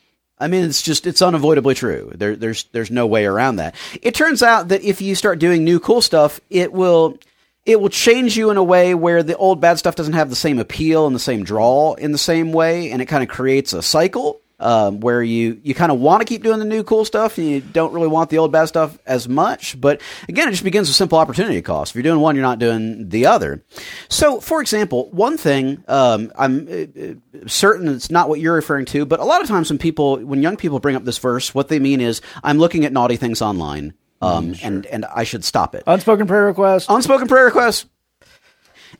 I 0.42 0.48
mean, 0.48 0.64
it's 0.64 0.82
just 0.82 1.06
it's 1.06 1.22
unavoidably 1.22 1.74
true. 1.74 2.12
There, 2.14 2.36
there's 2.36 2.64
there's 2.72 2.90
no 2.90 3.06
way 3.06 3.24
around 3.24 3.56
that. 3.56 3.74
It 4.02 4.14
turns 4.14 4.42
out 4.42 4.68
that 4.68 4.82
if 4.82 5.00
you 5.00 5.14
start 5.14 5.38
doing 5.38 5.62
new 5.64 5.78
cool 5.78 6.02
stuff, 6.02 6.40
it 6.50 6.72
will 6.72 7.18
it 7.64 7.80
will 7.80 7.88
change 7.88 8.36
you 8.36 8.50
in 8.50 8.56
a 8.56 8.64
way 8.64 8.94
where 8.94 9.22
the 9.22 9.36
old 9.36 9.60
bad 9.60 9.78
stuff 9.78 9.94
doesn't 9.94 10.14
have 10.14 10.30
the 10.30 10.36
same 10.36 10.58
appeal 10.58 11.06
and 11.06 11.14
the 11.14 11.20
same 11.20 11.44
draw 11.44 11.94
in 11.94 12.12
the 12.12 12.18
same 12.18 12.52
way, 12.52 12.90
and 12.90 13.00
it 13.00 13.06
kind 13.06 13.22
of 13.22 13.28
creates 13.28 13.72
a 13.72 13.82
cycle. 13.82 14.41
Um, 14.62 15.00
where 15.00 15.22
you 15.22 15.60
you 15.62 15.74
kind 15.74 15.92
of 15.92 15.98
want 15.98 16.20
to 16.20 16.24
keep 16.24 16.42
doing 16.42 16.58
the 16.58 16.64
new 16.64 16.82
cool 16.82 17.04
stuff 17.04 17.38
and 17.38 17.46
you 17.46 17.60
don't 17.60 17.92
really 17.92 18.08
want 18.08 18.30
the 18.30 18.38
old 18.38 18.52
bad 18.52 18.66
stuff 18.66 18.98
as 19.06 19.28
much. 19.28 19.80
But 19.80 20.00
again, 20.28 20.48
it 20.48 20.52
just 20.52 20.64
begins 20.64 20.88
with 20.88 20.96
simple 20.96 21.18
opportunity 21.18 21.60
cost. 21.62 21.92
If 21.92 21.96
you're 21.96 22.02
doing 22.02 22.20
one, 22.20 22.36
you're 22.36 22.42
not 22.42 22.58
doing 22.58 23.08
the 23.08 23.26
other. 23.26 23.62
So, 24.08 24.40
for 24.40 24.60
example, 24.60 25.10
one 25.10 25.36
thing 25.36 25.82
um, 25.88 26.32
I'm 26.36 26.68
uh, 26.68 27.46
certain 27.46 27.88
it's 27.88 28.10
not 28.10 28.28
what 28.28 28.40
you're 28.40 28.54
referring 28.54 28.86
to, 28.86 29.04
but 29.04 29.20
a 29.20 29.24
lot 29.24 29.42
of 29.42 29.48
times 29.48 29.70
when 29.70 29.78
people, 29.78 30.18
when 30.18 30.42
young 30.42 30.56
people 30.56 30.78
bring 30.78 30.96
up 30.96 31.04
this 31.04 31.18
verse, 31.18 31.54
what 31.54 31.68
they 31.68 31.78
mean 31.78 32.00
is 32.00 32.20
I'm 32.42 32.58
looking 32.58 32.84
at 32.84 32.92
naughty 32.92 33.16
things 33.16 33.42
online. 33.42 33.94
Um, 34.20 34.54
and 34.62 34.86
and 34.86 35.04
I 35.04 35.24
should 35.24 35.44
stop 35.44 35.74
it. 35.74 35.82
Unspoken 35.84 36.28
prayer 36.28 36.46
request. 36.46 36.88
Unspoken 36.88 37.26
prayer 37.26 37.44
requests. 37.44 37.86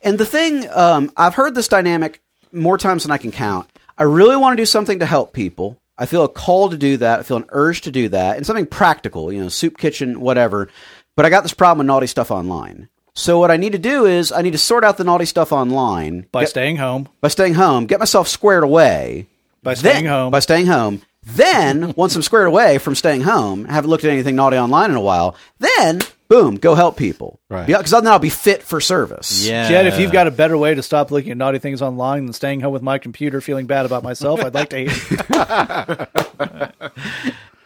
And 0.01 0.17
the 0.17 0.25
thing, 0.25 0.69
um, 0.69 1.11
I've 1.15 1.33
heard 1.33 1.55
this 1.55 1.69
dynamic 1.69 2.21
more 2.51 2.77
times 2.77 3.03
than 3.03 3.11
I 3.11 3.17
can 3.17 3.31
count. 3.31 3.69
I 3.97 4.03
really 4.03 4.35
want 4.35 4.57
to 4.57 4.61
do 4.61 4.65
something 4.65 4.99
to 4.99 5.05
help 5.05 5.33
people. 5.33 5.77
I 5.97 6.05
feel 6.05 6.23
a 6.23 6.29
call 6.29 6.69
to 6.69 6.77
do 6.77 6.97
that. 6.97 7.19
I 7.19 7.23
feel 7.23 7.37
an 7.37 7.45
urge 7.49 7.81
to 7.81 7.91
do 7.91 8.09
that, 8.09 8.37
and 8.37 8.45
something 8.45 8.65
practical, 8.65 9.31
you 9.31 9.41
know, 9.41 9.49
soup 9.49 9.77
kitchen, 9.77 10.19
whatever. 10.19 10.69
But 11.15 11.25
I 11.25 11.29
got 11.29 11.43
this 11.43 11.53
problem 11.53 11.79
with 11.79 11.87
naughty 11.87 12.07
stuff 12.07 12.31
online. 12.31 12.89
So 13.13 13.37
what 13.37 13.51
I 13.51 13.57
need 13.57 13.73
to 13.73 13.77
do 13.77 14.05
is 14.07 14.31
I 14.31 14.41
need 14.41 14.53
to 14.53 14.57
sort 14.57 14.83
out 14.83 14.97
the 14.97 15.03
naughty 15.03 15.25
stuff 15.25 15.51
online 15.51 16.25
by 16.31 16.41
get- 16.41 16.49
staying 16.49 16.77
home. 16.77 17.09
by 17.21 17.27
staying 17.27 17.53
home, 17.53 17.85
get 17.85 17.99
myself 17.99 18.27
squared 18.27 18.63
away. 18.63 19.27
By 19.61 19.75
Then- 19.75 19.91
staying 19.93 20.05
home. 20.07 20.31
By 20.31 20.39
staying 20.39 20.65
home. 20.65 21.03
Then, 21.25 21.93
once 21.95 22.15
I'm 22.15 22.21
squared 22.23 22.47
away 22.47 22.79
from 22.79 22.95
staying 22.95 23.21
home, 23.21 23.65
haven't 23.65 23.89
looked 23.89 24.03
at 24.03 24.11
anything 24.11 24.35
naughty 24.35 24.57
online 24.57 24.89
in 24.89 24.97
a 24.97 25.01
while, 25.01 25.35
then, 25.59 26.01
boom, 26.33 26.55
go 26.55 26.73
help 26.73 26.97
people. 26.97 27.39
Right. 27.49 27.67
Because 27.67 27.91
then 27.91 28.07
I'll 28.07 28.19
be 28.19 28.29
fit 28.29 28.63
for 28.63 28.81
service. 28.81 29.47
Yeah. 29.47 29.69
Jed, 29.69 29.87
if 29.87 29.99
you've 29.99 30.11
got 30.11 30.27
a 30.27 30.31
better 30.31 30.57
way 30.57 30.73
to 30.73 30.81
stop 30.81 31.11
looking 31.11 31.31
at 31.31 31.37
naughty 31.37 31.59
things 31.59 31.81
online 31.81 32.25
than 32.25 32.33
staying 32.33 32.61
home 32.61 32.73
with 32.73 32.81
my 32.81 32.97
computer 32.97 33.39
feeling 33.41 33.67
bad 33.67 33.85
about 33.85 34.03
myself, 34.03 34.43
I'd 34.43 34.53
like 34.53 34.69
to 34.69 34.89
hear. 34.89 36.07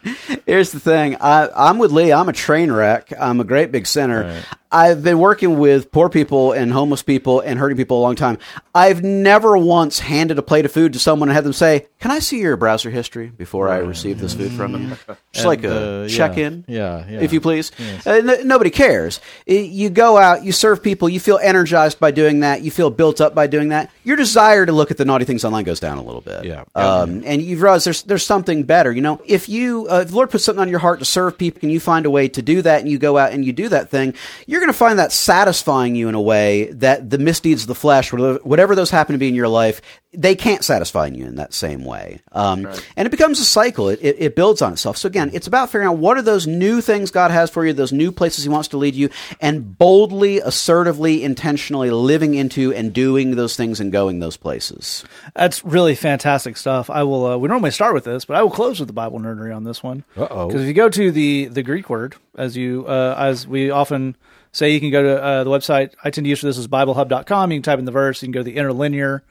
Here's 0.45 0.72
the 0.72 0.80
thing. 0.80 1.18
I, 1.20 1.49
I'm 1.55 1.78
with 1.78 1.91
Lee. 1.91 2.13
I'm 2.13 2.30
a 2.30 2.34
train 2.34 2.72
wreck. 2.72 3.11
I'm 3.20 3.39
a 3.39 3.43
great 3.43 3.72
big 3.72 3.88
sinner. 3.88 4.43
I've 4.72 5.03
been 5.03 5.20
working 5.20 5.57
with 5.59 5.91
poor 5.91 6.09
people 6.09 6.51
and 6.51 6.72
homeless 6.72 7.01
people 7.01 7.39
and 7.39 7.57
hurting 7.57 7.78
people 7.78 7.99
a 7.99 8.01
long 8.01 8.15
time. 8.15 8.38
I've 8.76 9.03
never 9.03 9.57
once 9.57 9.99
handed 9.99 10.38
a 10.38 10.41
plate 10.41 10.65
of 10.65 10.72
food 10.72 10.93
to 10.93 10.99
someone 10.99 11.30
and 11.30 11.36
had 11.36 11.45
them 11.45 11.53
say, 11.53 11.88
"Can 11.99 12.11
I 12.11 12.20
see 12.20 12.39
your 12.39 12.57
browser 12.57 12.89
history 12.89 13.28
before 13.28 13.70
I 13.70 13.78
receive 13.78 14.20
this 14.20 14.34
food 14.34 14.51
from 14.51 14.74
them?" 14.74 14.97
Just 15.32 15.45
like 15.45 15.63
a 15.63 16.03
uh, 16.03 16.07
check-in. 16.09 16.65
Yeah, 16.68 17.05
yeah. 17.09 17.22
if 17.22 17.32
you 17.34 17.39
please. 17.41 17.72
Uh, 18.05 18.11
n- 18.11 18.47
nobody 18.47 18.70
cares. 18.70 19.22
You 19.45 19.89
go 19.89 20.18
out, 20.18 20.43
you 20.43 20.51
serve 20.51 20.84
people, 20.84 21.07
you 21.07 21.20
feel 21.20 21.39
energized 21.41 21.99
by 21.99 22.11
doing 22.11 22.41
that, 22.41 22.61
you 22.61 22.72
feel 22.72 22.89
built 22.89 23.22
up 23.22 23.34
by 23.34 23.47
doing 23.47 23.70
that. 23.70 23.89
Your 24.08 24.16
desire 24.16 24.66
to 24.66 24.72
look 24.72 24.89
at 24.89 24.95
the 24.95 25.03
naughty 25.03 25.26
things 25.26 25.43
online 25.43 25.66
goes 25.66 25.82
down 25.82 25.97
a 25.97 26.01
little 26.01 26.22
bit. 26.22 26.45
Yeah. 26.45 26.64
Um, 26.76 27.24
and 27.26 27.41
you 27.41 27.58
realize 27.58 27.84
there's 27.84 28.03
there's 28.03 28.26
something 28.26 28.64
better. 28.64 28.93
You 28.93 29.01
know, 29.01 29.20
if 29.26 29.49
you 29.49 29.86
uh, 29.91 29.99
if 30.03 30.12
the 30.12 30.16
Lord 30.16 30.30
puts 30.30 30.45
something 30.45 30.62
on 30.62 30.70
your 30.70 30.80
heart 30.80 30.99
to 30.99 31.05
serve 31.05 31.38
people, 31.38 31.60
and 31.64 31.74
you 31.74 31.82
find 31.82 32.05
a 32.05 32.10
way 32.10 32.30
to 32.30 32.41
do 32.41 32.62
that, 32.62 32.80
and 32.80 32.89
you 32.89 32.99
go 32.99 33.18
out 33.18 33.34
and 33.34 33.43
you 33.43 33.51
do 33.51 33.68
that 33.68 33.89
thing, 33.89 34.14
you're 34.45 34.62
going 34.62 34.72
to 34.72 34.78
find 34.78 34.97
that 34.97 35.12
satisfying 35.12 35.93
you 35.93 36.08
in 36.08 36.16
a 36.16 36.22
way 36.22 36.72
that 36.72 37.10
the 37.10 37.18
misdeeds 37.18 37.64
of 37.64 37.68
the 37.68 37.76
flesh, 37.76 38.14
whatever 38.14 38.76
those 38.76 38.91
happen 38.91 39.12
to 39.12 39.20
be 39.20 39.28
in 39.28 39.36
your 39.36 39.49
life, 39.49 39.82
they 40.14 40.36
can't 40.36 40.64
satisfy 40.64 41.08
you 41.08 41.26
in 41.26 41.36
that 41.36 41.53
same 41.53 41.84
way. 41.84 42.20
Um, 42.32 42.66
And 42.95 43.05
it 43.05 43.10
becomes 43.10 43.39
a 43.39 43.45
cycle. 43.45 43.89
It, 43.89 43.99
it, 44.01 44.16
it 44.20 44.36
builds 44.36 44.62
on 44.62 44.74
itself. 44.74 44.97
So 44.97 45.08
again, 45.08 45.30
it's 45.34 45.47
about 45.47 45.70
figuring 45.70 45.88
out 45.88 45.97
what 45.97 46.18
are 46.18 46.22
those 46.22 46.47
new 46.47 46.82
things 46.82 47.12
God 47.12 47.30
has 47.30 47.49
for 47.49 47.66
you, 47.66 47.74
those 47.74 47.91
new 47.91 48.12
places 48.12 48.43
He 48.43 48.49
wants 48.49 48.70
to 48.70 48.78
lead 48.78 48.95
you, 48.95 49.10
and 49.41 49.78
boldly, 49.78 50.39
assertively, 50.39 51.24
intentionally 51.24 51.91
living 51.91 52.36
into 52.36 52.74
and 52.74 52.93
doing 52.93 53.36
those 53.36 53.55
things 53.55 53.80
and 53.80 53.91
going 53.91 54.20
those 54.20 54.38
places. 54.38 55.03
That's 55.36 55.64
really 55.66 55.93
fantastic 55.95 56.58
stuff. 56.58 56.89
I 56.89 57.03
will. 57.03 57.26
Uh, 57.26 57.38
we 57.38 57.47
normally 57.49 57.72
start 57.72 57.93
with 57.93 58.05
this, 58.05 58.26
but 58.26 58.38
I 58.38 58.43
will 58.43 58.51
close 58.51 58.80
with 58.80 58.88
the 58.88 58.93
Bible 58.93 59.20
nerdery 59.20 59.55
on 59.55 59.66
this 59.66 59.84
one. 59.84 60.03
Uh-oh. 60.16 60.47
Because 60.47 60.62
if 60.62 60.68
you 60.68 60.74
go 60.74 60.89
to 60.89 61.12
the 61.12 61.45
the 61.45 61.64
Greek 61.64 61.89
word, 61.89 62.16
as 62.38 62.55
you 62.55 62.86
uh, 62.88 63.16
as 63.18 63.45
we 63.47 63.70
often 63.70 64.16
say, 64.51 64.72
you 64.72 64.80
can 64.80 64.89
go 64.89 65.03
to 65.03 65.22
uh, 65.24 65.43
the 65.43 65.49
website. 65.49 65.93
I 66.03 66.10
tend 66.10 66.26
to 66.26 66.30
use 66.30 66.39
for 66.39 66.45
this 66.47 66.58
is 66.58 66.68
BibleHub.com. 66.68 67.51
You 67.51 67.58
can 67.58 67.64
type 67.64 67.80
in 67.80 67.86
the 67.86 67.91
verse. 67.91 68.22
You 68.22 68.28
can 68.28 68.32
go 68.32 68.39
to 68.39 68.43
the 68.43 68.55
interlinear, 68.55 69.24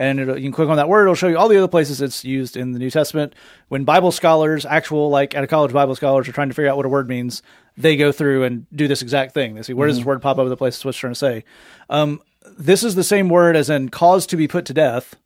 and 0.00 0.18
it'll, 0.18 0.36
you 0.36 0.44
can 0.44 0.52
click 0.52 0.70
on 0.70 0.78
that 0.78 0.88
word. 0.88 1.02
It'll 1.02 1.14
show 1.14 1.28
you 1.28 1.36
all 1.36 1.46
the 1.46 1.58
other 1.58 1.68
places 1.68 2.00
it's 2.00 2.24
used 2.24 2.56
in 2.56 2.72
the 2.72 2.78
New 2.78 2.88
Testament. 2.88 3.34
When 3.68 3.84
Bible 3.84 4.10
scholars, 4.10 4.64
actual 4.64 5.10
like 5.10 5.34
at 5.34 5.44
a 5.44 5.46
college 5.46 5.74
Bible 5.74 5.94
scholars, 5.94 6.26
are 6.26 6.32
trying 6.32 6.48
to 6.48 6.54
figure 6.54 6.70
out 6.70 6.78
what 6.78 6.86
a 6.86 6.88
word 6.88 7.06
means, 7.06 7.42
they 7.76 7.98
go 7.98 8.10
through 8.10 8.44
and 8.44 8.66
do 8.74 8.88
this 8.88 9.02
exact 9.02 9.34
thing. 9.34 9.54
They 9.54 9.62
see 9.62 9.74
where 9.74 9.88
does 9.88 9.98
this 9.98 10.06
word 10.06 10.22
pop 10.22 10.38
up 10.38 10.44
in 10.44 10.48
the 10.48 10.56
places 10.56 10.82
what's 10.86 10.96
trying 10.96 11.12
to 11.12 11.18
say. 11.18 11.44
Um, 11.90 12.22
this 12.58 12.82
is 12.82 12.94
the 12.94 13.04
same 13.04 13.28
word 13.28 13.56
as 13.56 13.68
in 13.68 13.90
cause 13.90 14.26
to 14.28 14.38
be 14.38 14.48
put 14.48 14.64
to 14.66 14.74
death 14.74 15.16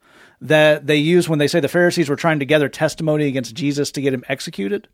that 0.40 0.88
they 0.88 0.96
use 0.96 1.28
when 1.28 1.38
they 1.38 1.46
say 1.46 1.60
the 1.60 1.68
Pharisees 1.68 2.08
were 2.08 2.16
trying 2.16 2.40
to 2.40 2.44
gather 2.44 2.68
testimony 2.68 3.28
against 3.28 3.54
Jesus 3.54 3.92
to 3.92 4.00
get 4.00 4.12
him 4.12 4.24
executed. 4.28 4.88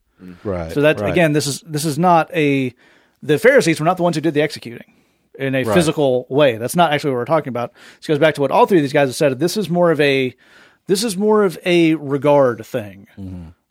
Right. 0.44 0.70
So 0.72 0.82
that 0.82 1.00
right. 1.00 1.10
again, 1.10 1.32
this 1.32 1.46
is 1.46 1.62
this 1.62 1.86
is 1.86 1.98
not 1.98 2.30
a 2.34 2.74
the 3.22 3.38
Pharisees 3.38 3.80
were 3.80 3.86
not 3.86 3.96
the 3.96 4.02
ones 4.02 4.16
who 4.16 4.20
did 4.20 4.34
the 4.34 4.42
executing 4.42 4.92
in 5.40 5.54
a 5.54 5.64
physical 5.74 6.26
way. 6.28 6.56
That's 6.58 6.76
not 6.76 6.92
actually 6.92 7.10
what 7.10 7.16
we're 7.18 7.24
talking 7.24 7.48
about. 7.48 7.72
This 7.98 8.06
goes 8.06 8.18
back 8.18 8.34
to 8.36 8.40
what 8.40 8.50
all 8.50 8.66
three 8.66 8.78
of 8.78 8.82
these 8.82 8.92
guys 8.92 9.08
have 9.08 9.16
said. 9.16 9.38
This 9.38 9.56
is 9.56 9.68
more 9.68 9.90
of 9.90 10.00
a 10.00 10.34
this 10.86 11.02
is 11.04 11.16
more 11.16 11.42
of 11.44 11.58
a 11.64 11.94
regard 11.94 12.64
thing. 12.66 13.06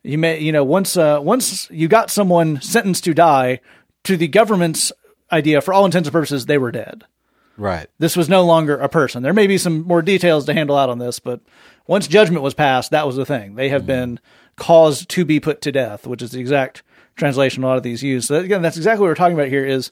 You 0.03 0.17
may 0.17 0.39
you 0.39 0.51
know 0.51 0.63
once 0.63 0.97
uh, 0.97 1.19
once 1.21 1.69
you 1.69 1.87
got 1.87 2.09
someone 2.11 2.61
sentenced 2.61 3.03
to 3.05 3.13
die 3.13 3.59
to 4.05 4.17
the 4.17 4.27
government's 4.27 4.91
idea 5.31 5.61
for 5.61 5.73
all 5.73 5.85
intents 5.85 6.07
and 6.07 6.13
purposes 6.13 6.45
they 6.47 6.57
were 6.57 6.71
dead 6.71 7.03
Right. 7.57 7.87
this 7.99 8.15
was 8.15 8.29
no 8.29 8.45
longer 8.45 8.77
a 8.77 8.87
person. 8.89 9.21
There 9.21 9.33
may 9.33 9.45
be 9.45 9.57
some 9.57 9.81
more 9.83 10.01
details 10.01 10.45
to 10.45 10.53
handle 10.53 10.77
out 10.77 10.89
on 10.89 10.97
this, 10.97 11.19
but 11.19 11.41
once 11.87 12.07
judgment 12.07 12.41
was 12.41 12.53
passed, 12.53 12.91
that 12.91 13.05
was 13.05 13.17
the 13.17 13.25
thing. 13.25 13.55
They 13.55 13.67
have 13.69 13.85
been 13.85 14.19
caused 14.55 15.09
to 15.09 15.25
be 15.25 15.39
put 15.41 15.61
to 15.63 15.71
death, 15.73 16.07
which 16.07 16.21
is 16.21 16.31
the 16.31 16.39
exact 16.39 16.83
translation 17.17 17.63
a 17.63 17.67
lot 17.67 17.75
of 17.77 17.83
these 17.83 18.01
use. 18.01 18.27
So 18.27 18.35
again, 18.35 18.61
that's 18.61 18.77
exactly 18.77 19.01
what 19.01 19.09
we're 19.09 19.15
talking 19.15 19.35
about 19.37 19.49
here. 19.49 19.65
Is 19.65 19.91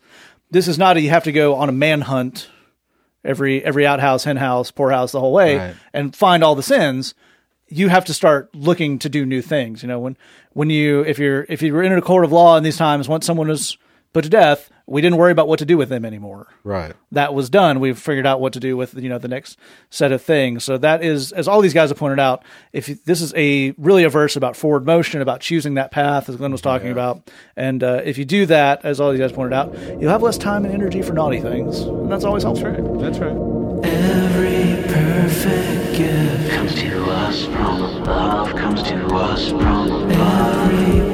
this 0.51 0.67
is 0.67 0.77
not 0.77 0.97
a, 0.97 1.01
you 1.01 1.09
have 1.09 1.23
to 1.25 1.31
go 1.31 1.55
on 1.55 1.69
a 1.69 1.71
manhunt 1.71 2.49
every 3.23 3.63
every 3.63 3.85
outhouse, 3.85 4.23
hen 4.23 4.37
house, 4.37 4.71
poorhouse, 4.71 5.11
the 5.11 5.19
whole 5.19 5.33
way, 5.33 5.57
Right. 5.57 5.75
and 5.93 6.15
find 6.15 6.43
all 6.43 6.55
the 6.55 6.63
sins. 6.63 7.13
You 7.69 7.89
have 7.89 8.05
to 8.05 8.13
start 8.13 8.53
looking 8.55 8.97
to 8.99 9.09
do 9.09 9.25
new 9.25 9.41
things. 9.41 9.81
You 9.83 9.89
know, 9.89 9.99
when 9.99 10.17
when 10.53 10.69
you 10.69 11.01
if 11.01 11.19
you're 11.19 11.45
if 11.49 11.61
you're 11.61 11.83
in 11.83 11.91
a 11.91 12.01
court 12.01 12.23
of 12.23 12.31
law 12.31 12.55
in 12.57 12.63
these 12.63 12.77
times, 12.77 13.09
once 13.09 13.25
someone 13.25 13.47
was 13.49 13.77
put 14.17 14.23
to 14.23 14.29
death, 14.29 14.69
we 14.87 15.01
didn't 15.01 15.17
worry 15.17 15.31
about 15.31 15.47
what 15.47 15.59
to 15.59 15.65
do 15.65 15.77
with 15.77 15.89
them 15.89 16.05
anymore 16.05 16.47
Right. 16.63 16.93
that 17.11 17.33
was 17.33 17.49
done, 17.49 17.79
we've 17.79 17.99
figured 17.99 18.25
out 18.25 18.39
what 18.41 18.53
to 18.53 18.59
do 18.59 18.75
with 18.75 18.93
you 18.95 19.09
know 19.09 19.17
the 19.19 19.27
next 19.27 19.57
set 19.89 20.11
of 20.11 20.21
things. 20.21 20.63
So 20.63 20.77
that 20.77 21.03
is, 21.03 21.31
as 21.33 21.47
all 21.47 21.61
these 21.61 21.73
guys 21.73 21.89
have 21.89 21.97
pointed 21.99 22.19
out, 22.19 22.43
if 22.73 22.89
you, 22.89 22.97
this 23.05 23.21
is 23.21 23.33
a 23.35 23.73
really 23.77 24.03
a 24.05 24.09
verse 24.09 24.35
about 24.35 24.55
forward 24.55 24.85
motion, 24.85 25.21
about 25.21 25.41
choosing 25.41 25.75
that 25.75 25.91
path, 25.91 26.29
as 26.29 26.35
Glenn 26.37 26.51
was 26.51 26.61
talking 26.61 26.89
about, 26.89 27.29
and 27.55 27.83
uh, 27.83 28.01
if 28.03 28.17
you 28.17 28.25
do 28.25 28.45
that, 28.47 28.83
as 28.85 28.99
all 28.99 29.11
these 29.11 29.19
guys 29.19 29.31
pointed 29.33 29.53
out, 29.53 29.73
you'll 29.99 30.09
have 30.11 30.23
less 30.23 30.37
time 30.37 30.65
and 30.65 30.73
energy 30.73 31.01
for 31.01 31.13
naughty 31.13 31.39
things, 31.41 31.81
and 31.81 32.11
that's 32.11 32.23
always 32.25 32.43
helpful. 32.43 32.71
That's 32.99 33.19
right. 33.19 33.37
Every 33.83 34.81
perfect 34.91 35.97
gift 35.97 36.51
comes 36.51 36.73
to 36.75 37.03
us 37.11 37.45
from 37.45 38.01
above, 38.01 38.55
comes 38.55 38.81
to 38.83 38.95
us 39.15 39.49
from 39.49 39.61
above. 39.91 40.71
Every 40.71 41.06